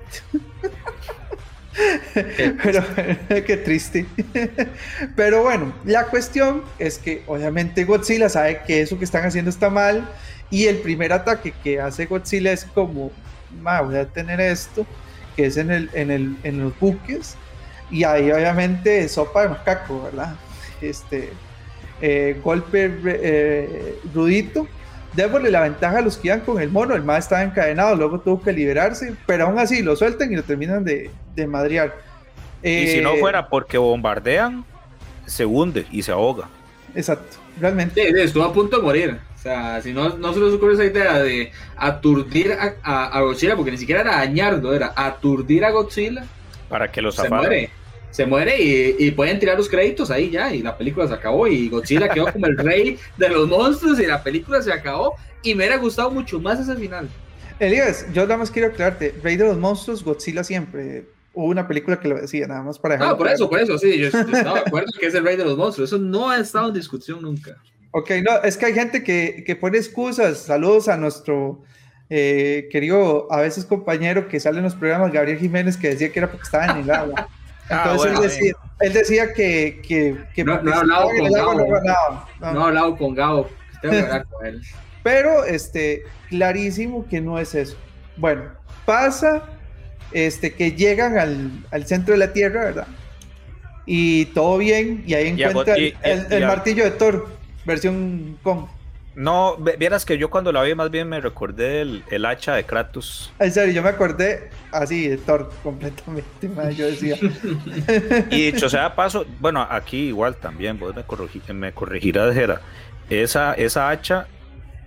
Pero 2.62 2.84
qué 3.46 3.56
triste. 3.56 4.06
Pero 5.16 5.42
bueno, 5.42 5.72
la 5.84 6.04
cuestión 6.06 6.62
es 6.78 6.98
que 6.98 7.22
obviamente 7.26 7.84
Godzilla 7.84 8.28
sabe 8.28 8.60
que 8.66 8.80
eso 8.82 8.98
que 8.98 9.04
están 9.04 9.24
haciendo 9.24 9.50
está 9.50 9.70
mal 9.70 10.08
y 10.50 10.66
el 10.66 10.78
primer 10.78 11.12
ataque 11.12 11.52
que 11.62 11.80
hace 11.80 12.06
Godzilla 12.06 12.52
es 12.52 12.64
como, 12.64 13.12
"Ma, 13.62 13.80
voy 13.82 13.96
a 13.96 14.06
tener 14.06 14.40
esto, 14.40 14.84
que 15.36 15.46
es 15.46 15.56
en, 15.56 15.70
el, 15.70 15.90
en, 15.94 16.10
el, 16.10 16.36
en 16.42 16.60
los 16.60 16.78
buques 16.78 17.36
y 17.90 18.04
ahí 18.04 18.30
obviamente 18.32 19.08
sopa 19.08 19.42
de 19.42 19.48
macaco, 19.50 20.02
¿verdad? 20.02 20.34
Este 20.80 21.30
eh, 22.00 22.40
golpe 22.42 22.90
eh, 23.04 23.98
rudito. 24.14 24.66
Démosle 25.14 25.50
la 25.50 25.62
ventaja 25.62 25.98
a 25.98 26.02
los 26.02 26.16
que 26.16 26.28
iban 26.28 26.40
con 26.40 26.60
el 26.62 26.70
mono. 26.70 26.94
El 26.94 27.02
más 27.02 27.24
estaba 27.24 27.42
encadenado, 27.42 27.96
luego 27.96 28.20
tuvo 28.20 28.40
que 28.42 28.52
liberarse, 28.52 29.14
pero 29.26 29.46
aún 29.46 29.58
así 29.58 29.82
lo 29.82 29.96
sueltan 29.96 30.32
y 30.32 30.36
lo 30.36 30.42
terminan 30.44 30.84
de, 30.84 31.10
de 31.34 31.46
madrear. 31.48 31.94
Y 32.62 32.86
si 32.86 33.00
no 33.00 33.14
Eh, 33.14 33.18
fuera 33.20 33.48
porque 33.48 33.76
bombardean, 33.76 34.64
se 35.26 35.44
hunde 35.44 35.86
y 35.90 36.02
se 36.02 36.12
ahoga. 36.12 36.48
Exacto, 36.94 37.38
realmente. 37.60 38.00
Sí, 38.06 38.12
estuvo 38.20 38.44
a 38.44 38.52
punto 38.52 38.76
de 38.76 38.82
morir. 38.82 39.18
O 39.36 39.42
sea, 39.42 39.80
si 39.80 39.92
no, 39.92 40.16
no 40.18 40.32
se 40.34 40.38
les 40.40 40.52
ocurre 40.54 40.74
esa 40.74 40.84
idea 40.84 41.18
de 41.18 41.50
aturdir 41.76 42.52
a, 42.52 42.74
a- 42.82 43.06
a 43.06 43.20
Godzilla, 43.22 43.56
porque 43.56 43.70
ni 43.72 43.78
siquiera 43.78 44.02
era 44.02 44.16
dañarlo, 44.16 44.74
era 44.74 44.92
aturdir 44.94 45.64
a 45.64 45.70
Godzilla, 45.70 46.24
Para 46.68 46.90
que 46.92 47.00
lo 47.02 47.10
se 47.10 47.28
muere. 47.28 47.70
Se 48.10 48.26
muere 48.26 48.60
y, 48.60 48.96
y 48.98 49.10
pueden 49.12 49.38
tirar 49.38 49.56
los 49.56 49.68
créditos 49.68 50.10
ahí 50.10 50.30
ya, 50.30 50.52
y 50.54 50.62
la 50.62 50.76
película 50.76 51.06
se 51.06 51.14
acabó, 51.14 51.46
y 51.46 51.68
Godzilla 51.68 52.08
quedó 52.08 52.32
como 52.32 52.46
el 52.46 52.56
rey 52.56 52.98
de 53.16 53.28
los 53.28 53.48
monstruos, 53.48 54.00
y 54.00 54.06
la 54.06 54.22
película 54.22 54.60
se 54.62 54.72
acabó, 54.72 55.14
y 55.42 55.54
me 55.54 55.64
hubiera 55.64 55.76
gustado 55.76 56.10
mucho 56.10 56.40
más 56.40 56.58
ese 56.60 56.74
final. 56.76 57.08
Elías, 57.58 58.06
yo 58.12 58.22
nada 58.22 58.38
más 58.38 58.50
quiero 58.50 58.68
aclararte: 58.68 59.14
Rey 59.22 59.36
de 59.36 59.44
los 59.44 59.58
monstruos, 59.58 60.02
Godzilla 60.02 60.42
siempre. 60.42 61.04
Hubo 61.32 61.46
una 61.46 61.68
película 61.68 62.00
que 62.00 62.08
lo 62.08 62.20
decía, 62.20 62.48
nada 62.48 62.62
más 62.62 62.78
para 62.78 62.96
No, 62.96 63.04
dejarlo 63.04 63.18
por 63.18 63.28
eso, 63.28 63.50
por 63.50 63.60
eso, 63.60 63.78
sí, 63.78 63.98
yo, 63.98 64.10
yo 64.10 64.18
estaba 64.18 64.54
de 64.54 64.66
acuerdo 64.66 64.88
que 64.98 65.06
es 65.06 65.14
el 65.14 65.22
rey 65.22 65.36
de 65.36 65.44
los 65.44 65.56
monstruos, 65.56 65.90
eso 65.90 65.98
no 65.98 66.28
ha 66.28 66.40
estado 66.40 66.68
en 66.68 66.74
discusión 66.74 67.22
nunca. 67.22 67.56
Ok, 67.92 68.10
no, 68.24 68.42
es 68.42 68.56
que 68.56 68.66
hay 68.66 68.74
gente 68.74 69.02
que, 69.02 69.42
que 69.46 69.56
pone 69.56 69.78
excusas. 69.78 70.38
Saludos 70.38 70.88
a 70.88 70.96
nuestro 70.96 71.62
eh, 72.08 72.68
querido, 72.70 73.32
a 73.32 73.40
veces 73.40 73.64
compañero 73.64 74.28
que 74.28 74.38
sale 74.38 74.58
en 74.58 74.64
los 74.64 74.74
programas, 74.74 75.12
Gabriel 75.12 75.38
Jiménez, 75.38 75.76
que 75.76 75.88
decía 75.90 76.10
que 76.12 76.18
era 76.20 76.30
porque 76.30 76.44
estaba 76.44 76.66
en 76.66 76.84
el 76.84 76.90
agua. 76.90 77.28
Ah, 77.70 77.82
Entonces 77.92 77.96
bueno, 78.12 78.22
él, 78.24 78.28
decía, 78.28 78.52
él 78.80 78.92
decía 78.92 79.32
que, 79.32 79.80
que, 79.86 80.16
que 80.34 80.44
No- 80.44 80.60
no 80.62 80.70
he 80.70 80.74
hablado 80.74 81.08
con 81.08 81.24
no 81.24 81.32
Gabo. 81.32 81.54
No. 82.40 82.52
No 82.52 82.60
he 82.60 82.68
hablado 82.68 82.96
con 82.96 83.14
Gabo, 83.14 83.48
tengo 83.80 83.94
que 83.94 84.00
hablar 84.02 84.26
con 84.26 84.46
él. 84.46 84.60
Pero 85.02 85.44
este, 85.44 86.02
clarísimo 86.28 87.06
que 87.08 87.20
no 87.20 87.38
es 87.38 87.54
eso. 87.54 87.76
Bueno, 88.16 88.42
pasa 88.84 89.44
este, 90.12 90.52
que 90.52 90.72
llegan 90.72 91.16
al, 91.18 91.50
al 91.70 91.86
centro 91.86 92.12
de 92.12 92.18
la 92.18 92.32
Tierra, 92.32 92.64
¿verdad? 92.64 92.86
Y 93.86 94.26
todo 94.26 94.58
bien, 94.58 95.02
y 95.06 95.14
ahí 95.14 95.34
Y 95.36 95.42
encuentra 95.42 95.78
y- 95.78 95.94
el, 96.02 96.42
y 96.42 96.44
martillo 96.46 96.84
de 96.84 96.90
Thor, 96.92 97.28
versión 97.64 98.38
con. 98.42 98.66
No, 99.16 99.56
vieras 99.56 100.04
que 100.04 100.16
yo 100.18 100.30
cuando 100.30 100.52
la 100.52 100.62
vi 100.62 100.74
más 100.74 100.90
bien 100.90 101.08
me 101.08 101.20
recordé 101.20 101.80
el, 101.82 102.04
el 102.10 102.24
hacha 102.24 102.54
de 102.54 102.64
Kratos. 102.64 103.32
En 103.40 103.52
serio, 103.52 103.74
yo 103.74 103.82
me 103.82 103.88
acordé 103.90 104.50
así 104.72 105.08
de 105.08 105.16
Thor 105.18 105.50
completamente, 105.62 106.48
madre, 106.48 106.74
yo 106.76 106.86
decía. 106.86 107.16
Y 108.30 108.52
dicho 108.52 108.68
sea 108.68 108.94
paso, 108.94 109.26
bueno, 109.40 109.66
aquí 109.68 110.08
igual 110.08 110.36
también, 110.36 110.78
vos 110.78 110.94
me, 110.94 111.04
corrigi- 111.04 111.52
me 111.52 111.72
corregirás, 111.72 112.34
Jera. 112.34 112.60
Esa, 113.08 113.54
esa 113.54 113.90
hacha 113.90 114.26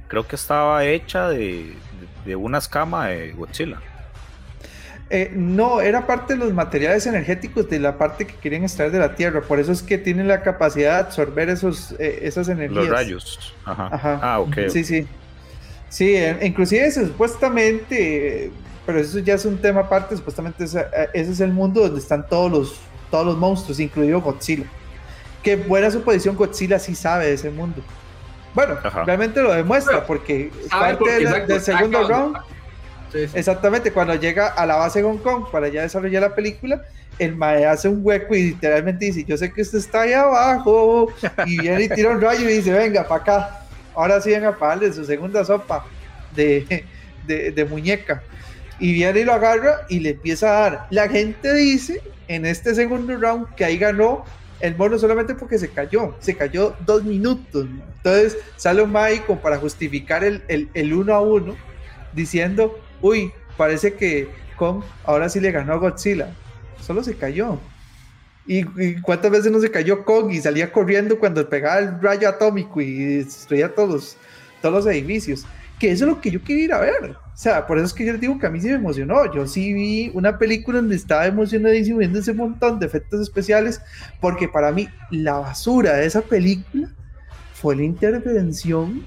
creo 0.07 0.25
que 0.25 0.35
estaba 0.37 0.85
hecha 0.85 1.27
de, 1.29 1.37
de, 1.73 1.75
de 2.25 2.35
una 2.35 2.59
escama 2.59 3.07
de 3.07 3.33
Godzilla. 3.33 3.79
Eh, 5.15 5.29
no, 5.31 5.79
era 5.79 6.07
parte 6.07 6.33
de 6.33 6.39
los 6.39 6.53
materiales 6.53 7.05
energéticos 7.05 7.69
de 7.69 7.77
la 7.77 7.99
parte 7.99 8.25
que 8.25 8.33
querían 8.33 8.63
extraer 8.63 8.89
de 8.91 8.97
la 8.97 9.13
Tierra, 9.13 9.41
por 9.41 9.59
eso 9.59 9.71
es 9.71 9.83
que 9.83 9.99
tienen 9.99 10.27
la 10.27 10.41
capacidad 10.41 10.95
de 10.95 10.99
absorber 11.01 11.49
esos, 11.49 11.93
eh, 11.99 12.21
esas 12.23 12.49
energías. 12.49 12.85
Los 12.85 12.89
rayos. 12.89 13.53
Ajá. 13.63 13.89
Ajá. 13.91 14.19
Ah, 14.23 14.39
ok. 14.39 14.55
Sí, 14.69 14.83
sí. 14.83 15.07
Sí, 15.87 16.15
eh, 16.15 16.35
inclusive 16.41 16.83
eso, 16.87 17.05
supuestamente, 17.05 18.45
eh, 18.45 18.51
pero 18.87 18.99
eso 18.99 19.19
ya 19.19 19.35
es 19.35 19.45
un 19.45 19.59
tema 19.59 19.81
aparte, 19.81 20.17
supuestamente 20.17 20.63
ese, 20.63 20.79
eh, 20.79 21.09
ese 21.13 21.31
es 21.33 21.39
el 21.41 21.53
mundo 21.53 21.81
donde 21.81 21.99
están 21.99 22.27
todos 22.27 22.51
los, 22.51 22.79
todos 23.11 23.27
los 23.27 23.37
monstruos, 23.37 23.79
incluido 23.79 24.19
Godzilla. 24.19 24.65
Qué 25.43 25.57
buena 25.57 25.91
suposición, 25.91 26.35
Godzilla 26.35 26.79
sí 26.79 26.95
sabe 26.95 27.27
de 27.27 27.33
ese 27.33 27.51
mundo. 27.51 27.83
Bueno, 28.55 28.79
Ajá. 28.83 29.03
realmente 29.03 29.43
lo 29.43 29.53
demuestra 29.53 29.93
Pero, 29.97 30.07
porque 30.07 30.51
¿sabe 30.71 30.81
parte 30.83 30.97
por 30.97 31.07
qué? 31.07 31.13
de 31.13 31.21
la- 31.21 31.29
Exacto, 31.29 31.53
del 31.53 31.61
segundo 31.61 32.07
round, 32.07 32.37
exactamente, 33.13 33.91
cuando 33.91 34.15
llega 34.15 34.47
a 34.47 34.65
la 34.65 34.75
base 34.75 34.99
de 34.99 35.05
Hong 35.05 35.17
Kong 35.19 35.45
para 35.51 35.67
ya 35.67 35.81
desarrollar 35.81 36.21
la 36.21 36.35
película, 36.35 36.81
el 37.19 37.35
mae 37.35 37.65
hace 37.65 37.87
un 37.87 37.99
hueco 38.01 38.35
y 38.35 38.43
literalmente 38.49 39.05
dice, 39.05 39.23
yo 39.23 39.37
sé 39.37 39.51
que 39.51 39.61
usted 39.61 39.77
está 39.77 40.01
ahí 40.01 40.13
abajo, 40.13 41.07
y 41.45 41.59
viene 41.59 41.83
y 41.83 41.89
tira 41.89 42.09
un 42.09 42.21
rayo 42.21 42.49
y 42.49 42.53
dice, 42.53 42.71
venga, 42.71 43.07
para 43.07 43.21
acá, 43.21 43.65
ahora 43.95 44.19
sí 44.19 44.31
venga 44.31 44.57
para 44.57 44.75
darle 44.75 44.91
su 44.93 45.05
segunda 45.05 45.45
sopa 45.45 45.85
de, 46.35 46.85
de, 47.27 47.51
de 47.51 47.65
muñeca. 47.65 48.23
Y 48.79 48.91
viene 48.93 49.19
y 49.19 49.23
lo 49.23 49.33
agarra 49.33 49.81
y 49.87 49.99
le 49.99 50.09
empieza 50.09 50.47
a 50.47 50.61
dar. 50.61 50.87
La 50.89 51.07
gente 51.07 51.53
dice 51.53 52.01
en 52.27 52.45
este 52.45 52.73
segundo 52.73 53.15
round 53.15 53.53
que 53.55 53.63
ahí 53.63 53.77
ganó 53.77 54.25
el 54.59 54.75
mono 54.75 54.97
solamente 54.97 55.35
porque 55.35 55.59
se 55.59 55.69
cayó, 55.69 56.15
se 56.19 56.35
cayó 56.35 56.75
dos 56.85 57.03
minutos. 57.03 57.67
Entonces 57.97 58.37
sale 58.55 58.81
un 58.81 58.91
mae 58.91 59.21
como 59.21 59.39
para 59.39 59.57
justificar 59.57 60.23
el, 60.23 60.41
el, 60.47 60.69
el 60.73 60.93
uno 60.93 61.13
a 61.13 61.21
uno, 61.21 61.55
diciendo, 62.13 62.79
uy, 63.03 63.31
parece 63.57 63.93
que 63.93 64.27
Kong 64.57 64.81
ahora 65.05 65.29
sí 65.29 65.39
le 65.39 65.51
ganó 65.51 65.73
a 65.73 65.77
Godzilla. 65.77 66.33
Solo 66.81 67.03
se 67.03 67.15
cayó. 67.15 67.59
¿Y, 68.47 68.59
y 68.81 68.99
cuántas 69.01 69.29
veces 69.29 69.51
no 69.51 69.59
se 69.59 69.69
cayó 69.69 70.03
Kong 70.03 70.31
y 70.31 70.41
salía 70.41 70.71
corriendo 70.71 71.19
cuando 71.19 71.47
pegaba 71.47 71.79
el 71.79 72.01
rayo 72.01 72.27
atómico 72.27 72.81
y 72.81 73.17
destruía 73.17 73.73
todos, 73.73 74.17
todos 74.61 74.85
los 74.85 74.93
edificios? 74.93 75.45
Que 75.79 75.91
eso 75.91 76.05
es 76.05 76.11
lo 76.11 76.21
que 76.21 76.31
yo 76.31 76.43
quería 76.43 76.63
ir 76.63 76.73
a 76.73 76.79
ver. 76.79 77.11
O 77.11 77.37
sea, 77.37 77.67
por 77.67 77.77
eso 77.77 77.87
es 77.87 77.93
que 77.93 78.05
yo 78.05 78.13
les 78.13 78.21
digo 78.21 78.39
que 78.39 78.47
a 78.47 78.49
mí 78.49 78.61
sí 78.61 78.67
me 78.67 78.75
emocionó. 78.75 79.31
Yo 79.33 79.47
sí 79.47 79.73
vi 79.73 80.11
una 80.13 80.37
película 80.37 80.79
donde 80.79 80.95
estaba 80.95 81.25
emocionadísimo 81.25 81.99
viendo 81.99 82.19
ese 82.19 82.33
montón 82.33 82.79
de 82.79 82.85
efectos 82.85 83.21
especiales, 83.21 83.81
porque 84.21 84.47
para 84.47 84.71
mí 84.71 84.87
la 85.11 85.39
basura 85.39 85.93
de 85.95 86.05
esa 86.05 86.21
película 86.21 86.89
fue 87.53 87.75
la 87.75 87.83
intervención 87.83 89.03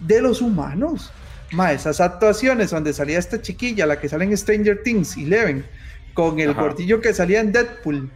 de 0.00 0.22
los 0.22 0.40
humanos. 0.40 1.12
Ma, 1.52 1.72
esas 1.72 2.00
actuaciones 2.00 2.70
donde 2.70 2.92
salía 2.92 3.18
esta 3.18 3.40
chiquilla, 3.40 3.86
la 3.86 4.00
que 4.00 4.08
sale 4.08 4.24
en 4.24 4.36
Stranger 4.36 4.82
Things, 4.82 5.16
Eleven, 5.16 5.64
con 6.14 6.40
el 6.40 6.50
Ajá. 6.50 6.62
gordillo 6.62 7.00
que 7.00 7.12
salía 7.12 7.40
en 7.40 7.52
Deadpool, 7.52 8.10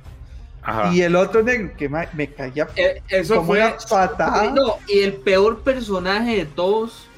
Ajá. 0.62 0.92
y 0.92 1.02
el 1.02 1.14
otro 1.16 1.42
negro 1.42 1.70
que 1.76 1.88
ma, 1.88 2.06
me 2.14 2.28
caía 2.28 2.66
Eh, 2.76 3.02
Eso 3.08 3.36
como 3.36 3.48
fue. 3.48 3.58
una 3.60 3.76
patada. 3.88 4.50
No, 4.52 4.76
y 4.88 5.00
el 5.00 5.14
peor 5.14 5.60
personaje 5.62 6.36
de 6.36 6.44
todos, 6.46 7.08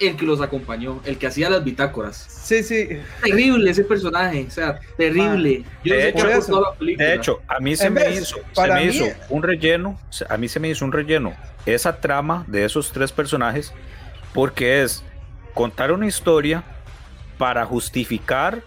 el 0.00 0.16
que 0.16 0.24
los 0.26 0.40
acompañó, 0.40 1.00
el 1.04 1.16
que 1.18 1.26
hacía 1.28 1.48
las 1.50 1.64
bitácoras. 1.64 2.26
Sí, 2.28 2.62
sí. 2.62 2.88
Terrible 3.22 3.70
ese 3.70 3.84
personaje, 3.84 4.44
o 4.46 4.50
sea, 4.50 4.78
terrible. 4.96 5.64
Yo 5.84 5.94
no 5.94 5.96
de 5.96 6.02
sé 6.02 6.08
hecho- 6.10 6.26
qué 6.26 6.32
aportó 6.34 6.56
a 6.66 6.70
la 6.72 6.76
película. 6.78 7.06
De 7.08 7.14
hecho, 7.14 7.40
a 7.48 7.58
mí 7.60 7.76
se 7.76 7.86
En 7.86 7.94
me 7.94 8.04
vez, 8.04 8.22
hizo, 8.22 8.36
se 8.52 8.68
me 8.68 8.74
mí- 8.74 8.86
hizo 8.90 9.04
un 9.28 9.42
relleno, 9.42 9.98
a 10.28 10.36
mí 10.36 10.48
se 10.48 10.60
me 10.60 10.68
hizo 10.70 10.84
un 10.84 10.92
relleno 10.92 11.34
esa 11.66 12.00
trama 12.00 12.44
de 12.46 12.64
esos 12.64 12.92
tres 12.92 13.10
personajes 13.12 13.72
porque 14.32 14.82
es 14.82 15.02
contar 15.58 15.90
una 15.90 16.06
historia 16.06 16.62
para 17.36 17.66
justificar 17.66 18.62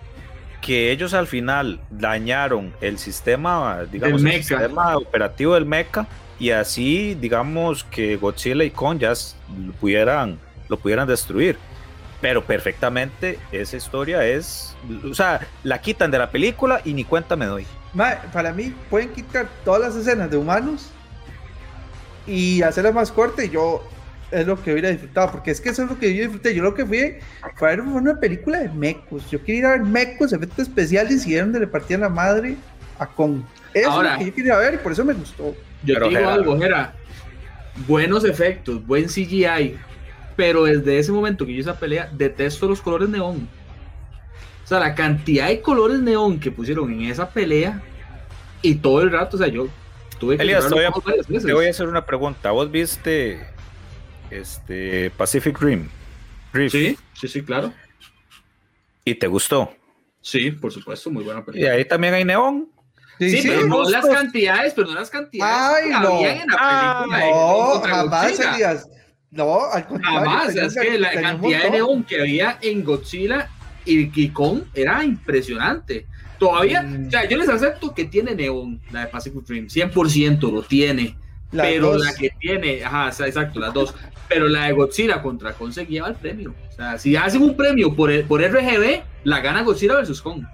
que 0.61 0.91
ellos 0.91 1.13
al 1.13 1.25
final 1.25 1.79
dañaron 1.89 2.73
el 2.81 2.97
sistema, 2.97 3.85
digamos, 3.89 4.21
el, 4.21 4.43
sistema 4.43 4.97
operativo 4.97 5.53
del 5.53 5.65
mecha 5.65 6.05
y 6.37 6.49
así, 6.49 7.15
digamos, 7.15 7.85
que 7.85 8.17
Godzilla 8.17 8.65
y 8.65 8.71
Kong 8.71 8.99
ya 8.99 9.13
lo 9.57 9.71
pudieran, 9.79 10.37
lo 10.67 10.75
pudieran 10.75 11.07
destruir. 11.07 11.57
Pero 12.19 12.43
perfectamente 12.43 13.39
esa 13.53 13.77
historia 13.77 14.25
es, 14.25 14.75
o 15.09 15.13
sea, 15.13 15.47
la 15.63 15.79
quitan 15.79 16.11
de 16.11 16.19
la 16.19 16.29
película 16.29 16.81
y 16.83 16.93
ni 16.93 17.05
cuenta 17.05 17.37
me 17.37 17.45
doy. 17.45 17.65
para 18.33 18.51
mí 18.51 18.75
pueden 18.89 19.13
quitar 19.13 19.47
todas 19.63 19.79
las 19.79 19.95
escenas 19.95 20.29
de 20.29 20.35
humanos 20.35 20.89
y 22.27 22.61
hacerlas 22.63 22.93
más 22.93 23.13
cortas 23.13 23.45
y 23.45 23.49
yo 23.49 23.81
es 24.31 24.47
lo 24.47 24.61
que 24.61 24.71
hubiera 24.71 24.89
disfrutado, 24.89 25.31
porque 25.31 25.51
es 25.51 25.59
que 25.59 25.69
eso 25.69 25.83
es 25.83 25.89
lo 25.89 25.99
que 25.99 26.15
yo 26.15 26.23
disfruté. 26.23 26.55
Yo 26.55 26.63
lo 26.63 26.73
que 26.73 26.85
fui 26.85 27.15
fue 27.55 27.67
a 27.67 27.71
ver 27.71 27.81
una 27.81 28.19
película 28.19 28.59
de 28.59 28.69
mecos. 28.69 29.29
Yo 29.29 29.43
quería 29.43 29.59
ir 29.59 29.65
a 29.65 29.69
ver 29.71 29.81
mecos, 29.81 30.31
efectos 30.33 30.67
especiales 30.67 31.27
y 31.27 31.35
era 31.35 31.43
donde 31.43 31.59
le 31.59 31.67
partían 31.67 32.01
la 32.01 32.09
madre 32.09 32.55
a 32.97 33.05
Kong. 33.05 33.41
Eso 33.73 34.03
es 34.03 34.11
lo 34.11 34.17
que 34.17 34.25
yo 34.25 34.33
quería 34.33 34.57
ver 34.57 34.75
y 34.75 34.77
por 34.77 34.93
eso 34.93 35.03
me 35.03 35.13
gustó. 35.13 35.55
Yo 35.83 35.99
te 35.99 36.09
digo 36.09 36.29
algo, 36.29 36.63
era 36.63 36.93
buenos 37.87 38.23
efectos, 38.23 38.85
buen 38.85 39.05
CGI, 39.05 39.77
pero 40.35 40.63
desde 40.63 40.99
ese 40.99 41.11
momento 41.11 41.45
que 41.45 41.53
yo 41.53 41.61
esa 41.61 41.77
pelea, 41.77 42.09
detesto 42.11 42.67
los 42.67 42.81
colores 42.81 43.09
neón. 43.09 43.49
O 44.63 44.67
sea, 44.67 44.79
la 44.79 44.95
cantidad 44.95 45.47
de 45.47 45.61
colores 45.61 45.99
neón 45.99 46.39
que 46.39 46.51
pusieron 46.51 46.91
en 46.93 47.01
esa 47.03 47.29
pelea 47.29 47.81
y 48.61 48.75
todo 48.75 49.01
el 49.01 49.11
rato, 49.11 49.35
o 49.35 49.39
sea, 49.39 49.47
yo 49.47 49.67
tuve 50.19 50.37
que... 50.37 50.43
Elias, 50.43 50.67
te 50.69 51.53
voy 51.53 51.65
a 51.65 51.69
hacer 51.69 51.87
una 51.87 52.05
pregunta. 52.05 52.51
¿Vos 52.51 52.71
viste 52.71 53.41
este, 54.31 55.11
Pacific 55.11 55.59
Rim. 55.59 55.89
Sí, 56.69 56.97
sí, 57.13 57.27
sí, 57.27 57.41
claro. 57.43 57.73
¿Y 59.05 59.15
te 59.15 59.27
gustó? 59.27 59.73
Sí, 60.21 60.51
por 60.51 60.71
supuesto, 60.71 61.09
muy 61.09 61.23
buena 61.23 61.43
película. 61.43 61.73
Y 61.73 61.77
ahí 61.77 61.85
también 61.85 62.13
hay 62.13 62.25
neón. 62.25 62.69
Sí, 63.19 63.41
pero 63.43 63.67
no 63.67 63.87
las 63.89 64.05
cantidades, 64.05 64.73
pero 64.73 64.87
no 64.87 64.95
las 64.95 65.09
cantidades 65.09 65.83
Ay, 65.83 65.91
no. 65.91 66.19
en 66.25 66.37
la 66.47 67.05
película. 67.07 67.29
no, 67.29 67.81
jamás, 67.81 68.39
Elías. 68.39 68.89
No, 69.29 69.65
al 69.65 69.87
contrario. 69.87 70.19
Jamás, 70.19 70.55
es 70.55 70.75
que 70.75 70.97
la 70.97 71.13
cantidad 71.13 71.63
de 71.63 71.71
neón 71.71 72.03
que 72.03 72.19
había 72.19 72.57
en 72.61 72.83
Godzilla 72.83 73.49
y 73.85 74.29
Kong 74.29 74.63
era 74.73 75.03
impresionante. 75.03 76.07
Todavía, 76.37 76.81
mm. 76.81 77.07
o 77.07 77.11
sea, 77.11 77.29
yo 77.29 77.37
les 77.37 77.49
acepto 77.49 77.93
que 77.93 78.05
tiene 78.05 78.33
neón, 78.35 78.81
la 78.91 79.01
de 79.01 79.07
Pacific 79.07 79.47
Rim, 79.47 79.67
100% 79.67 80.51
lo 80.51 80.63
tiene. 80.63 81.15
Pero 81.51 81.97
la 81.97 82.13
que 82.13 82.31
tiene, 82.39 82.83
ajá, 82.83 83.09
exacto, 83.25 83.59
las 83.59 83.73
dos 83.73 83.93
pero 84.31 84.47
la 84.47 84.67
de 84.67 84.71
Godzilla 84.71 85.21
contra 85.21 85.51
Kong 85.51 85.73
se 85.73 85.85
lleva 85.85 86.07
el 86.07 86.15
premio. 86.15 86.55
O 86.69 86.71
sea, 86.73 86.97
si 86.97 87.17
hacen 87.17 87.41
un 87.41 87.57
premio 87.57 87.93
por, 87.93 88.09
por 88.27 88.41
RGB, 88.41 89.01
la 89.25 89.41
gana 89.41 89.61
Godzilla 89.61 89.95
versus 89.95 90.21
Kong. 90.21 90.45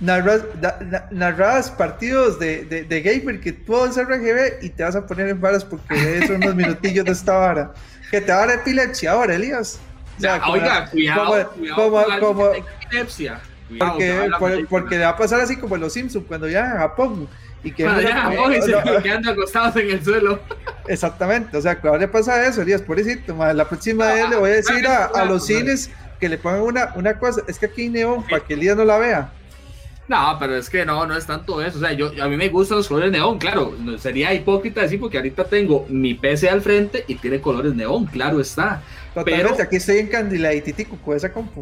narras, 0.00 1.70
partidos 1.70 2.38
de, 2.38 2.64
de, 2.64 2.84
de, 2.84 3.00
gamer 3.02 3.40
que 3.40 3.52
tú 3.52 3.72
vas 3.72 3.94
RGB 3.96 4.64
y 4.64 4.70
te 4.70 4.84
vas 4.84 4.96
a 4.96 5.06
poner 5.06 5.28
en 5.28 5.38
varas 5.38 5.66
porque 5.66 6.26
son 6.26 6.36
unos 6.36 6.54
minutillos 6.62 7.04
de 7.04 7.12
esta 7.12 7.34
vara. 7.34 7.74
Que 8.10 8.22
te 8.22 8.32
va 8.32 8.44
a 8.44 8.46
dar 8.46 8.60
epilepsia 8.60 9.12
ahora, 9.12 9.34
Elías. 9.34 9.78
O 10.16 10.20
sea, 10.20 10.40
oiga, 10.48 10.88
cuidado, 10.88 11.50
cuidado 11.50 12.06
como, 12.20 12.52
epilepsia. 12.54 13.38
Porque, 13.78 14.30
porque, 14.68 14.98
le 14.98 15.04
va 15.04 15.10
a 15.10 15.16
pasar 15.16 15.40
así 15.40 15.56
como 15.56 15.74
en 15.74 15.82
los 15.82 15.92
Simpsons 15.92 16.24
cuando 16.26 16.48
ya 16.48 16.64
en 16.64 16.78
Japón 16.78 17.28
y 17.62 17.72
que 17.72 17.84
quedando 19.02 19.30
acostados 19.30 19.76
en 19.76 19.90
el 19.90 20.04
suelo. 20.04 20.40
Exactamente, 20.86 21.56
o 21.56 21.60
sea, 21.60 21.78
ahora 21.82 21.98
le 21.98 22.08
pasa 22.08 22.46
eso, 22.46 22.62
Elías, 22.62 22.82
pobrecito, 22.82 23.34
la 23.52 23.68
próxima 23.68 24.06
vez 24.06 24.30
le 24.30 24.36
voy 24.36 24.50
a 24.50 24.54
decir 24.54 24.86
a, 24.86 25.24
los 25.24 25.46
cines 25.46 25.90
que 26.18 26.28
le 26.28 26.38
pongan 26.38 26.62
una, 26.62 26.92
una 26.94 27.18
cosa, 27.18 27.42
es 27.46 27.58
que 27.58 27.66
aquí 27.66 27.82
hay 27.82 27.88
neón 27.90 28.24
para 28.24 28.42
que 28.42 28.54
Elías 28.54 28.76
no 28.76 28.84
la 28.84 28.98
vea. 28.98 29.32
No, 30.08 30.36
pero 30.40 30.56
es 30.56 30.70
que 30.70 30.86
no, 30.86 31.06
no 31.06 31.14
es 31.14 31.26
tanto 31.26 31.60
eso. 31.60 31.76
O 31.76 31.80
sea, 31.80 31.92
yo, 31.92 32.10
a 32.22 32.28
mí 32.28 32.36
me 32.36 32.48
gustan 32.48 32.78
los 32.78 32.88
colores 32.88 33.12
neón, 33.12 33.38
claro. 33.38 33.74
Sería 33.98 34.32
hipócrita 34.32 34.80
decir 34.80 34.98
porque 34.98 35.18
ahorita 35.18 35.44
tengo 35.44 35.84
mi 35.90 36.14
PC 36.14 36.48
al 36.48 36.62
frente 36.62 37.04
y 37.06 37.16
tiene 37.16 37.42
colores 37.42 37.74
neón, 37.74 38.06
claro 38.06 38.40
está. 38.40 38.82
Totalmente, 39.14 39.52
pero... 39.52 39.62
aquí 39.62 39.76
estoy 39.76 39.98
en 39.98 40.08
Candila 40.08 40.54
y 40.54 40.60
Titico 40.60 40.96
con 40.96 41.16
esa 41.16 41.32
compu. 41.32 41.60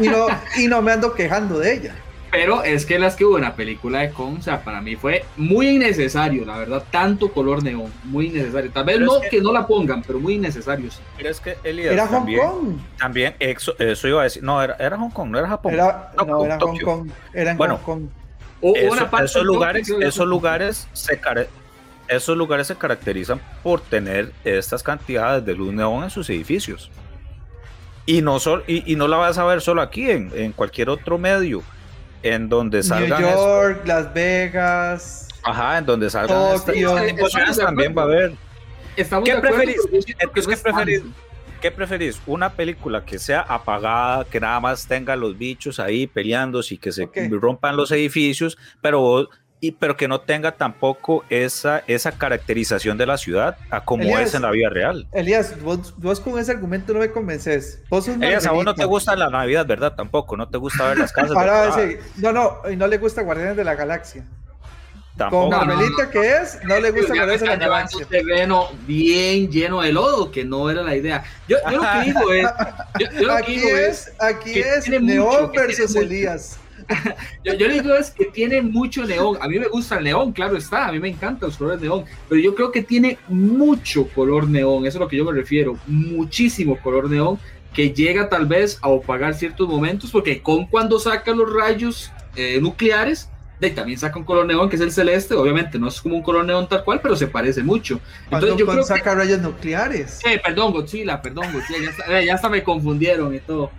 Y 0.00 0.08
no, 0.08 0.26
y 0.56 0.66
no 0.66 0.82
me 0.82 0.92
ando 0.92 1.14
quejando 1.14 1.58
de 1.58 1.74
ella. 1.74 1.94
Pero 2.30 2.62
es 2.62 2.84
que 2.84 2.98
las 2.98 3.16
que 3.16 3.24
hubo 3.24 3.38
en 3.38 3.44
la 3.44 3.54
película 3.54 4.00
de 4.00 4.10
Kong, 4.10 4.36
o 4.38 4.42
sea, 4.42 4.62
para 4.62 4.82
mí 4.82 4.96
fue 4.96 5.24
muy 5.36 5.68
innecesario, 5.68 6.44
la 6.44 6.58
verdad, 6.58 6.84
tanto 6.90 7.32
color 7.32 7.62
neón, 7.62 7.90
muy 8.04 8.26
innecesario. 8.26 8.70
Tal 8.70 8.84
vez 8.84 9.00
no 9.00 9.20
que, 9.30 9.40
no 9.40 9.52
la 9.52 9.66
pongan, 9.66 10.02
pero 10.02 10.18
muy 10.18 10.34
innecesario. 10.34 10.90
Sí. 10.90 11.00
Pero 11.16 11.30
es 11.30 11.40
que 11.40 11.56
Elías, 11.64 11.92
era 11.92 12.06
Hong 12.06 12.26
Kong. 12.26 12.76
También, 12.98 13.34
eso, 13.38 13.74
iba 14.06 14.20
a 14.20 14.24
decir, 14.24 14.42
no, 14.42 14.62
era, 14.62 14.76
era 14.78 14.98
Hong 14.98 15.10
Kong, 15.10 15.30
no 15.30 15.38
era 15.38 15.48
Japón. 15.48 15.72
Era, 15.72 16.12
no, 16.26 16.44
era 16.44 16.58
Hong 16.58 16.78
Kong, 16.80 17.10
era 17.32 17.52
en 17.52 17.56
bueno, 17.56 17.78
Hong 17.78 18.00
Kong. 18.00 18.08
O, 18.60 18.74
esos 18.76 19.44
lugares, 19.44 19.88
esos 19.88 20.26
lugares 20.26 20.88
se 20.92 21.18
esos 22.08 22.36
lugares 22.36 22.66
se 22.66 22.76
caracterizan 22.76 23.40
por 23.62 23.80
tener 23.80 24.32
estas 24.44 24.82
cantidades 24.82 25.44
de 25.44 25.54
luz 25.54 25.72
neón 25.72 26.04
en 26.04 26.10
sus 26.10 26.28
edificios. 26.30 26.90
Y 28.06 28.22
no, 28.22 28.38
sol, 28.40 28.64
y, 28.66 28.90
y 28.90 28.96
no 28.96 29.06
la 29.06 29.18
vas 29.18 29.36
a 29.38 29.44
ver 29.44 29.60
solo 29.60 29.82
aquí, 29.82 30.10
en, 30.10 30.30
en 30.34 30.52
cualquier 30.52 30.88
otro 30.88 31.18
medio 31.18 31.62
en 32.22 32.48
donde 32.48 32.82
salgan. 32.82 33.22
New 33.22 33.30
York, 33.30 33.82
Las 33.86 34.12
Vegas. 34.12 35.28
Ajá, 35.42 35.78
en 35.78 35.86
donde 35.86 36.10
salgan 36.10 36.54
estas 36.54 37.56
también 37.58 37.94
va 37.96 38.02
a 38.02 38.04
haber. 38.04 38.32
¿Qué 38.96 39.04
preferís? 39.04 39.80
¿qué, 40.06 40.56
preferís? 40.56 41.02
¿Qué 41.60 41.70
preferís? 41.70 42.20
¿Una 42.26 42.50
película 42.50 43.04
que 43.04 43.18
sea 43.18 43.40
apagada, 43.42 44.24
que 44.24 44.40
nada 44.40 44.58
más 44.58 44.86
tenga 44.86 45.14
los 45.14 45.38
bichos 45.38 45.78
ahí 45.78 46.06
peleándose 46.06 46.74
y 46.74 46.78
que 46.78 46.90
se 46.90 47.08
rompan 47.30 47.76
los 47.76 47.92
edificios, 47.92 48.58
pero 48.80 49.28
y, 49.60 49.72
pero 49.72 49.96
que 49.96 50.06
no 50.06 50.20
tenga 50.20 50.52
tampoco 50.52 51.24
esa, 51.28 51.82
esa 51.86 52.12
caracterización 52.12 52.96
de 52.96 53.06
la 53.06 53.18
ciudad 53.18 53.56
a 53.70 53.84
como 53.84 54.18
es 54.18 54.34
en 54.34 54.42
la 54.42 54.50
vida 54.50 54.68
real. 54.70 55.06
Elías, 55.12 55.60
vos, 55.62 56.20
con 56.20 56.38
ese 56.38 56.52
argumento 56.52 56.92
no 56.92 57.00
me 57.00 57.10
convences. 57.10 57.82
Elías, 58.20 58.46
a 58.46 58.52
vos 58.52 58.64
no 58.64 58.74
te 58.74 58.84
gusta 58.84 59.16
la 59.16 59.28
Navidad, 59.30 59.66
¿verdad? 59.66 59.94
Tampoco, 59.94 60.36
no 60.36 60.48
te 60.48 60.58
gusta 60.58 60.88
ver 60.88 60.98
las 60.98 61.12
casas. 61.12 61.30
no, 62.16 62.32
no, 62.32 62.60
y 62.70 62.76
no 62.76 62.86
le 62.86 62.98
gusta 62.98 63.22
Guardianes 63.22 63.56
de 63.56 63.64
la 63.64 63.74
Galaxia. 63.74 64.24
Tampoco. 65.16 65.50
Con 65.50 65.58
Carmelita 65.58 66.10
que 66.10 66.36
es, 66.36 66.60
no 66.62 66.78
le 66.78 66.92
gusta 66.92 67.14
Guardianes 67.14 67.40
de 67.40 67.46
la 67.48 67.56
Galaxia. 67.56 67.98
un 67.98 68.04
terreno 68.04 68.68
bien 68.86 69.50
lleno 69.50 69.80
de 69.80 69.92
lodo, 69.92 70.30
que 70.30 70.44
no 70.44 70.70
era 70.70 70.82
la 70.82 70.94
idea. 70.94 71.24
Yo, 71.48 71.56
yo 71.68 71.78
lo 71.78 71.92
que 71.92 72.04
digo 72.04 72.32
es... 72.32 72.46
Yo, 73.00 73.26
lo 73.26 73.32
aquí 73.32 73.54
que 73.54 73.60
digo 73.60 73.76
es, 73.76 74.12
aquí 74.20 74.60
es 74.60 74.88
Neón 74.88 75.50
versus 75.50 75.96
Elías. 75.96 76.58
yo, 77.44 77.54
yo 77.54 77.68
le 77.68 77.80
digo 77.82 77.94
es 77.94 78.10
que 78.10 78.26
tiene 78.26 78.62
mucho 78.62 79.04
neón. 79.04 79.36
A 79.40 79.48
mí 79.48 79.58
me 79.58 79.68
gusta 79.68 79.98
el 79.98 80.04
neón, 80.04 80.32
claro 80.32 80.56
está. 80.56 80.88
A 80.88 80.92
mí 80.92 80.98
me 80.98 81.08
encantan 81.08 81.48
los 81.48 81.56
colores 81.56 81.80
neón. 81.80 82.04
Pero 82.28 82.40
yo 82.40 82.54
creo 82.54 82.72
que 82.72 82.82
tiene 82.82 83.18
mucho 83.28 84.08
color 84.08 84.48
neón. 84.48 84.86
Eso 84.86 84.88
es 84.88 84.96
a 84.96 85.00
lo 85.00 85.08
que 85.08 85.16
yo 85.16 85.24
me 85.24 85.32
refiero. 85.32 85.76
Muchísimo 85.86 86.78
color 86.78 87.10
neón 87.10 87.38
que 87.74 87.90
llega 87.92 88.28
tal 88.28 88.46
vez 88.46 88.78
a 88.82 88.88
opagar 88.88 89.34
ciertos 89.34 89.68
momentos. 89.68 90.10
Porque 90.10 90.42
con 90.42 90.66
cuando 90.66 90.98
saca 90.98 91.32
los 91.32 91.52
rayos 91.52 92.10
eh, 92.36 92.58
nucleares, 92.60 93.30
de, 93.60 93.70
también 93.70 93.98
saca 93.98 94.18
un 94.18 94.24
color 94.24 94.46
neón 94.46 94.68
que 94.68 94.76
es 94.76 94.82
el 94.82 94.92
celeste. 94.92 95.34
Obviamente 95.34 95.78
no 95.78 95.88
es 95.88 96.00
como 96.00 96.16
un 96.16 96.22
color 96.22 96.44
neón 96.44 96.68
tal 96.68 96.84
cual, 96.84 97.00
pero 97.02 97.16
se 97.16 97.26
parece 97.26 97.62
mucho. 97.62 98.00
Entonces 98.30 98.56
yo 98.56 98.66
creo 98.66 98.82
saca 98.84 99.14
rayos 99.14 99.40
nucleares. 99.40 100.20
Eh, 100.24 100.40
perdón, 100.42 100.72
Godzilla, 100.72 101.20
perdón, 101.20 101.52
Godzilla. 101.52 101.90
Ya, 102.08 102.22
ya 102.22 102.34
hasta 102.34 102.48
me 102.48 102.62
confundieron 102.62 103.34
y 103.34 103.40
todo. 103.40 103.70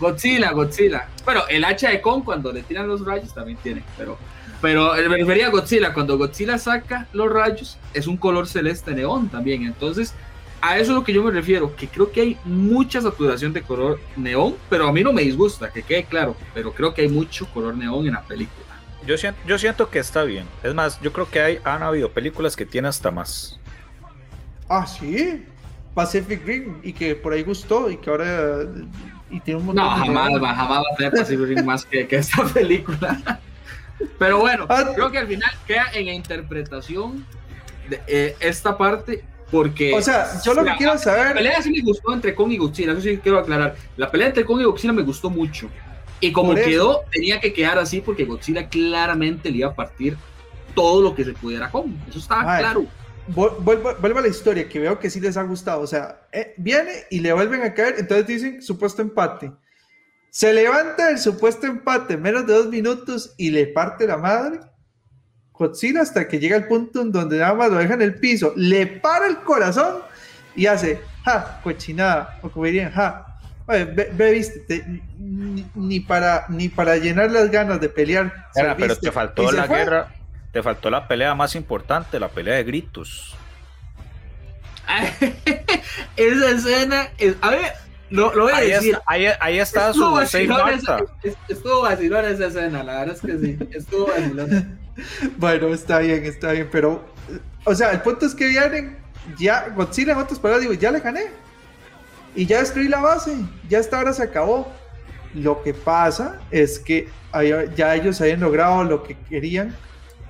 Godzilla, 0.00 0.52
Godzilla. 0.52 1.08
Bueno, 1.24 1.42
el 1.48 1.64
hacha 1.64 1.90
de 1.90 2.00
Kong 2.00 2.24
cuando 2.24 2.50
le 2.50 2.62
tiran 2.62 2.88
los 2.88 3.04
rayos 3.04 3.32
también 3.34 3.58
tiene, 3.62 3.84
pero 3.96 4.18
pero 4.60 4.92
me 5.08 5.16
refería 5.16 5.46
a 5.46 5.50
Godzilla, 5.50 5.94
cuando 5.94 6.18
Godzilla 6.18 6.58
saca 6.58 7.06
los 7.12 7.32
rayos 7.32 7.78
es 7.94 8.06
un 8.06 8.16
color 8.16 8.46
celeste 8.46 8.92
neón 8.92 9.28
también, 9.28 9.62
entonces 9.62 10.14
a 10.60 10.78
eso 10.78 10.92
es 10.92 10.96
lo 10.96 11.04
que 11.04 11.14
yo 11.14 11.22
me 11.22 11.30
refiero, 11.30 11.74
que 11.74 11.88
creo 11.88 12.12
que 12.12 12.20
hay 12.20 12.38
mucha 12.44 13.00
saturación 13.00 13.54
de 13.54 13.62
color 13.62 13.98
neón, 14.16 14.56
pero 14.68 14.86
a 14.86 14.92
mí 14.92 15.02
no 15.02 15.12
me 15.12 15.22
disgusta, 15.22 15.72
que 15.72 15.82
quede 15.82 16.04
claro, 16.04 16.36
pero 16.52 16.72
creo 16.72 16.92
que 16.92 17.02
hay 17.02 17.08
mucho 17.08 17.46
color 17.52 17.74
neón 17.74 18.06
en 18.06 18.12
la 18.12 18.22
película. 18.22 18.66
Yo 19.06 19.16
siento, 19.16 19.40
yo 19.46 19.58
siento 19.58 19.88
que 19.88 19.98
está 19.98 20.24
bien, 20.24 20.44
es 20.62 20.74
más, 20.74 21.00
yo 21.00 21.10
creo 21.14 21.30
que 21.30 21.40
hay, 21.40 21.58
han 21.64 21.82
habido 21.82 22.10
películas 22.10 22.54
que 22.54 22.66
tienen 22.66 22.90
hasta 22.90 23.10
más. 23.10 23.58
Ah, 24.68 24.86
sí, 24.86 25.46
Pacific 25.94 26.44
Rim, 26.44 26.80
y 26.82 26.92
que 26.92 27.14
por 27.14 27.32
ahí 27.32 27.42
gustó, 27.42 27.90
y 27.90 27.96
que 27.96 28.10
ahora 28.10 28.66
y 29.30 29.40
tiene 29.40 29.60
un 29.60 29.66
montón 29.66 29.84
no, 29.84 29.90
jamás, 29.90 30.28
jamás 30.28 30.78
va 30.78 30.92
a 30.92 30.96
tener 30.96 31.12
Pacific 31.12 31.64
más 31.64 31.84
que, 31.84 32.06
que 32.06 32.16
esta 32.16 32.44
película. 32.54 33.40
Pero 34.18 34.38
bueno, 34.38 34.66
ah. 34.68 34.92
creo 34.94 35.10
que 35.10 35.18
al 35.18 35.26
final 35.26 35.50
queda 35.66 35.86
en 35.94 36.06
la 36.06 36.12
interpretación 36.12 37.24
de 37.88 38.00
eh, 38.06 38.36
esta 38.40 38.76
parte 38.76 39.24
porque... 39.50 39.94
O 39.94 40.02
sea, 40.02 40.28
yo 40.44 40.54
lo 40.54 40.64
que 40.64 40.72
quiero 40.76 40.96
saber... 40.96 41.28
La 41.28 41.34
pelea 41.34 41.62
sí 41.62 41.70
me 41.70 41.80
gustó 41.80 42.12
entre 42.12 42.34
Kong 42.34 42.52
y 42.52 42.56
Godzilla, 42.56 42.92
eso 42.92 43.00
sí 43.00 43.18
quiero 43.18 43.38
aclarar. 43.38 43.76
La 43.96 44.10
pelea 44.10 44.28
entre 44.28 44.44
Kong 44.44 44.60
y 44.60 44.64
Godzilla 44.64 44.92
me 44.92 45.02
gustó 45.02 45.28
mucho. 45.28 45.68
Y 46.20 46.32
como 46.32 46.54
quedó, 46.54 47.02
tenía 47.10 47.40
que 47.40 47.52
quedar 47.52 47.78
así 47.78 48.00
porque 48.00 48.24
Godzilla 48.24 48.68
claramente 48.68 49.50
le 49.50 49.58
iba 49.58 49.68
a 49.68 49.74
partir 49.74 50.16
todo 50.74 51.02
lo 51.02 51.14
que 51.14 51.24
se 51.24 51.32
pudiera 51.32 51.70
Kong. 51.70 51.92
Eso 52.08 52.18
estaba 52.18 52.58
claro. 52.58 52.86
Vuelvo, 53.34 54.18
a 54.18 54.22
la 54.22 54.28
historia, 54.28 54.68
que 54.68 54.78
veo 54.78 54.98
que 54.98 55.10
sí 55.10 55.20
les 55.20 55.36
ha 55.36 55.42
gustado. 55.42 55.80
O 55.80 55.86
sea, 55.86 56.20
eh, 56.32 56.54
viene 56.56 57.04
y 57.10 57.20
le 57.20 57.32
vuelven 57.32 57.62
a 57.62 57.74
caer, 57.74 57.96
entonces 57.98 58.26
dicen 58.26 58.62
supuesto 58.62 59.02
empate. 59.02 59.52
Se 60.30 60.52
levanta 60.52 61.10
el 61.10 61.18
supuesto 61.18 61.66
empate 61.66 62.14
en 62.14 62.22
menos 62.22 62.46
de 62.46 62.54
dos 62.54 62.68
minutos 62.68 63.34
y 63.36 63.50
le 63.50 63.66
parte 63.66 64.06
la 64.06 64.16
madre. 64.16 64.60
Godzilla 65.52 66.00
hasta 66.00 66.26
que 66.26 66.38
llega 66.38 66.56
el 66.56 66.66
punto 66.66 67.02
en 67.02 67.12
donde 67.12 67.38
nada 67.38 67.52
más 67.52 67.70
lo 67.70 67.78
deja 67.78 67.94
en 67.94 68.02
el 68.02 68.14
piso, 68.14 68.54
le 68.56 68.86
para 68.86 69.26
el 69.26 69.38
corazón 69.38 69.98
y 70.56 70.66
hace, 70.66 71.00
ja, 71.24 71.60
cochinada, 71.62 72.38
o 72.42 72.48
como 72.48 72.64
dirían, 72.64 72.90
ja. 72.92 73.38
ve, 73.66 74.32
viste, 74.32 75.02
ni, 75.18 76.00
para, 76.00 76.46
ni 76.48 76.70
para 76.70 76.96
llenar 76.96 77.30
las 77.30 77.50
ganas 77.50 77.78
de 77.78 77.90
pelear. 77.90 78.46
pero 78.78 78.96
te 78.96 79.12
faltó 79.12 79.52
la 79.52 79.66
guerra, 79.66 80.14
te 80.52 80.62
faltó 80.62 80.90
la 80.90 81.06
pelea 81.06 81.34
más 81.34 81.54
importante, 81.54 82.18
la 82.18 82.28
pelea 82.28 82.56
de 82.56 82.64
gritos. 82.64 83.36
Esa 86.16 86.50
escena, 86.50 87.08
es, 87.18 87.36
a 87.40 87.50
ver, 87.50 87.72
lo, 88.10 88.34
lo 88.34 88.44
voy 88.44 88.52
a 88.52 88.56
ahí 88.56 88.70
decir. 88.70 88.94
Está, 88.94 89.04
ahí, 89.06 89.26
ahí, 89.40 89.58
está 89.60 89.90
estuvo 89.90 90.08
su 90.08 90.14
vacilón 90.14 90.68
esa, 90.70 90.98
Estuvo 91.48 91.82
vacilón 91.82 92.24
esa 92.24 92.46
escena, 92.46 92.82
la 92.82 93.00
verdad 93.00 93.14
es 93.14 93.20
que 93.20 93.38
sí. 93.38 93.58
Estuvo 93.70 94.06
vacilón. 94.08 94.80
bueno, 95.36 95.68
está 95.68 96.00
bien, 96.00 96.24
está 96.24 96.52
bien, 96.52 96.68
pero, 96.72 97.04
o 97.64 97.74
sea, 97.74 97.92
el 97.92 98.00
punto 98.00 98.26
es 98.26 98.34
que 98.34 98.48
vienen, 98.48 98.98
ya, 99.38 99.68
Godzilla 99.68 100.12
en 100.12 100.18
otras 100.18 100.40
palabras, 100.40 100.62
digo, 100.62 100.74
ya 100.74 100.90
le 100.90 101.00
gané. 101.00 101.26
Y 102.34 102.46
ya 102.46 102.58
destruí 102.58 102.88
la 102.88 103.00
base, 103.00 103.36
ya 103.68 103.78
esta 103.78 103.98
hora 103.98 104.12
se 104.12 104.24
acabó. 104.24 104.72
Lo 105.34 105.62
que 105.62 105.72
pasa 105.74 106.40
es 106.50 106.80
que 106.80 107.08
ya 107.76 107.94
ellos 107.94 108.20
habían 108.20 108.40
logrado 108.40 108.82
lo 108.82 109.04
que 109.04 109.16
querían 109.16 109.76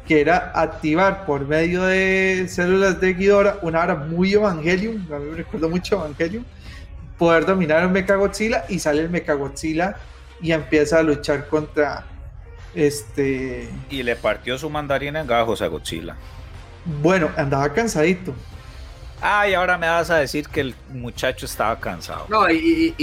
que 0.07 0.20
era 0.20 0.53
activar 0.55 1.24
por 1.24 1.46
medio 1.46 1.82
de 1.84 2.46
células 2.48 3.01
de 3.01 3.14
Ghidorah 3.14 3.59
una 3.62 3.80
hora 3.80 3.94
muy 3.94 4.32
Evangelium, 4.32 5.07
a 5.12 5.18
mí 5.18 5.30
me 5.30 5.36
recuerdo 5.36 5.68
mucho 5.68 5.96
Evangelium, 5.96 6.44
poder 7.18 7.46
dominar 7.46 7.82
el 7.82 7.90
Mechagodzilla 7.90 8.64
y 8.68 8.78
sale 8.78 9.03
el 9.03 9.11
Mechagodzilla 9.11 9.96
y 10.40 10.53
empieza 10.53 10.98
a 10.98 11.03
luchar 11.03 11.48
contra 11.48 12.05
este... 12.74 13.68
Y 13.90 14.03
le 14.03 14.16
partió 14.16 14.57
su 14.59 14.70
mandarina 14.70 15.20
en 15.20 15.26
gajos 15.26 15.61
a 15.62 15.66
Godzilla. 15.66 16.16
Bueno, 17.03 17.30
andaba 17.36 17.72
cansadito. 17.72 18.34
Ay, 19.22 19.52
ahora 19.52 19.76
me 19.76 19.86
vas 19.86 20.10
a 20.10 20.16
decir 20.16 20.48
que 20.48 20.62
el 20.62 20.74
muchacho 20.88 21.44
estaba 21.44 21.78
cansado. 21.78 22.26
No, 22.30 22.50
y, 22.50 22.94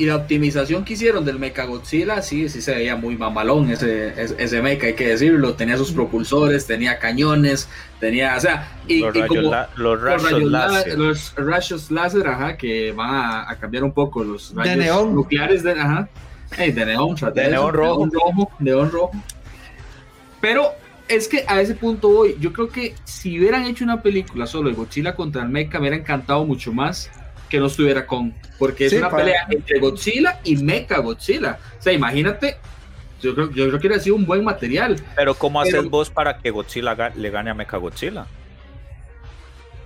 la 0.00 0.16
optimización 0.16 0.84
que 0.84 0.92
hicieron 0.92 1.24
del 1.24 1.38
Mechagodzilla, 1.38 2.22
sí, 2.22 2.48
sí 2.48 2.62
se 2.62 2.74
veía 2.74 2.94
muy 2.94 3.16
mamalón 3.16 3.70
ese, 3.70 4.14
ese, 4.38 4.62
mecha, 4.62 4.86
hay 4.86 4.94
que 4.94 5.08
decirlo. 5.08 5.54
Tenía 5.54 5.76
sus 5.76 5.90
propulsores, 5.90 6.66
tenía 6.66 6.98
cañones, 6.98 7.68
tenía, 7.98 8.36
o 8.36 8.40
sea, 8.40 8.68
y, 8.86 9.00
los, 9.00 9.14
rayos, 9.14 9.68
los 9.76 10.00
rayos, 10.00 10.42
láser. 10.44 10.98
Los 10.98 11.34
rayos 11.36 11.90
láser, 11.90 12.28
ajá, 12.28 12.56
que 12.56 12.92
van 12.92 13.48
a, 13.48 13.56
cambiar 13.58 13.82
un 13.82 13.92
poco 13.92 14.22
los 14.22 14.54
rayos 14.54 14.76
neón. 14.76 15.14
nucleares 15.14 15.64
de, 15.64 15.72
ajá, 15.72 16.08
de 16.56 16.86
neón, 16.86 17.16
de, 17.34 17.48
neón 17.50 17.72
rojo. 17.74 18.06
rojo. 18.06 18.50
Neón 18.60 18.90
rojo. 18.92 19.10
Pero 20.40 20.72
es 21.08 21.28
que 21.28 21.44
a 21.46 21.60
ese 21.60 21.74
punto 21.74 22.08
voy. 22.08 22.36
Yo 22.40 22.52
creo 22.52 22.68
que 22.68 22.94
si 23.04 23.38
hubieran 23.38 23.64
hecho 23.64 23.84
una 23.84 24.02
película 24.02 24.46
solo 24.46 24.70
de 24.70 24.74
Godzilla 24.74 25.14
contra 25.14 25.42
el 25.42 25.48
Mecha, 25.48 25.74
me 25.74 25.80
hubiera 25.80 25.96
encantado 25.96 26.44
mucho 26.44 26.72
más 26.72 27.10
que 27.48 27.58
no 27.58 27.66
estuviera 27.66 28.06
con. 28.06 28.34
Porque 28.58 28.86
es 28.86 28.92
una 28.94 29.10
pelea 29.10 29.46
entre 29.50 29.78
Godzilla 29.78 30.40
y 30.44 30.56
Mecha 30.56 30.98
Godzilla. 30.98 31.58
O 31.78 31.82
sea, 31.82 31.92
imagínate. 31.92 32.56
Yo 33.20 33.34
creo, 33.34 33.50
yo 33.52 33.68
creo 33.68 33.80
que 33.80 33.86
hubiera 33.86 34.02
sido 34.02 34.16
un 34.16 34.26
buen 34.26 34.44
material. 34.44 34.96
Pero, 35.16 35.34
¿cómo 35.34 35.60
haces 35.60 35.88
vos 35.88 36.10
para 36.10 36.38
que 36.38 36.50
Godzilla 36.50 37.12
le 37.14 37.30
gane 37.30 37.50
a 37.50 37.54
Mecha 37.54 37.78
Godzilla? 37.78 38.26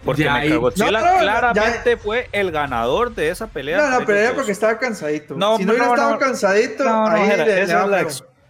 Porque 0.04 0.28
Mecha 0.28 0.56
Godzilla 0.56 1.18
claramente 1.20 1.96
fue 1.96 2.28
el 2.32 2.50
ganador 2.50 3.14
de 3.14 3.30
esa 3.30 3.46
pelea. 3.46 3.78
No, 3.78 4.00
no, 4.00 4.06
pero 4.06 4.18
era 4.18 4.34
porque 4.34 4.52
estaba 4.52 4.78
cansadito. 4.78 5.36
No, 5.36 5.56
si 5.56 5.64
no, 5.64 5.72
hubiera 5.72 5.88
estado 5.88 6.18
cansadito, 6.18 6.84
ahí 6.88 7.36
le, 7.36 8.06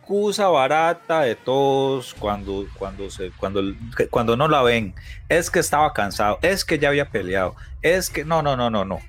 excusa 0.08 0.48
barata 0.48 1.20
de 1.20 1.34
todos 1.34 2.14
cuando, 2.14 2.66
cuando, 2.78 3.10
se, 3.10 3.30
cuando, 3.32 3.60
cuando 4.08 4.38
no 4.38 4.48
la 4.48 4.62
ven. 4.62 4.94
Es 5.28 5.50
que 5.50 5.58
estaba 5.58 5.92
cansado, 5.92 6.38
es 6.40 6.64
que 6.64 6.78
ya 6.78 6.88
había 6.88 7.10
peleado, 7.10 7.54
es 7.82 8.08
que 8.08 8.24
no, 8.24 8.40
no, 8.40 8.56
no, 8.56 8.70
no, 8.70 8.86
no. 8.86 9.00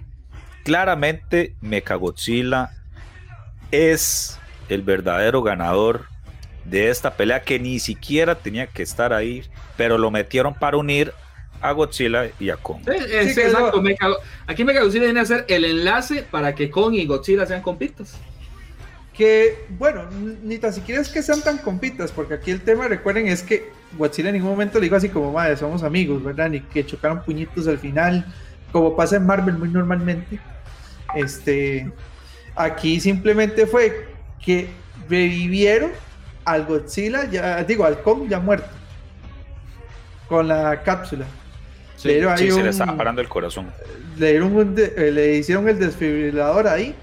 Claramente 0.66 1.56
Mechagodzilla 1.62 2.72
es 3.72 4.38
el 4.68 4.82
verdadero 4.82 5.42
ganador 5.42 6.04
de 6.66 6.90
esta 6.90 7.14
pelea 7.14 7.44
que 7.44 7.60
ni 7.60 7.80
siquiera 7.80 8.36
tenía 8.36 8.68
que 8.68 8.84
estar 8.84 9.14
ahí, 9.14 9.46
pero 9.78 9.98
lo 9.98 10.12
metieron 10.12 10.54
para 10.54 10.76
unir 10.76 11.14
a 11.62 11.72
Godzilla 11.72 12.30
y 12.42 12.50
a 12.50 12.58
Kong. 12.58 12.82
Sí, 12.84 12.92
exacto. 12.92 13.82
aquí 14.48 14.66
Mechagodzilla 14.66 15.06
viene 15.06 15.22
a 15.22 15.26
ser 15.26 15.46
el 15.48 15.64
enlace 15.64 16.24
para 16.24 16.56
que 16.56 16.70
Kong 16.70 16.96
y 16.96 17.06
Godzilla 17.06 17.46
sean 17.46 17.62
compitas 17.62 18.20
que, 19.20 19.66
bueno, 19.78 20.06
ni 20.44 20.60
tan 20.60 20.72
siquiera 20.72 21.02
es 21.02 21.10
que 21.10 21.22
sean 21.22 21.42
tan 21.42 21.58
compitas, 21.58 22.10
porque 22.10 22.36
aquí 22.36 22.52
el 22.52 22.62
tema, 22.62 22.88
recuerden, 22.88 23.28
es 23.28 23.44
que 23.44 23.70
Godzilla 23.98 24.30
en 24.30 24.36
ningún 24.36 24.52
momento 24.52 24.80
le 24.80 24.86
dijo 24.86 24.96
así 24.96 25.10
como, 25.10 25.34
madre, 25.34 25.58
somos 25.58 25.84
amigos, 25.84 26.24
¿verdad? 26.24 26.50
Ni 26.50 26.62
que 26.62 26.86
chocaron 26.86 27.22
puñitos 27.24 27.68
al 27.68 27.78
final, 27.80 28.26
como 28.72 28.96
pasa 28.96 29.18
en 29.18 29.26
Marvel 29.26 29.58
muy 29.58 29.68
normalmente. 29.68 30.40
Este, 31.16 31.92
aquí 32.56 33.02
simplemente 33.02 33.68
fue 33.68 34.08
que 34.42 34.70
revivieron 35.10 35.92
al 36.46 36.66
Godzilla, 36.66 37.30
ya 37.30 37.62
digo, 37.66 37.84
al 37.84 38.02
Kong 38.02 38.30
ya 38.30 38.40
muerto, 38.40 38.70
con 40.30 40.48
la 40.48 40.82
cápsula. 40.82 41.26
Sí, 41.98 42.08
se 42.08 42.64
le 42.64 42.70
estaba 42.70 42.96
parando 42.96 43.20
el 43.20 43.28
corazón. 43.28 43.68
Le, 44.18 44.32
dieron 44.32 44.76
eh, 44.78 45.12
le 45.12 45.36
hicieron 45.36 45.68
el 45.68 45.78
desfibrilador 45.78 46.70
ahí 46.70 46.96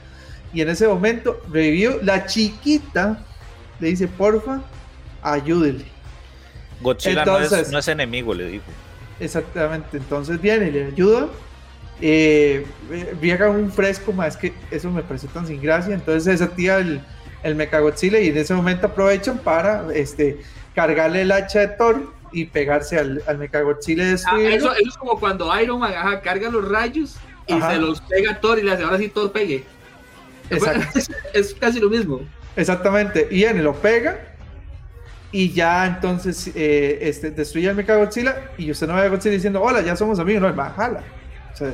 y 0.56 0.62
en 0.62 0.70
ese 0.70 0.88
momento 0.88 1.38
revivió 1.52 2.00
la 2.02 2.24
chiquita, 2.24 3.22
le 3.78 3.88
dice, 3.88 4.08
porfa, 4.08 4.62
ayúdele. 5.20 5.84
Godzilla 6.80 7.26
no, 7.26 7.38
es, 7.38 7.88
enemigo, 7.88 8.32
le 8.32 8.46
dijo. 8.46 8.64
Exactamente, 9.20 9.98
entonces 9.98 10.40
viene 10.40 10.68
y 10.68 10.70
le 10.70 10.86
ayuda. 10.86 11.28
Eh, 12.00 12.66
viaja 13.20 13.50
un 13.50 13.70
fresco, 13.70 14.14
más 14.14 14.38
que 14.38 14.54
eso 14.70 14.90
me 14.90 15.02
parece 15.02 15.28
tan 15.28 15.46
sin 15.46 15.60
gracia. 15.60 15.94
Entonces 15.94 16.24
se 16.24 16.30
desactiva 16.30 16.78
el, 16.78 17.02
el 17.42 17.54
Mechagodzilla 17.54 18.18
y 18.18 18.28
en 18.28 18.38
ese 18.38 18.54
momento 18.54 18.86
aprovechan 18.86 19.36
para 19.36 19.86
este, 19.92 20.40
cargarle 20.74 21.20
el 21.20 21.32
hacha 21.32 21.60
de 21.60 21.68
Thor 21.68 22.14
y 22.32 22.46
pegarse 22.46 22.98
al, 22.98 23.22
al 23.26 23.36
Mechagodzilla. 23.36 24.04
Ah, 24.26 24.40
eso, 24.40 24.72
es 24.74 24.96
como 24.96 25.20
cuando 25.20 25.54
Iron 25.60 25.80
Man 25.80 25.92
carga 26.24 26.48
los 26.48 26.66
rayos 26.66 27.16
y 27.46 27.60
se 27.60 27.76
los 27.76 28.00
pega 28.00 28.32
a 28.32 28.40
Thor 28.40 28.58
y 28.58 28.62
le 28.62 28.72
hace 28.72 28.84
ahora 28.84 28.96
sí 28.96 29.10
Thor 29.10 29.32
pegue. 29.32 29.75
Es, 31.32 31.54
casi 31.54 31.80
lo 31.80 31.90
mismo. 31.90 32.20
Exactamente. 32.56 33.28
Y 33.30 33.44
en 33.44 33.62
lo 33.62 33.74
pega 33.74 34.18
y 35.32 35.52
ya 35.52 35.86
entonces 35.86 36.50
eh, 36.54 36.98
este, 37.02 37.30
destruye 37.30 37.68
al 37.68 37.76
Mechagodzilla 37.76 38.50
y 38.56 38.70
usted 38.70 38.86
no 38.86 38.94
ve 38.94 39.02
a 39.02 39.08
Godzilla 39.08 39.34
diciendo, 39.34 39.60
hola, 39.60 39.82
ya 39.82 39.96
somos 39.96 40.18
amigos, 40.18 40.42
no. 40.42 40.64
O 40.64 41.56
sea, 41.56 41.72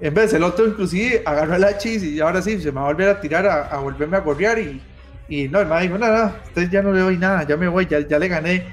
en 0.00 0.14
vez 0.14 0.32
el 0.32 0.42
otro 0.42 0.66
inclusive 0.66 1.22
agarró 1.24 1.54
el 1.54 1.64
hachis 1.64 2.02
y 2.02 2.20
ahora 2.20 2.42
sí, 2.42 2.60
se 2.60 2.72
me 2.72 2.80
va 2.80 2.88
a 2.88 2.92
volver 2.92 3.08
a 3.10 3.20
tirar 3.20 3.46
a, 3.46 3.78
volverme 3.78 4.16
a 4.16 4.20
gorrear 4.20 4.58
y, 4.58 4.82
y 5.28 5.48
no, 5.48 5.60
el 5.60 5.68
man 5.68 5.82
dijo, 5.82 5.98
nada, 5.98 6.42
usted 6.46 6.70
ya 6.70 6.82
no 6.82 6.92
le 6.92 7.00
doy 7.00 7.16
nada, 7.16 7.44
ya 7.46 7.56
me 7.56 7.68
voy, 7.68 7.86
ya, 7.86 8.00
ya 8.00 8.18
le 8.18 8.28
gané. 8.28 8.66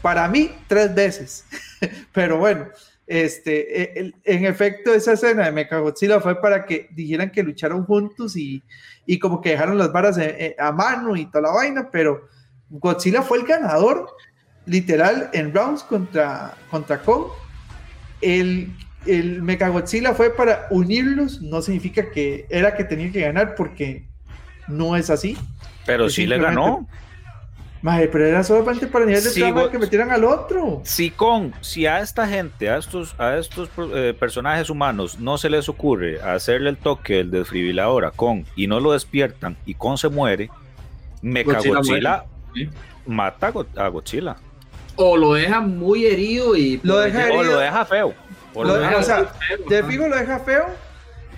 Para 0.00 0.28
mí, 0.28 0.50
tres 0.66 0.94
veces. 0.94 1.44
Pero 2.12 2.38
bueno, 2.38 2.66
este, 3.06 4.00
e, 4.00 4.12
en 4.24 4.44
efecto, 4.46 4.94
esa 4.94 5.12
escena 5.12 5.44
de 5.44 5.52
Mechagodzilla 5.52 6.20
fue 6.20 6.40
para 6.40 6.64
que 6.64 6.88
dijeran 6.92 7.30
que 7.30 7.42
lucharon 7.42 7.84
juntos 7.84 8.36
y, 8.36 8.62
y 9.06 9.18
como 9.18 9.40
que 9.40 9.50
dejaron 9.50 9.78
las 9.78 9.92
varas 9.92 10.18
a 10.58 10.72
mano 10.72 11.16
y 11.16 11.26
toda 11.26 11.42
la 11.42 11.50
vaina, 11.52 11.88
pero 11.90 12.28
Godzilla 12.70 13.22
fue 13.22 13.38
el 13.38 13.46
ganador, 13.46 14.08
literal, 14.66 15.30
en 15.32 15.54
rounds 15.54 15.82
contra, 15.82 16.54
contra 16.70 17.00
Kong. 17.00 17.26
El, 18.20 18.72
el 19.06 19.42
Mechagodzilla 19.42 20.14
fue 20.14 20.30
para 20.30 20.66
unirlos, 20.70 21.42
no 21.42 21.62
significa 21.62 22.10
que 22.10 22.46
era 22.48 22.74
que 22.74 22.84
tenía 22.84 23.12
que 23.12 23.20
ganar 23.20 23.54
porque 23.54 24.08
no 24.66 24.96
es 24.96 25.10
así. 25.10 25.36
Pero 25.86 26.08
sí 26.08 26.26
le 26.26 26.38
ganó. 26.38 26.88
Madre, 27.84 28.08
pero 28.08 28.26
era 28.26 28.42
solamente 28.42 28.86
para 28.86 29.04
nivel 29.04 29.22
de 29.22 29.28
sí, 29.28 29.42
que 29.70 29.78
metieran 29.78 30.10
al 30.10 30.24
otro. 30.24 30.80
Si 30.84 31.10
con, 31.10 31.52
si 31.60 31.84
a 31.84 32.00
esta 32.00 32.26
gente, 32.26 32.70
a 32.70 32.78
estos, 32.78 33.14
a 33.20 33.36
estos 33.36 33.68
eh, 33.92 34.16
personajes 34.18 34.70
humanos 34.70 35.18
no 35.18 35.36
se 35.36 35.50
les 35.50 35.68
ocurre 35.68 36.18
hacerle 36.22 36.70
el 36.70 36.78
toque 36.78 37.16
del 37.16 37.30
desfibrilador 37.30 38.06
a 38.06 38.10
Kong 38.10 38.46
y 38.56 38.68
no 38.68 38.80
lo 38.80 38.92
despiertan 38.92 39.58
y 39.66 39.74
Kong 39.74 39.98
se 39.98 40.08
muere, 40.08 40.48
Mechagodzilla 41.20 42.24
mata 43.04 43.52
a 43.76 43.88
Godzilla. 43.88 44.36
O 44.96 45.18
lo 45.18 45.34
deja 45.34 45.60
muy 45.60 46.06
herido 46.06 46.56
y 46.56 46.80
lo 46.82 47.00
deja 47.00 47.34
o 47.34 47.42
lo 47.42 47.58
deja 47.58 47.84
feo. 47.84 48.14
O, 48.54 48.64
lo, 48.64 48.76
deja, 48.76 48.96
o 48.96 49.02
sea, 49.02 49.30
de 49.68 49.84
fijo 49.84 50.08
lo 50.08 50.16
deja 50.16 50.38
feo 50.38 50.68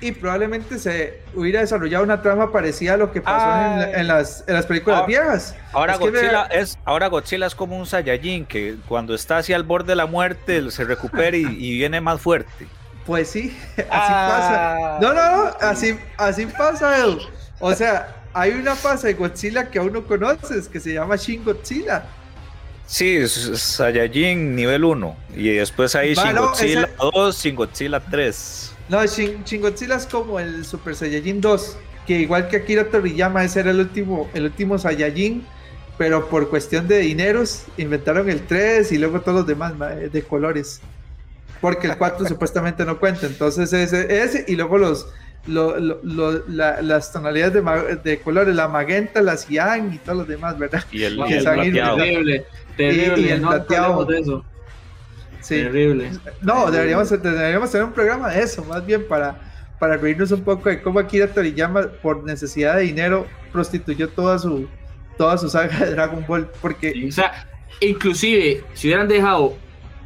y 0.01 0.13
probablemente 0.13 0.79
se 0.79 1.21
hubiera 1.35 1.61
desarrollado 1.61 2.05
una 2.05 2.23
trama 2.23 2.53
parecida 2.53 2.95
a 2.95 2.97
lo 2.97 3.13
que 3.13 3.21
pasó 3.21 3.47
en, 3.95 4.07
las, 4.07 4.45
en, 4.47 4.55
las, 4.55 4.67
películas 4.67 5.01
ahora, 5.01 5.07
viejas. 5.07 5.55
Ahora 5.73 5.97
Godzilla, 5.97 6.45
es, 6.47 6.79
ahora 6.85 7.07
Godzilla 7.09 7.47
es 7.47 7.55
como 7.55 7.79
un 7.79 7.87
Saiyajin 7.87 8.47
que 8.47 8.77
cuando 8.89 9.15
está 9.15 9.39
hacia 9.39 9.57
el 9.57 9.63
borde 9.63 9.89
de 9.89 9.97
la 9.97 10.07
muerte 10.07 10.71
se 10.71 10.85
recupera 10.85 11.37
y, 11.37 11.79
viene 11.79 12.01
más 12.01 12.21
fuerte. 12.21 12.67
Pues 13.07 13.31
sí, 13.31 13.57
así 13.77 13.87
pasa. 13.89 14.99
No, 15.01 15.13
no, 15.15 15.37
no, 15.37 15.53
así, 15.61 15.99
así 16.17 16.47
pasa, 16.47 16.99
Edu. 16.99 17.19
O 17.61 17.75
sea, 17.75 18.23
hay 18.35 18.53
una 18.53 18.75
fase 18.75 19.09
de 19.09 19.15
Godzilla 19.15 19.71
que 19.71 19.79
aún 19.79 19.93
no 19.93 20.05
conoces 20.05 20.69
que 20.69 20.81
se 20.81 20.93
llama 20.93 21.17
Shin 21.17 21.45
Godzilla. 21.45 22.05
Sí, 22.87 23.27
Saiyajin 23.27 24.55
nivel 24.55 24.85
1. 24.85 25.17
Y 25.37 25.55
después 25.55 25.95
hay 25.97 26.15
Shin 26.15 26.37
Godzilla 26.37 26.89
2, 26.99 27.37
Shin 27.37 27.57
Godzilla 27.57 28.01
3. 28.01 28.76
No, 28.89 29.05
Shin, 29.05 29.43
Godzilla 29.61 29.97
es 29.97 30.07
como 30.07 30.39
el 30.39 30.65
Super 30.65 30.95
Saiyajin 30.95 31.41
2, 31.41 31.77
que 32.07 32.21
igual 32.21 32.49
que 32.49 32.59
Akira 32.59 32.89
Toriyama, 32.89 33.45
ese 33.45 33.61
era 33.61 33.73
el 33.73 33.81
último, 33.81 34.31
el 34.33 34.45
último 34.45 34.79
Saiyajin, 34.79 35.45
pero 35.99 36.29
por 36.29 36.49
cuestión 36.49 36.87
de 36.87 36.99
dineros 36.99 37.65
inventaron 37.79 38.31
el 38.31 38.47
3 38.47 38.93
y 38.93 38.99
luego 38.99 39.21
todos 39.21 39.39
los 39.39 39.47
demás 39.47 39.75
de 40.13 40.23
colores. 40.23 40.81
Porque 41.61 41.89
el 41.89 41.97
4 41.97 42.27
supuestamente 42.29 42.85
no 42.85 42.99
cuenta, 42.99 43.27
entonces 43.27 43.73
ese, 43.73 44.23
ese 44.23 44.45
y 44.47 44.55
luego 44.55 44.79
los, 44.79 45.09
las 45.47 47.13
tonalidades 47.13 47.55
de, 47.55 47.97
de, 48.03 48.21
colores, 48.21 48.55
la 48.55 48.69
magenta, 48.69 49.23
la 49.23 49.37
cian 49.37 49.93
y 49.95 49.99
todos 49.99 50.19
los 50.19 50.29
demás, 50.29 50.59
¿verdad? 50.59 50.85
Y 50.93 51.03
el, 51.03 51.19
y 51.29 51.33
el 51.33 51.45
terrible, 51.45 52.45
terrible, 52.77 53.21
y, 53.21 53.29
el 53.31 53.43
no 53.43 53.49
plateado. 53.51 54.05
de 54.05 54.21
eso. 54.21 54.45
Terrible. 55.49 56.11
No, 56.43 56.71
deberíamos, 56.71 57.11
deberíamos 57.11 57.71
tener 57.71 57.87
un 57.87 57.93
programa 57.93 58.31
de 58.31 58.43
eso, 58.43 58.65
más 58.65 58.85
bien 58.85 59.07
para, 59.07 59.39
para 59.79 59.97
reírnos 59.97 60.31
un 60.33 60.43
poco 60.43 60.69
de 60.69 60.83
cómo 60.83 60.99
Akira 60.99 61.29
Toriyama, 61.29 61.89
por 62.03 62.25
necesidad 62.25 62.77
de 62.77 62.83
dinero, 62.83 63.27
prostituyó 63.53 64.09
toda 64.09 64.39
su, 64.39 64.69
toda 65.17 65.39
su 65.39 65.49
saga 65.49 65.79
de 65.85 65.93
Dragon 65.93 66.25
Ball. 66.27 66.49
Porque... 66.61 67.07
o 67.09 67.13
sea, 67.13 67.47
inclusive, 67.81 68.65
si 68.75 68.89
hubieran 68.89 69.09
dejado 69.09 69.57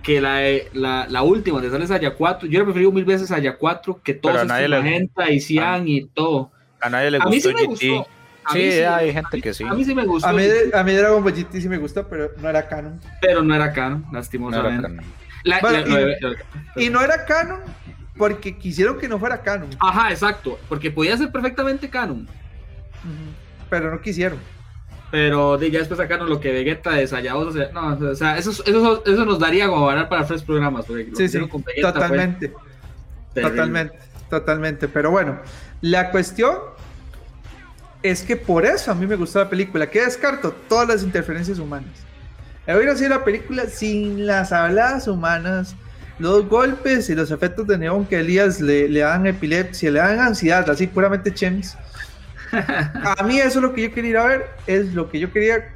que 0.02 0.20
la, 0.20 0.40
la, 0.72 1.06
la 1.08 1.22
última 1.22 1.60
de 1.60 1.70
sale 1.70 1.86
Saya 1.86 2.14
4, 2.14 2.48
yo 2.48 2.60
he 2.60 2.64
preferido 2.64 2.90
mil 2.92 3.04
veces 3.04 3.28
Saya 3.28 3.56
4 3.56 4.00
que 4.02 4.14
todos 4.14 4.46
Magenta 4.46 5.30
y 5.30 5.40
Cian 5.40 5.86
y 5.86 6.06
todo. 6.06 6.50
A 6.80 6.88
nadie 6.88 7.10
le 7.10 7.18
gustó. 7.18 7.28
A 7.28 7.32
mí 7.32 7.40
sí 7.40 7.54
me 7.54 7.64
gustó. 7.64 8.06
sí, 8.52 8.58
hay 8.80 9.12
gente 9.12 9.42
que 9.42 9.52
sí. 9.52 9.64
A 9.64 9.74
mí 9.74 9.84
sí 9.84 9.94
me 9.94 10.06
gustó. 10.06 10.28
A 10.28 10.32
mí, 10.32 10.44
a 10.72 10.82
mí 10.82 10.92
Dragon 10.94 11.22
Ball 11.22 11.34
GT 11.34 11.60
sí 11.60 11.68
me 11.68 11.76
gustó, 11.76 12.08
pero 12.08 12.30
no 12.40 12.48
era 12.48 12.66
canon. 12.66 12.98
Pero 13.20 13.42
no 13.42 13.54
era 13.54 13.72
canon, 13.72 14.06
lastimosamente. 14.12 14.88
No 14.88 14.88
era 14.88 15.02
canon 15.02 15.20
y, 16.76 16.90
no 16.90 17.00
era 17.00 17.24
canon 17.24 17.60
porque 18.16 18.56
quisieron 18.56 18.98
que 18.98 19.08
no 19.08 19.18
fuera 19.18 19.40
canon. 19.40 19.70
Ajá, 19.78 20.10
exacto, 20.10 20.58
porque 20.68 20.90
podía 20.90 21.16
ser 21.16 21.30
perfectamente 21.32 21.88
canon. 21.88 22.28
Pero 23.68 23.90
no 23.90 24.00
quisieron. 24.00 24.38
Pero 25.10 25.60
ya 25.60 25.78
después 25.78 25.98
sacaron 25.98 26.28
lo 26.28 26.38
que 26.38 26.52
Vegeta 26.52 26.92
desayado. 26.92 27.48
O 27.48 27.52
sea, 27.52 27.70
no, 27.72 27.94
o 27.94 28.14
sea, 28.14 28.38
eso, 28.38 28.50
eso, 28.50 29.04
eso 29.04 29.24
nos 29.24 29.38
daría 29.38 29.66
como 29.68 29.86
ganar 29.86 30.08
para 30.08 30.26
tres 30.26 30.42
programas. 30.42 30.86
sí, 30.86 31.28
sí, 31.28 31.40
totalmente. 31.80 32.52
Totalmente, 33.34 33.98
totalmente. 34.28 34.88
Pero 34.88 35.10
bueno, 35.10 35.38
la 35.80 36.10
cuestión 36.10 36.58
es 38.02 38.22
que 38.22 38.36
por 38.36 38.64
eso 38.64 38.90
a 38.90 38.94
mí 38.94 39.06
me 39.06 39.16
gustó 39.16 39.40
la 39.40 39.48
película. 39.48 39.88
¿Qué 39.88 40.02
descarto? 40.04 40.52
Todas 40.68 40.88
las 40.88 41.02
interferencias 41.02 41.58
humanas. 41.58 41.90
Hubiera 42.76 42.96
sido 42.96 43.10
la 43.10 43.24
película 43.24 43.66
sin 43.66 44.26
las 44.26 44.52
habladas 44.52 45.08
humanas, 45.08 45.74
los 46.18 46.48
golpes 46.48 47.08
y 47.08 47.14
los 47.14 47.30
efectos 47.30 47.66
de 47.66 47.78
neón 47.78 48.04
que 48.06 48.20
Elías 48.20 48.60
le, 48.60 48.88
le 48.88 49.00
dan 49.00 49.26
epilepsia, 49.26 49.90
le 49.90 49.98
dan 49.98 50.20
ansiedad, 50.20 50.68
así 50.68 50.86
puramente 50.86 51.32
chems. 51.32 51.76
A 52.52 53.22
mí 53.24 53.38
eso 53.38 53.58
es 53.58 53.62
lo 53.62 53.72
que 53.72 53.82
yo 53.82 53.92
quería 53.92 54.10
ir 54.10 54.16
a 54.16 54.24
ver, 54.26 54.50
es 54.66 54.92
lo 54.92 55.08
que 55.08 55.18
yo 55.20 55.32
quería, 55.32 55.72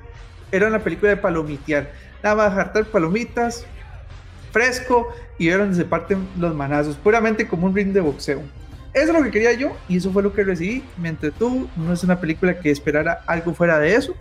era 0.51 0.67
una 0.67 0.81
película 0.81 1.11
de 1.11 1.17
palomitear, 1.17 1.91
nada 2.23 2.37
más 2.37 2.59
hartar 2.59 2.85
palomitas, 2.87 3.65
fresco 4.53 5.09
y 5.39 5.49
ver 5.49 5.59
donde 5.59 5.77
se 5.77 5.85
parten 5.85 6.29
los 6.39 6.55
manazos, 6.55 6.97
puramente 6.97 7.47
como 7.47 7.67
un 7.67 7.75
ring 7.75 7.93
de 7.93 8.01
boxeo. 8.01 8.43
Eso 8.93 9.09
es 9.09 9.13
lo 9.13 9.25
que 9.25 9.33
quería 9.33 9.53
yo 9.53 9.77
y 9.89 9.97
eso 9.97 10.13
fue 10.13 10.23
lo 10.23 10.33
que 10.33 10.45
recibí. 10.45 10.85
Me 10.97 11.09
entretuvo, 11.09 11.69
no 11.77 11.93
es 11.93 12.05
una 12.05 12.21
película 12.21 12.59
que 12.61 12.71
esperara 12.71 13.25
algo 13.27 13.53
fuera 13.53 13.81
de 13.81 13.97
eso. 13.97 14.15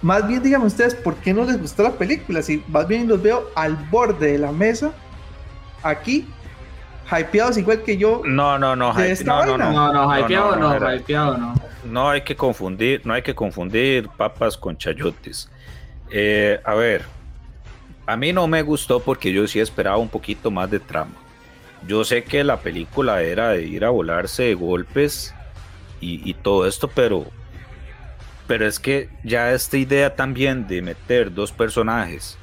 Más 0.00 0.26
bien 0.28 0.42
díganme 0.42 0.66
ustedes 0.66 0.94
por 0.94 1.16
qué 1.16 1.34
no 1.34 1.44
les 1.44 1.60
gustó 1.60 1.82
la 1.82 1.92
película. 1.92 2.40
Si 2.42 2.62
más 2.68 2.86
bien 2.86 3.08
los 3.08 3.20
veo 3.20 3.50
al 3.56 3.74
borde 3.90 4.32
de 4.32 4.38
la 4.38 4.52
mesa, 4.52 4.92
aquí, 5.82 6.26
hypeados 7.10 7.58
igual 7.58 7.82
que 7.82 7.96
yo. 7.96 8.22
No, 8.24 8.58
no, 8.58 8.76
no, 8.76 8.92
no, 8.92 9.56
no, 9.56 9.56
no, 9.56 9.92
no, 9.92 10.18
hypeado 10.18 10.56
no, 10.56 10.94
hypeado 10.94 11.36
no. 11.36 11.54
No 11.84 12.10
hay 12.10 12.20
que 12.20 12.36
confundir, 12.36 13.00
no 13.04 13.14
hay 13.14 13.22
que 13.22 13.34
confundir 13.34 14.08
papas 14.08 14.56
con 14.56 14.76
chayotes. 14.76 15.50
Eh, 16.10 16.60
a 16.64 16.74
ver, 16.74 17.04
a 18.06 18.16
mí 18.16 18.32
no 18.32 18.46
me 18.46 18.62
gustó 18.62 19.00
porque 19.00 19.32
yo 19.32 19.46
sí 19.48 19.58
esperaba 19.58 19.96
un 19.96 20.08
poquito 20.08 20.50
más 20.50 20.70
de 20.70 20.78
trama. 20.78 21.14
Yo 21.86 22.04
sé 22.04 22.24
que 22.24 22.44
la 22.44 22.58
película 22.58 23.22
era 23.22 23.50
de 23.50 23.62
ir 23.64 23.84
a 23.84 23.90
volarse 23.90 24.44
de 24.44 24.54
golpes 24.54 25.34
y, 26.00 26.28
y 26.28 26.34
todo 26.34 26.66
esto, 26.66 26.88
pero 26.88 27.26
pero 28.48 28.66
es 28.66 28.80
que 28.80 29.10
ya 29.22 29.52
esta 29.52 29.76
idea 29.76 30.16
también 30.16 30.66
de 30.66 30.82
meter 30.82 31.32
dos 31.32 31.52
personajes 31.52 32.38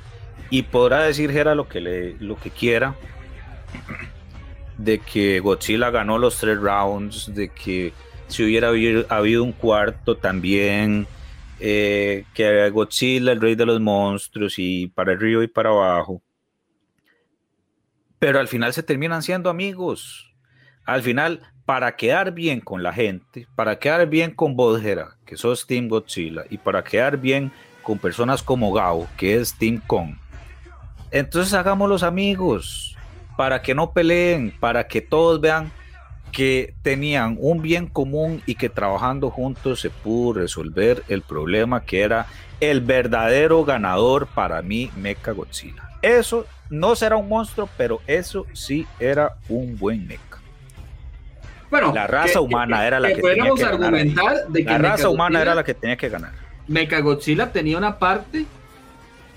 y 0.50 0.62
podrá 0.62 1.04
decir 1.04 1.32
Gera 1.32 1.56
lo 1.56 1.68
que, 1.68 1.82
le, 1.82 2.14
lo 2.20 2.38
que 2.38 2.52
quiera 2.52 2.96
de 4.78 5.00
que 5.00 5.40
Godzilla 5.40 5.90
ganó 5.90 6.18
los 6.20 6.38
tres 6.38 6.60
rounds, 6.60 7.34
de 7.34 7.50
que 7.50 7.92
si 8.28 8.44
hubiera 8.44 8.70
habido, 8.70 9.44
un 9.44 9.52
cuarto 9.52 10.16
también, 10.16 11.08
eh, 11.60 12.26
que 12.34 12.70
Godzilla, 12.70 13.32
el 13.32 13.42
rey 13.42 13.56
de 13.56 13.66
los 13.66 13.80
monstruos, 13.80 14.56
y 14.58 14.88
para 14.88 15.16
río 15.16 15.42
y 15.42 15.48
para 15.48 15.70
abajo. 15.70 16.22
Pero 18.20 18.40
al 18.40 18.48
final 18.48 18.74
se 18.74 18.84
terminan 18.84 19.24
siendo 19.24 19.50
amigos. 19.50 20.34
Al 20.86 21.02
final 21.02 21.42
para 21.66 21.96
quedar 21.96 22.32
bien 22.32 22.60
con 22.60 22.84
la 22.84 22.94
gente, 22.94 23.48
para 23.56 23.80
quedar 23.80 24.08
bien 24.08 24.32
con 24.32 24.56
Bodgera, 24.56 25.16
que 25.26 25.36
sos 25.36 25.66
Team 25.66 25.88
Godzilla, 25.88 26.44
y 26.50 26.58
para 26.58 26.84
quedar 26.84 27.18
bien 27.18 27.52
con 27.82 27.98
personas 27.98 28.44
como 28.44 28.72
Gao, 28.72 29.08
que 29.18 29.36
es 29.36 29.56
Team 29.56 29.82
Kong. 29.86 30.16
Entonces 31.12 31.54
hagamos 31.54 31.90
los 31.90 32.04
amigos, 32.04 32.96
para 33.36 33.62
que 33.62 33.74
no 33.74 33.92
peleen, 33.92 34.54
para 34.60 34.88
que 34.88 35.02
todos 35.02 35.42
vean 35.42 35.72
que 36.32 36.76
tenían 36.82 37.38
un 37.40 37.62
bien 37.62 37.88
común 37.88 38.42
y 38.46 38.56
que 38.56 38.70
trabajando 38.70 39.30
juntos 39.30 39.80
se 39.80 39.90
pudo 39.90 40.34
resolver 40.42 41.04
el 41.08 41.22
problema 41.22 41.84
que 41.84 42.02
era 42.02 42.28
el 42.60 42.82
verdadero 42.82 43.64
ganador 43.64 44.28
para 44.28 44.62
mí, 44.62 44.92
Mecha 44.98 45.32
Godzilla. 45.32 45.90
Eso 46.02 46.46
no 46.70 46.96
será 46.96 47.16
un 47.16 47.30
monstruo, 47.30 47.70
pero 47.78 48.02
eso 48.06 48.46
sí 48.54 48.86
era 49.00 49.38
un 49.48 49.78
buen 49.78 50.06
mecha. 50.06 50.25
Bueno, 51.76 51.94
la 51.94 52.08
raza 52.08 52.40
humana 52.40 52.88
era 52.88 53.02
la 53.02 53.14
que, 53.14 53.22
tenía 53.22 53.52
que 53.54 53.64
argumentar 53.66 54.48
De 54.48 54.64
que 54.64 54.72
la 54.72 54.78
raza 54.78 55.10
humana 55.10 55.42
era 55.42 55.54
la 55.54 55.64
que 55.64 55.74
tenía 55.74 55.98
que 55.98 56.08
ganar. 56.08 56.32
Mechagodzilla 56.68 57.52
tenía 57.52 57.78
una 57.78 58.00
parte 58.00 58.46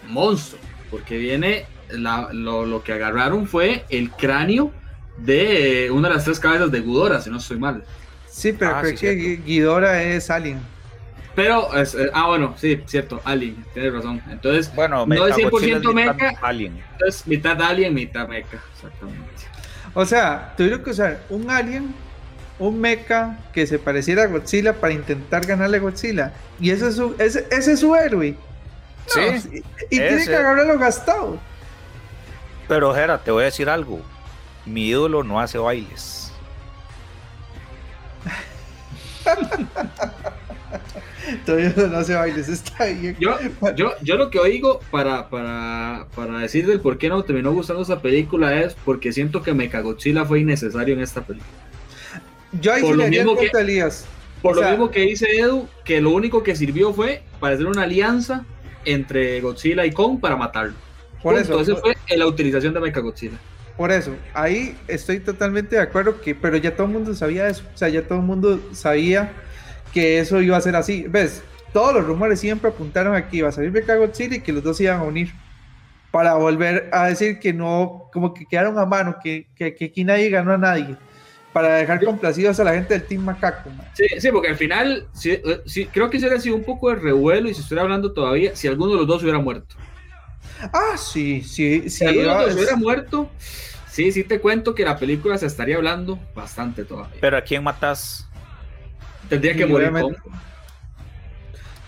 monstruo, 0.07 0.61
porque 0.89 1.19
viene 1.19 1.67
lo, 1.91 2.83
que 2.85 2.93
agarraron 2.93 3.49
fue 3.49 3.85
el 3.89 4.13
cráneo 4.13 4.71
de 5.17 5.91
una 5.93 6.09
de 6.09 6.15
las 6.15 6.25
tres 6.25 6.39
cabezas 6.39 6.71
de 6.71 6.79
Gudora, 6.79 7.21
si 7.21 7.29
no 7.29 7.39
estoy 7.39 7.59
mal. 7.59 7.83
Sí, 8.29 8.53
pero 8.53 8.77
ah, 8.77 8.83
creo 8.83 8.95
que 8.95 9.41
Ghidorah 9.45 10.01
es 10.05 10.31
Alien. 10.31 10.61
Pero, 11.35 11.75
es, 11.75 11.97
eh, 11.97 12.09
ah, 12.15 12.29
bueno, 12.29 12.55
sí, 12.57 12.81
cierto, 12.87 13.21
Alien, 13.25 13.65
tienes 13.75 13.93
razón. 13.93 14.23
Entonces, 14.31 14.73
bueno, 14.77 15.05
no 15.07 15.27
es 15.27 15.35
100% 15.35 15.93
mecha, 15.93 16.35
alien. 16.41 16.81
Entonces, 16.93 17.27
mitad 17.27 17.61
Alien, 17.61 17.95
mitad 17.95 18.29
mecha, 18.29 18.63
exactamente. 18.75 19.29
O 19.93 20.05
sea, 20.05 20.55
tuvieron 20.57 20.85
que 20.85 20.91
usar 20.91 21.21
un 21.31 21.51
Alien 21.51 21.93
un 22.59 22.81
mecha 22.81 23.39
que 23.53 23.67
se 23.67 23.79
pareciera 23.79 24.25
a 24.25 24.27
Godzilla 24.27 24.73
para 24.73 24.93
intentar 24.93 25.47
ganarle 25.47 25.79
a 25.79 25.81
Godzilla. 25.81 26.33
Y 26.61 26.71
ese 26.71 26.89
es 26.89 26.97
su, 26.97 27.15
ese, 27.19 27.47
es 27.51 27.81
su 27.81 27.95
héroe. 27.95 28.35
sí. 29.07 29.63
Y, 29.91 29.99
tiene 29.99 30.25
que 30.25 30.37
haberlo 30.37 30.79
gastado. 30.79 31.39
Pero, 32.67 32.95
Jera, 32.95 33.19
te 33.19 33.31
voy 33.31 33.43
a 33.43 33.47
decir 33.47 33.71
algo. 33.71 34.01
Mi 34.67 34.89
ídolo 34.89 35.25
no 35.25 35.41
hace 35.41 35.57
bailes. 35.57 36.31
Todavía 41.47 41.73
no 41.77 41.99
hace 41.99 42.15
bailes, 42.15 42.49
está 42.49 42.87
bien. 42.87 43.17
Yo, 43.19 43.37
yo, 43.77 43.93
yo 44.03 44.17
lo 44.17 44.31
que 44.31 44.39
oigo 44.39 44.81
para, 44.91 45.29
para, 45.29 46.07
para 46.15 46.39
decir 46.39 46.67
del 46.67 46.81
por 46.81 46.99
qué 46.99 47.09
no 47.09 47.23
terminó 47.23 47.53
gustando 47.53 47.83
esa 47.83 48.01
película 48.01 48.61
es 48.61 48.75
porque 48.85 49.13
siento 49.13 49.43
que 49.43 49.53
Godzilla 49.53 50.25
fue 50.25 50.41
innecesario 50.41 50.95
en 50.95 51.01
esta 51.01 51.23
película. 51.23 51.68
Yo 52.53 52.73
ahí 52.73 52.83
por 52.83 52.97
lo 52.97 53.07
mismo 53.09 53.37
que. 53.37 53.51
Por 54.43 54.57
lo 54.57 54.69
mismo 54.71 54.91
que 54.91 55.01
dice 55.01 55.27
Edu, 55.37 55.69
que 55.85 56.01
lo 56.01 56.11
único 56.11 56.43
que 56.43 56.55
sirvió 56.55 56.93
fue 56.95 57.23
para 57.41 57.55
hacer 57.55 57.67
una 57.67 57.83
alianza 57.83 58.45
entre 58.85 59.41
Godzilla 59.41 59.85
y 59.85 59.91
Kong 59.91 60.21
para 60.21 60.37
matarlo. 60.37 60.75
Por 61.23 61.35
eso. 61.35 61.59
Entonces 61.59 61.79
fue 61.81 62.17
la 62.17 62.27
utilización 62.27 62.73
de 62.73 62.81
Mechagodzilla. 62.81 63.39
por 63.77 63.91
eso, 63.91 64.15
ahí 64.35 64.77
estoy 64.87 65.21
totalmente 65.21 65.77
de 65.77 65.83
acuerdo 65.83 66.21
que, 66.21 66.35
pero 66.35 66.57
ya 66.57 66.75
todo 66.75 66.87
el 66.87 66.93
mundo 66.93 67.15
sabía 67.15 67.49
eso, 67.49 67.65
o 67.75 67.77
sea, 67.77 67.89
ya 67.89 68.03
todo 68.03 68.19
el 68.19 68.25
mundo 68.25 68.61
sabía 68.73 69.33
que 69.93 70.21
eso 70.21 70.41
iba 70.41 70.57
a 70.57 70.61
ser 70.61 70.77
así. 70.77 71.07
¿Ves? 71.09 71.43
Todos 71.73 71.95
los 71.95 72.07
rumores 72.07 72.41
siempre 72.41 72.71
apuntaron 72.71 73.15
a 73.15 73.29
que 73.29 73.39
iba 73.39 73.49
a 73.49 73.53
salir 73.53 73.73
Mecha 73.73 73.97
Godzilla 73.97 74.37
y 74.37 74.41
que 74.41 74.53
los 74.53 74.63
dos 74.63 74.77
se 74.77 74.85
iban 74.85 75.01
a 75.01 75.05
unir 75.05 75.33
para 76.13 76.35
volver 76.35 76.89
a 76.93 77.07
decir 77.07 77.39
que 77.41 77.53
no, 77.53 78.09
como 78.13 78.33
que 78.33 78.47
quedaron 78.47 78.79
a 78.79 78.87
mano, 78.87 79.17
que, 79.23 79.47
que, 79.55 79.75
que 79.75 79.87
aquí 79.87 80.05
nadie 80.05 80.31
ganó 80.31 80.53
a 80.53 80.59
nadie 80.59 80.97
para 81.53 81.77
dejar 81.77 82.05
complacidos 82.05 82.61
a 82.61 82.65
la 82.65 82.75
gente 82.75 82.95
del 82.95 83.05
Team 83.05 83.23
Macaco. 83.23 83.71
Sí, 83.95 84.07
sí, 84.19 84.31
porque 84.31 84.49
al 84.49 84.57
final, 84.57 85.07
sí, 85.13 85.33
eh, 85.33 85.63
sí, 85.67 85.87
creo 85.87 86.11
que 86.11 86.19
se 86.19 86.27
hubiera 86.27 86.41
sido 86.41 86.57
un 86.57 86.65
poco 86.65 86.91
de 86.91 86.97
revuelo 86.97 87.49
y 87.49 87.55
se 87.55 87.63
estuviera 87.63 87.83
hablando 87.83 88.13
todavía 88.13 88.55
si 88.55 88.69
alguno 88.69 88.93
de 88.93 88.99
los 88.99 89.07
dos 89.07 89.23
hubiera 89.23 89.39
muerto. 89.39 89.77
Ah, 90.73 90.97
sí, 90.97 91.43
sí, 91.43 91.83
sí. 91.83 91.91
Si 91.91 92.05
alguno 92.05 92.29
de 92.29 92.35
los 92.35 92.47
dos 92.47 92.55
hubiera 92.55 92.77
muerto, 92.77 93.31
sí, 93.89 94.13
sí 94.13 94.25
te 94.25 94.41
cuento 94.41 94.75
que 94.75 94.85
la 94.85 94.99
película 94.99 95.39
se 95.39 95.47
estaría 95.47 95.77
hablando 95.77 96.19
bastante 96.35 96.85
todavía. 96.85 97.19
Pero 97.21 97.37
¿a 97.37 97.41
quién 97.43 97.63
matas? 97.65 98.27
Tendría 99.29 99.55
que 99.55 99.67
morir 99.67 99.91
con. 99.93 100.17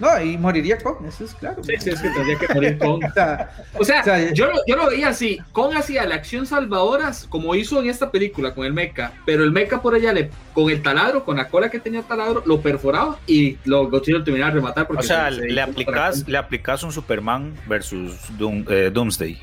No, 0.00 0.20
y 0.22 0.38
moriría 0.38 0.78
con, 0.78 1.04
eso 1.06 1.24
es 1.24 1.34
claro. 1.34 1.62
Sí, 1.62 1.74
sí, 1.78 1.90
es 1.90 2.00
que 2.00 2.08
tendría 2.08 2.38
que 2.38 2.54
morir 2.54 2.78
con. 2.78 3.04
o 3.04 3.12
sea, 3.12 3.50
o 3.78 3.84
sea, 3.84 4.00
o 4.00 4.04
sea 4.04 4.32
yo, 4.32 4.46
lo, 4.46 4.54
yo, 4.66 4.76
lo, 4.76 4.88
veía 4.88 5.08
así, 5.08 5.38
con 5.52 5.76
hacía 5.76 6.06
la 6.06 6.14
acción 6.14 6.46
salvadoras, 6.46 7.26
como 7.28 7.54
hizo 7.54 7.78
en 7.80 7.90
esta 7.90 8.10
película 8.10 8.54
con 8.54 8.64
el 8.64 8.72
mecha, 8.72 9.12
pero 9.26 9.44
el 9.44 9.52
mecha 9.52 9.82
por 9.82 9.94
allá, 9.94 10.14
le, 10.14 10.30
con 10.54 10.70
el 10.70 10.80
taladro, 10.82 11.24
con 11.24 11.36
la 11.36 11.48
cola 11.48 11.70
que 11.70 11.78
tenía 11.78 12.00
el 12.00 12.06
taladro, 12.06 12.42
lo 12.46 12.62
perforaba 12.62 13.18
y 13.26 13.58
lo 13.66 13.90
Godzilla 13.90 14.18
lo 14.18 14.24
terminaba 14.24 14.50
de 14.50 14.56
rematar. 14.56 14.86
Porque 14.86 15.00
o 15.00 15.06
sea, 15.06 15.30
se, 15.30 15.42
le, 15.42 15.60
aplicas, 15.60 16.26
le 16.26 16.38
aplicas 16.38 16.82
un 16.82 16.92
Superman 16.92 17.54
versus 17.66 18.16
Doom, 18.38 18.64
eh, 18.70 18.90
Doomsday. 18.90 19.38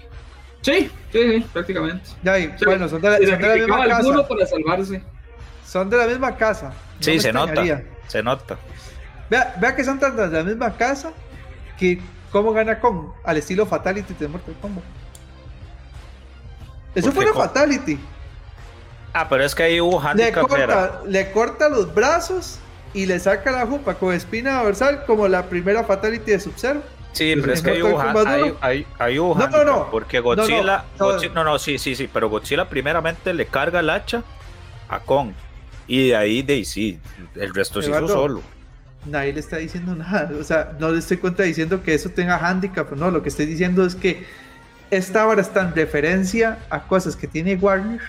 Sí, 0.62 0.89
sí, 1.12 1.32
sí, 1.32 1.45
prácticamente. 1.53 2.03
Ya, 2.24 2.39
y, 2.39 2.51
bueno, 2.66 2.89
son 2.89 2.99
de, 2.99 3.12
la, 3.12 3.18
son 3.18 3.39
de 3.39 3.47
la 3.47 3.55
misma 3.55 3.88
casa. 3.88 4.28
para 4.28 4.45
salvarse. 4.47 5.01
Son 5.64 5.89
de 5.89 5.97
la 5.97 6.08
misma 6.08 6.36
casa. 6.36 6.70
No 6.70 6.74
sí, 6.99 7.20
se 7.20 7.32
nota, 7.32 7.84
se 8.08 8.24
nota. 8.24 8.58
Vea, 9.30 9.56
vea 9.60 9.76
que 9.76 9.84
son 9.84 10.00
tantas 10.00 10.32
de 10.32 10.38
la 10.38 10.44
misma 10.44 10.76
casa 10.76 11.12
que 11.78 12.00
cómo 12.32 12.54
gana 12.54 12.80
con 12.80 13.14
al 13.24 13.38
estilo 13.38 13.66
Fatality 13.66 14.14
de 14.14 14.28
Mortal 14.28 14.56
Kombat. 14.62 14.84
Eso 16.96 17.12
fue 17.12 17.26
una 17.26 17.34
Fatality. 17.34 18.00
Ah, 19.14 19.28
pero 19.30 19.44
es 19.44 19.54
que 19.54 19.64
ahí 19.64 19.82
hubo 19.82 20.02
le 20.14 20.32
corta, 20.32 21.02
le 21.06 21.32
corta 21.32 21.70
los 21.70 21.94
brazos 21.94 22.60
y 22.94 23.06
le 23.06 23.20
saca 23.20 23.52
la 23.52 23.66
jupa 23.66 23.96
con 23.96 24.14
espina 24.14 24.64
dorsal 24.64 25.06
como 25.06 25.28
la 25.28 25.44
primera 25.44 25.84
Fatality 25.84 26.32
de 26.32 26.40
Sub-Zero. 26.40 26.82
Sí, 27.14 27.34
pero 27.40 27.54
es 27.54 27.62
que 27.62 27.72
hay 27.72 27.82
hubo, 27.82 28.00
hay, 28.00 28.56
hay, 28.62 28.88
hay 29.00 29.20
hubo 29.20 29.34
no, 29.34 29.48
no, 29.48 29.64
no, 29.64 29.90
porque 29.90 30.20
Godzilla 30.20 30.86
no, 31.00 31.06
Godzilla 31.06 31.34
no, 31.34 31.44
no, 31.44 31.58
sí, 31.58 31.80
sí, 31.80 31.96
sí, 31.96 32.08
pero 32.12 32.30
Godzilla 32.30 32.70
primeramente 32.70 33.34
le 33.34 33.48
carga 33.48 33.80
el 33.80 33.90
hacha 33.90 34.24
a 34.88 35.00
Kong 35.00 35.32
y 35.88 36.10
de 36.10 36.16
ahí 36.16 36.44
de 36.44 36.64
sí, 36.64 37.00
el 37.36 37.56
resto 37.56 37.82
se 37.82 37.90
hizo 37.90 38.08
solo 38.08 38.42
nadie 39.08 39.34
le 39.34 39.39
está 39.39 39.58
diciendo 39.58 39.95
nada. 39.95 40.32
O 40.39 40.43
sea, 40.43 40.76
no 40.80 40.91
le 40.91 40.99
estoy 40.99 41.18
contradiciendo 41.18 41.84
que 41.84 41.93
eso 41.93 42.10
tenga 42.10 42.38
handicap, 42.38 42.91
no. 42.93 43.12
Lo 43.12 43.24
que 43.24 43.30
estoy 43.30 43.45
diciendo 43.45 43.86
es 43.86 43.95
que 43.95 44.26
esta 44.89 45.28
obra 45.28 45.41
está 45.41 45.62
en 45.62 45.76
referencia 45.76 46.60
a 46.70 46.84
cosas 46.88 47.16
que 47.16 47.28
tiene 47.28 47.55
Warner 47.55 48.01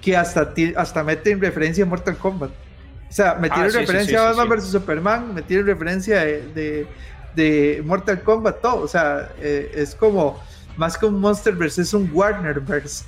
que 0.00 0.16
hasta, 0.16 0.52
hasta 0.76 1.02
mete 1.02 1.30
en 1.30 1.40
referencia 1.40 1.84
a 1.84 1.86
Mortal 1.86 2.16
Kombat. 2.18 2.50
O 2.50 3.12
sea, 3.12 3.34
me 3.36 3.48
tiene 3.48 3.68
ah, 3.68 3.72
referencia 3.72 4.04
sí, 4.04 4.10
sí, 4.10 4.16
a 4.16 4.22
Batman 4.22 4.58
vs 4.58 4.70
Superman, 4.70 5.34
me 5.34 5.42
tiene 5.42 5.62
referencia 5.62 6.20
de, 6.20 6.42
de, 6.52 6.86
de, 7.34 7.82
Mortal 7.86 8.22
Kombat, 8.22 8.60
todo. 8.60 8.82
O 8.82 8.88
sea, 8.88 9.30
eh, 9.38 9.70
es 9.74 9.94
como 9.94 10.42
más 10.76 10.98
que 10.98 11.06
un 11.06 11.20
Monsterverse, 11.20 11.82
es 11.82 11.94
un 11.94 12.10
Warnerverse. 12.12 13.04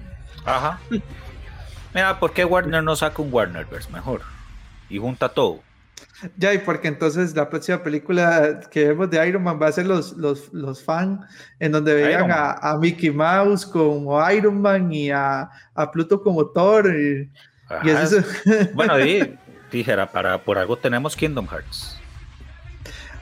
Ajá. 0.44 0.80
Mira, 1.94 2.18
¿por 2.18 2.32
qué 2.32 2.44
Warner 2.44 2.82
no 2.82 2.96
saca 2.96 3.22
un 3.22 3.32
Warnerverse 3.32 3.90
mejor? 3.90 4.22
Y 4.88 4.98
junta 4.98 5.28
todo. 5.28 5.60
Ya, 6.36 6.52
y 6.52 6.58
porque 6.58 6.88
entonces 6.88 7.34
la 7.34 7.48
próxima 7.48 7.82
película 7.82 8.60
que 8.70 8.88
vemos 8.88 9.10
de 9.10 9.26
Iron 9.26 9.42
Man 9.42 9.58
va 9.60 9.68
a 9.68 9.72
ser 9.72 9.86
los, 9.86 10.16
los, 10.16 10.52
los 10.52 10.82
fans, 10.82 11.20
en 11.58 11.72
donde 11.72 11.94
vean 11.94 12.30
a, 12.30 12.52
a, 12.52 12.78
Mickey 12.78 13.10
Mouse 13.10 13.64
como 13.64 14.30
Iron 14.30 14.60
Man 14.60 14.92
y 14.92 15.10
a, 15.10 15.48
a 15.74 15.90
Pluto 15.90 16.22
como 16.22 16.46
Thor. 16.46 16.94
Y, 16.94 17.30
y 17.84 17.90
eso... 17.90 18.18
Bueno, 18.74 18.98
di, 18.98 19.34
dijera, 19.72 20.10
para, 20.10 20.38
por 20.42 20.58
algo 20.58 20.76
tenemos 20.76 21.16
Kingdom 21.16 21.46
Hearts. 21.46 21.98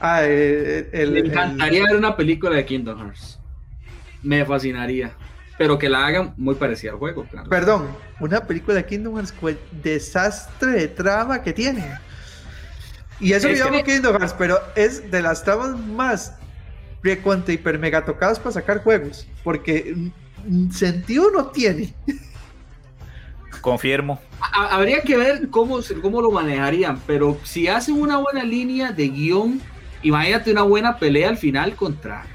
Ah, 0.01 0.23
el, 0.23 0.89
el, 0.91 1.11
Me 1.11 1.19
encantaría 1.19 1.83
ver 1.83 1.95
una 1.95 2.15
película 2.15 2.55
de 2.55 2.65
Kingdom 2.65 2.99
Hearts. 2.99 3.39
Me 4.23 4.45
fascinaría. 4.45 5.11
Pero 5.57 5.77
que 5.77 5.89
la 5.89 6.05
hagan 6.05 6.33
muy 6.37 6.55
parecida 6.55 6.91
al 6.91 6.97
juego, 6.97 7.25
claro. 7.25 7.49
Perdón, 7.49 7.87
una 8.21 8.41
película 8.45 8.75
de 8.75 8.85
Kingdom 8.85 9.15
Hearts 9.15 9.33
con 9.33 9.49
el 9.49 9.59
desastre 9.83 10.71
de 10.71 10.87
trama 10.87 11.41
que 11.41 11.51
tiene. 11.51 11.97
Y 13.19 13.33
eso 13.33 13.49
es 13.49 13.61
que... 13.61 13.83
Kingdom 13.83 14.17
Hearts, 14.17 14.35
pero 14.37 14.59
es 14.75 15.09
de 15.11 15.21
las 15.21 15.43
tramas 15.43 15.77
más 15.77 16.33
recontra 17.03 17.53
hiper 17.53 17.79
mega 17.79 18.03
tocadas 18.03 18.39
para 18.39 18.51
sacar 18.51 18.83
juegos, 18.83 19.27
porque 19.43 19.95
sentido 20.71 21.31
no 21.31 21.47
tiene. 21.47 21.93
Confirmo. 23.61 24.19
Habría 24.39 25.01
que 25.01 25.17
ver 25.17 25.49
cómo, 25.49 25.79
cómo 26.01 26.21
lo 26.21 26.31
manejarían, 26.31 27.01
pero 27.05 27.37
si 27.43 27.67
hacen 27.67 27.99
una 27.99 28.17
buena 28.17 28.43
línea 28.43 28.91
de 28.91 29.09
guion, 29.09 29.61
imagínate 30.01 30.51
una 30.51 30.63
buena 30.63 30.97
pelea 30.97 31.29
al 31.29 31.37
final 31.37 31.75
contra 31.75 32.25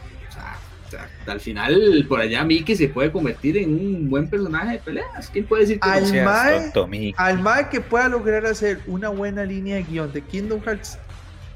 al 1.26 1.40
final 1.40 2.05
por 2.09 2.20
allá 2.20 2.45
Mickey 2.45 2.76
se 2.76 2.88
puede 2.88 3.11
convertir 3.11 3.57
en 3.57 3.72
un 3.72 4.11
buen 4.11 4.28
personaje 4.28 4.72
de 4.72 4.78
peleas. 4.78 5.30
¿Quién 5.32 5.47
puede 5.47 5.62
decir 5.62 5.80
que 5.80 5.88
al, 5.88 6.14
no? 6.14 6.24
mae, 6.24 7.14
al 7.16 7.40
mae 7.40 7.68
que 7.68 7.80
pueda 7.80 8.09
lograr 8.09 8.47
hacer 8.47 8.80
una 8.86 9.09
buena 9.09 9.45
línea 9.45 9.76
de 9.76 9.82
guion 9.84 10.12
de 10.12 10.22
Kingdom 10.22 10.61
Hearts, 10.62 10.99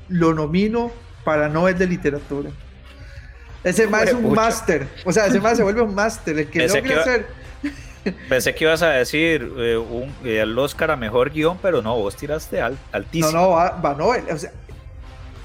lo 0.09 0.34
nomino 0.34 0.93
para 1.24 1.49
Nobel 1.49 1.76
de 1.76 1.86
literatura. 1.86 2.51
Ese 3.64 3.86
mae 3.86 4.05
es 4.05 4.12
un 4.12 4.32
máster. 4.32 4.86
O 5.05 5.12
sea, 5.12 5.26
ese 5.26 5.41
mae 5.41 5.57
se 5.57 5.62
vuelve 5.62 5.82
un 5.82 5.95
máster. 5.95 6.39
El 6.39 6.49
que 6.49 6.61
Pensé 6.61 6.80
logra 6.80 7.01
hacer. 7.01 7.26
Pensé 8.28 8.55
que 8.55 8.64
ibas 8.64 8.82
a 8.82 8.91
decir 8.91 9.53
eh, 9.59 9.76
un, 9.76 10.14
eh, 10.24 10.41
el 10.41 10.59
Oscar 10.59 10.91
a 10.93 10.97
mejor 10.97 11.30
guion, 11.30 11.59
pero 11.61 11.82
no, 11.82 11.97
vos 11.97 12.16
tiraste 12.16 12.61
al, 12.61 12.78
altísimo. 12.93 13.32
No, 13.32 13.41
no, 13.41 13.51
va, 13.51 13.70
va 13.72 13.95
Nobel. 13.95 14.24
O 14.30 14.39
sea, 14.39 14.53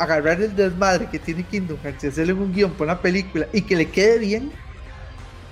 agarrar 0.03 0.41
el 0.41 0.55
desmadre 0.55 1.07
que 1.09 1.19
tiene 1.19 1.43
Kingdom 1.43 1.77
Hearts 1.83 2.03
y 2.03 2.07
hacerle 2.07 2.33
un 2.33 2.53
guion 2.53 2.71
para 2.71 2.93
una 2.93 3.01
película 3.01 3.47
y 3.51 3.61
que 3.61 3.75
le 3.75 3.89
quede 3.89 4.19
bien, 4.19 4.51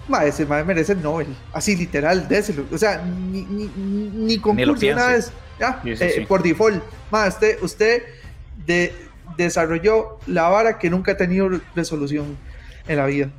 ma, 0.08 0.26
ese 0.26 0.46
madre 0.46 0.64
merece 0.66 0.94
el 0.94 1.02
Nobel. 1.02 1.28
Así 1.54 1.76
literal, 1.76 2.28
déselo. 2.28 2.66
O 2.72 2.78
sea, 2.78 3.04
ni, 3.04 3.44
ni, 3.44 3.70
ni 3.76 4.38
concurso, 4.38 4.86
ni 4.86 4.90
nada 4.90 5.16
es, 5.16 5.32
ya, 5.60 5.80
sí, 5.84 5.96
sí, 5.96 6.04
eh, 6.04 6.12
sí. 6.16 6.22
por 6.22 6.44
default. 6.44 6.84
Ma, 7.12 7.28
usted, 7.28 7.58
usted 7.62 8.04
de, 8.66 8.94
desarrolló 9.38 10.20
la 10.28 10.50
vara 10.50 10.78
que 10.78 10.90
nunca 10.90 11.14
ha 11.14 11.18
tenido 11.18 11.50
resolución 11.76 12.38
en 12.88 12.98
la 12.98 13.06
vida. 13.06 13.30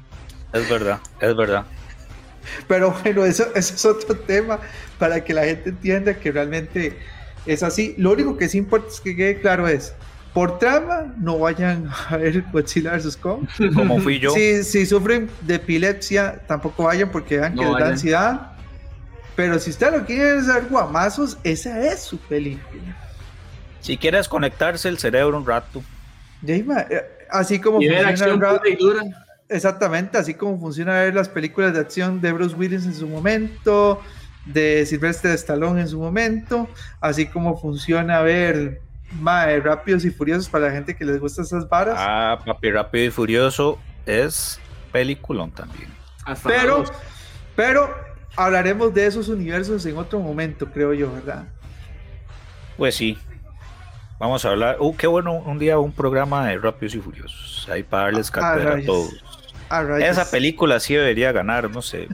Es 0.53 0.69
verdad, 0.69 1.01
es 1.21 1.37
verdad. 1.37 1.65
Pero 2.69 2.95
bueno, 3.03 3.25
eso, 3.25 3.47
eso 3.55 3.75
es 3.75 3.85
otro 3.85 4.17
tema 4.17 4.59
para 4.99 5.23
que 5.25 5.33
la 5.33 5.45
gente 5.45 5.71
entienda 5.71 6.15
que 6.15 6.33
realmente 6.33 6.99
es 7.47 7.63
así. 7.63 7.95
Lo 7.99 8.13
único 8.13 8.37
que 8.37 8.49
sí 8.49 8.59
importa 8.59 8.89
es 8.89 9.01
que 9.01 9.17
quede 9.17 9.41
claro 9.41 9.69
es, 9.69 9.95
por 10.33 10.59
trama, 10.59 11.15
no 11.19 11.39
vayan 11.39 11.89
a 12.09 12.17
ver 12.17 12.45
Godzilla 12.53 12.97
vs. 12.97 13.17
Kong. 13.17 13.47
Como 13.75 14.01
fui 14.01 14.19
yo. 14.19 14.31
Si, 14.33 14.65
si 14.65 14.87
sufren 14.87 15.29
de 15.43 15.57
epilepsia, 15.57 16.41
tampoco 16.47 16.85
vayan 16.85 17.11
porque 17.11 17.39
vean 17.39 17.55
que 17.55 17.63
no 17.63 17.73
les 17.73 17.85
da 17.85 17.91
ansiedad. 17.91 18.53
Pero 19.37 19.59
si 19.59 19.71
usted 19.71 19.93
lo 19.93 20.05
quiere 20.05 20.39
hacer 20.39 20.67
guamazos, 20.69 21.39
esa 21.43 21.81
es 21.81 22.01
su 22.01 22.19
película. 22.19 22.97
Si 23.81 23.97
quiere 23.97 24.19
desconectarse 24.19 24.89
el 24.89 24.99
cerebro 24.99 25.39
un 25.39 25.47
rato. 25.47 25.83
Eh, 26.47 26.65
así 27.31 27.59
como 27.59 27.81
y 27.81 27.89
funciona 27.89 28.61
y 28.65 28.77
dura. 28.77 29.03
Exactamente, 29.49 30.17
así 30.17 30.35
como 30.35 30.59
funciona 30.59 30.95
ver 30.95 31.15
las 31.15 31.29
películas 31.29 31.75
de 31.75 31.81
acción 31.81 32.21
de 32.21 32.33
Bruce 32.33 32.57
Willis 32.57 32.87
en 32.87 32.95
su 32.95 33.07
momento, 33.07 34.01
de 34.47 34.87
Sylvester 34.87 35.33
Stallone 35.33 35.83
en 35.83 35.89
su 35.89 35.99
momento, 35.99 36.69
así 37.01 37.27
como 37.27 37.61
funciona 37.61 38.23
ver 38.23 38.81
Mae, 39.21 39.61
Rápidos 39.61 40.05
y 40.05 40.11
Furiosos 40.11 40.49
para 40.49 40.67
la 40.67 40.73
gente 40.73 40.97
que 40.97 41.05
les 41.05 41.21
gusta 41.21 41.43
esas 41.43 41.69
varas. 41.69 41.97
Ah, 41.99 42.39
papi, 42.45 42.71
Rápido 42.71 43.05
y 43.05 43.11
Furioso 43.11 43.79
es 44.07 44.61
peliculón 44.91 45.51
también. 45.51 45.89
Hasta 46.25 46.49
pero, 46.49 46.85
pero 47.57 47.95
hablaremos 48.37 48.95
de 48.95 49.07
esos 49.07 49.29
universos 49.29 49.85
en 49.87 49.97
otro 49.97 50.21
momento, 50.21 50.67
creo 50.67 50.95
yo, 50.95 51.13
¿verdad? 51.13 51.45
Pues 52.77 52.95
sí. 52.95 53.19
Vamos 54.19 54.45
a 54.45 54.51
hablar. 54.51 54.77
Uh, 54.79 54.97
qué 54.97 55.07
bueno 55.07 55.35
un 55.35 55.59
día 55.59 55.79
un 55.79 55.93
programa 55.93 56.47
de 56.47 56.59
Rápidos 56.59 56.95
y 56.95 57.01
Furiosos. 57.01 57.69
Ahí 57.71 57.83
para 57.83 58.05
darles 58.05 58.31
cátedra 58.31 58.75
a, 58.75 58.77
a 58.77 58.85
todos. 58.85 59.25
A 59.69 59.99
Esa 59.99 60.31
película 60.31 60.79
sí 60.81 60.95
debería 60.95 61.33
ganar, 61.33 61.71
no 61.71 61.83
sé 61.83 62.09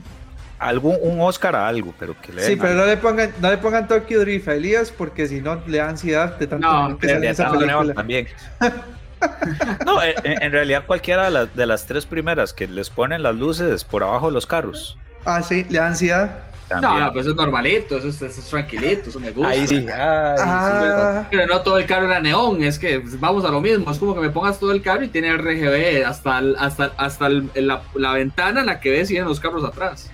algún 0.59 0.97
un 1.01 1.21
Oscar 1.21 1.55
a 1.55 1.67
algo, 1.67 1.93
pero 1.97 2.15
que 2.21 2.33
le 2.33 2.43
Sí, 2.43 2.55
pero 2.55 2.73
no 2.75 2.85
le 2.85 2.97
pongan, 2.97 3.31
no 3.41 3.49
le 3.49 3.57
pongan 3.57 3.87
Tokyo 3.87 4.19
Drift 4.19 4.47
a 4.47 4.55
Elías 4.55 4.91
porque 4.91 5.27
si 5.27 5.41
no 5.41 5.61
le 5.65 5.77
da 5.77 5.89
ansiedad 5.89 6.37
de 6.37 6.47
tanto 6.47 6.67
no, 6.67 6.97
que 6.97 7.09
sale 7.09 7.29
esa 7.29 7.51
película. 7.51 7.93
También. 7.93 8.27
no, 9.85 10.03
en, 10.03 10.15
en, 10.23 10.51
realidad 10.51 10.83
cualquiera 10.85 11.25
de 11.25 11.31
las, 11.31 11.55
de 11.55 11.65
las, 11.65 11.85
tres 11.85 12.05
primeras 12.05 12.53
que 12.53 12.67
les 12.67 12.89
ponen 12.89 13.23
las 13.23 13.35
luces 13.35 13.83
por 13.83 14.03
abajo 14.03 14.27
de 14.27 14.33
los 14.33 14.45
carros. 14.45 14.97
Ah, 15.25 15.41
sí, 15.41 15.65
le 15.69 15.79
da 15.79 15.87
ansiedad. 15.87 16.49
No, 16.81 16.99
no, 16.99 17.11
pues 17.11 17.25
eso 17.25 17.31
es 17.31 17.35
normalito, 17.35 17.97
eso 17.97 18.09
es, 18.09 18.21
eso 18.21 18.41
es, 18.41 18.47
tranquilito, 18.47 19.09
eso 19.09 19.19
me 19.19 19.31
gusta. 19.31 19.49
Ahí 19.49 19.67
sí, 19.67 19.87
ah. 19.91 21.25
Pero 21.31 21.47
no 21.47 21.61
todo 21.61 21.79
el 21.79 21.85
carro 21.85 22.05
era 22.05 22.19
neón, 22.19 22.63
es 22.63 22.77
que 22.77 23.01
vamos 23.19 23.43
a 23.43 23.49
lo 23.49 23.59
mismo, 23.59 23.89
es 23.91 23.97
como 23.97 24.13
que 24.13 24.21
me 24.21 24.29
pongas 24.29 24.59
todo 24.59 24.71
el 24.71 24.81
carro 24.81 25.03
y 25.03 25.07
tiene 25.07 25.35
RGB 25.35 26.05
hasta, 26.05 26.37
hasta, 26.59 26.91
hasta 26.97 27.29
la, 27.29 27.81
la, 27.95 28.13
ventana 28.13 28.59
en 28.59 28.67
la 28.67 28.79
que 28.79 28.91
ves 28.91 29.09
y 29.09 29.17
los 29.17 29.39
carros 29.39 29.63
atrás. 29.63 30.11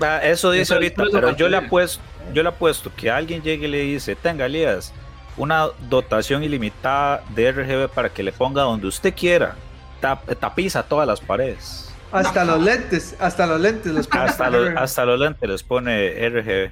Ah, 0.00 0.20
eso 0.22 0.50
dice 0.50 0.74
ahorita, 0.74 1.04
pero 1.10 1.36
yo 1.36 1.48
le 1.48 1.56
apuesto, 1.56 2.02
yo 2.32 2.42
le 2.42 2.48
apuesto 2.48 2.92
que 2.94 3.10
alguien 3.10 3.42
llegue 3.42 3.66
y 3.66 3.70
le 3.70 3.80
dice, 3.82 4.14
tenga 4.14 4.46
Elías, 4.46 4.92
una 5.36 5.68
dotación 5.88 6.42
ilimitada 6.42 7.22
de 7.34 7.52
RGB 7.52 7.88
para 7.88 8.08
que 8.08 8.22
le 8.22 8.32
ponga 8.32 8.62
donde 8.62 8.86
usted 8.86 9.14
quiera, 9.14 9.54
tapiza 10.00 10.82
todas 10.82 11.06
las 11.06 11.20
paredes. 11.20 11.92
Hasta 12.12 12.44
los 12.44 12.62
lentes, 12.62 13.16
hasta 13.18 13.46
los 13.46 13.60
lentes 13.60 13.92
los 13.92 14.06
pone. 14.06 14.24
Hasta, 14.24 14.50
los, 14.50 14.76
hasta 14.76 15.04
los 15.04 15.20
lentes 15.20 15.48
les 15.48 15.62
pone 15.62 16.28
RGB. 16.28 16.70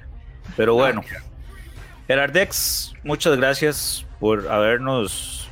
Pero 0.55 0.75
bueno, 0.75 1.03
Gerardex, 2.07 2.93
muchas 3.03 3.35
gracias 3.37 4.05
por 4.19 4.47
habernos. 4.47 5.49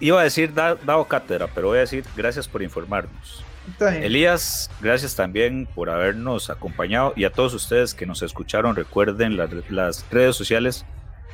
Iba 0.00 0.20
a 0.20 0.24
decir 0.24 0.52
dado 0.54 1.04
cátedra, 1.04 1.48
pero 1.54 1.68
voy 1.68 1.78
a 1.78 1.80
decir 1.82 2.04
gracias 2.16 2.48
por 2.48 2.62
informarnos. 2.62 3.45
Elías, 4.02 4.70
gracias 4.80 5.16
también 5.16 5.68
por 5.74 5.90
habernos 5.90 6.50
acompañado 6.50 7.12
y 7.16 7.24
a 7.24 7.30
todos 7.30 7.54
ustedes 7.54 7.94
que 7.94 8.06
nos 8.06 8.22
escucharon, 8.22 8.76
recuerden 8.76 9.36
las, 9.36 9.50
las 9.70 10.06
redes 10.10 10.36
sociales 10.36 10.84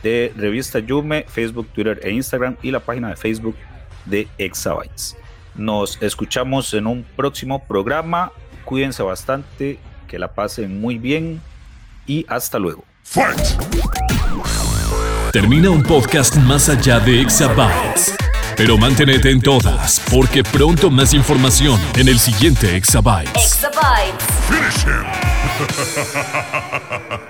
de 0.03 0.33
Revista 0.37 0.79
Yume, 0.79 1.25
Facebook, 1.29 1.69
Twitter 1.73 2.01
e 2.03 2.11
Instagram 2.11 2.57
y 2.63 2.71
la 2.71 2.81
página 2.81 3.11
de 3.11 3.17
Facebook 3.17 3.57
de 4.07 4.29
Exabytes. 4.39 5.17
Nos 5.55 6.01
escuchamos 6.03 6.73
en 6.75 6.87
un 6.87 7.05
próximo 7.17 7.65
programa. 7.65 8.33
Cuídense 8.65 9.03
bastante, 9.03 9.79
que 10.09 10.19
la 10.19 10.33
pasen 10.35 10.81
muy 10.81 10.99
bien 10.99 11.41
y 12.07 12.25
hasta 12.29 12.59
luego. 12.59 12.85
Termina 15.33 15.71
un 15.71 15.83
podcast 15.83 16.37
más 16.37 16.69
allá 16.69 17.01
de 17.01 17.21
Exabytes. 17.23 18.15
Pero 18.57 18.79
manténete 18.79 19.31
en 19.31 19.41
todas, 19.41 20.01
porque 20.11 20.43
pronto 20.43 20.91
más 20.91 21.15
información 21.15 21.81
en 21.97 22.09
el 22.09 22.19
siguiente 22.19 22.77
Exabytes. 22.77 23.33
Exabytes. 23.35 24.27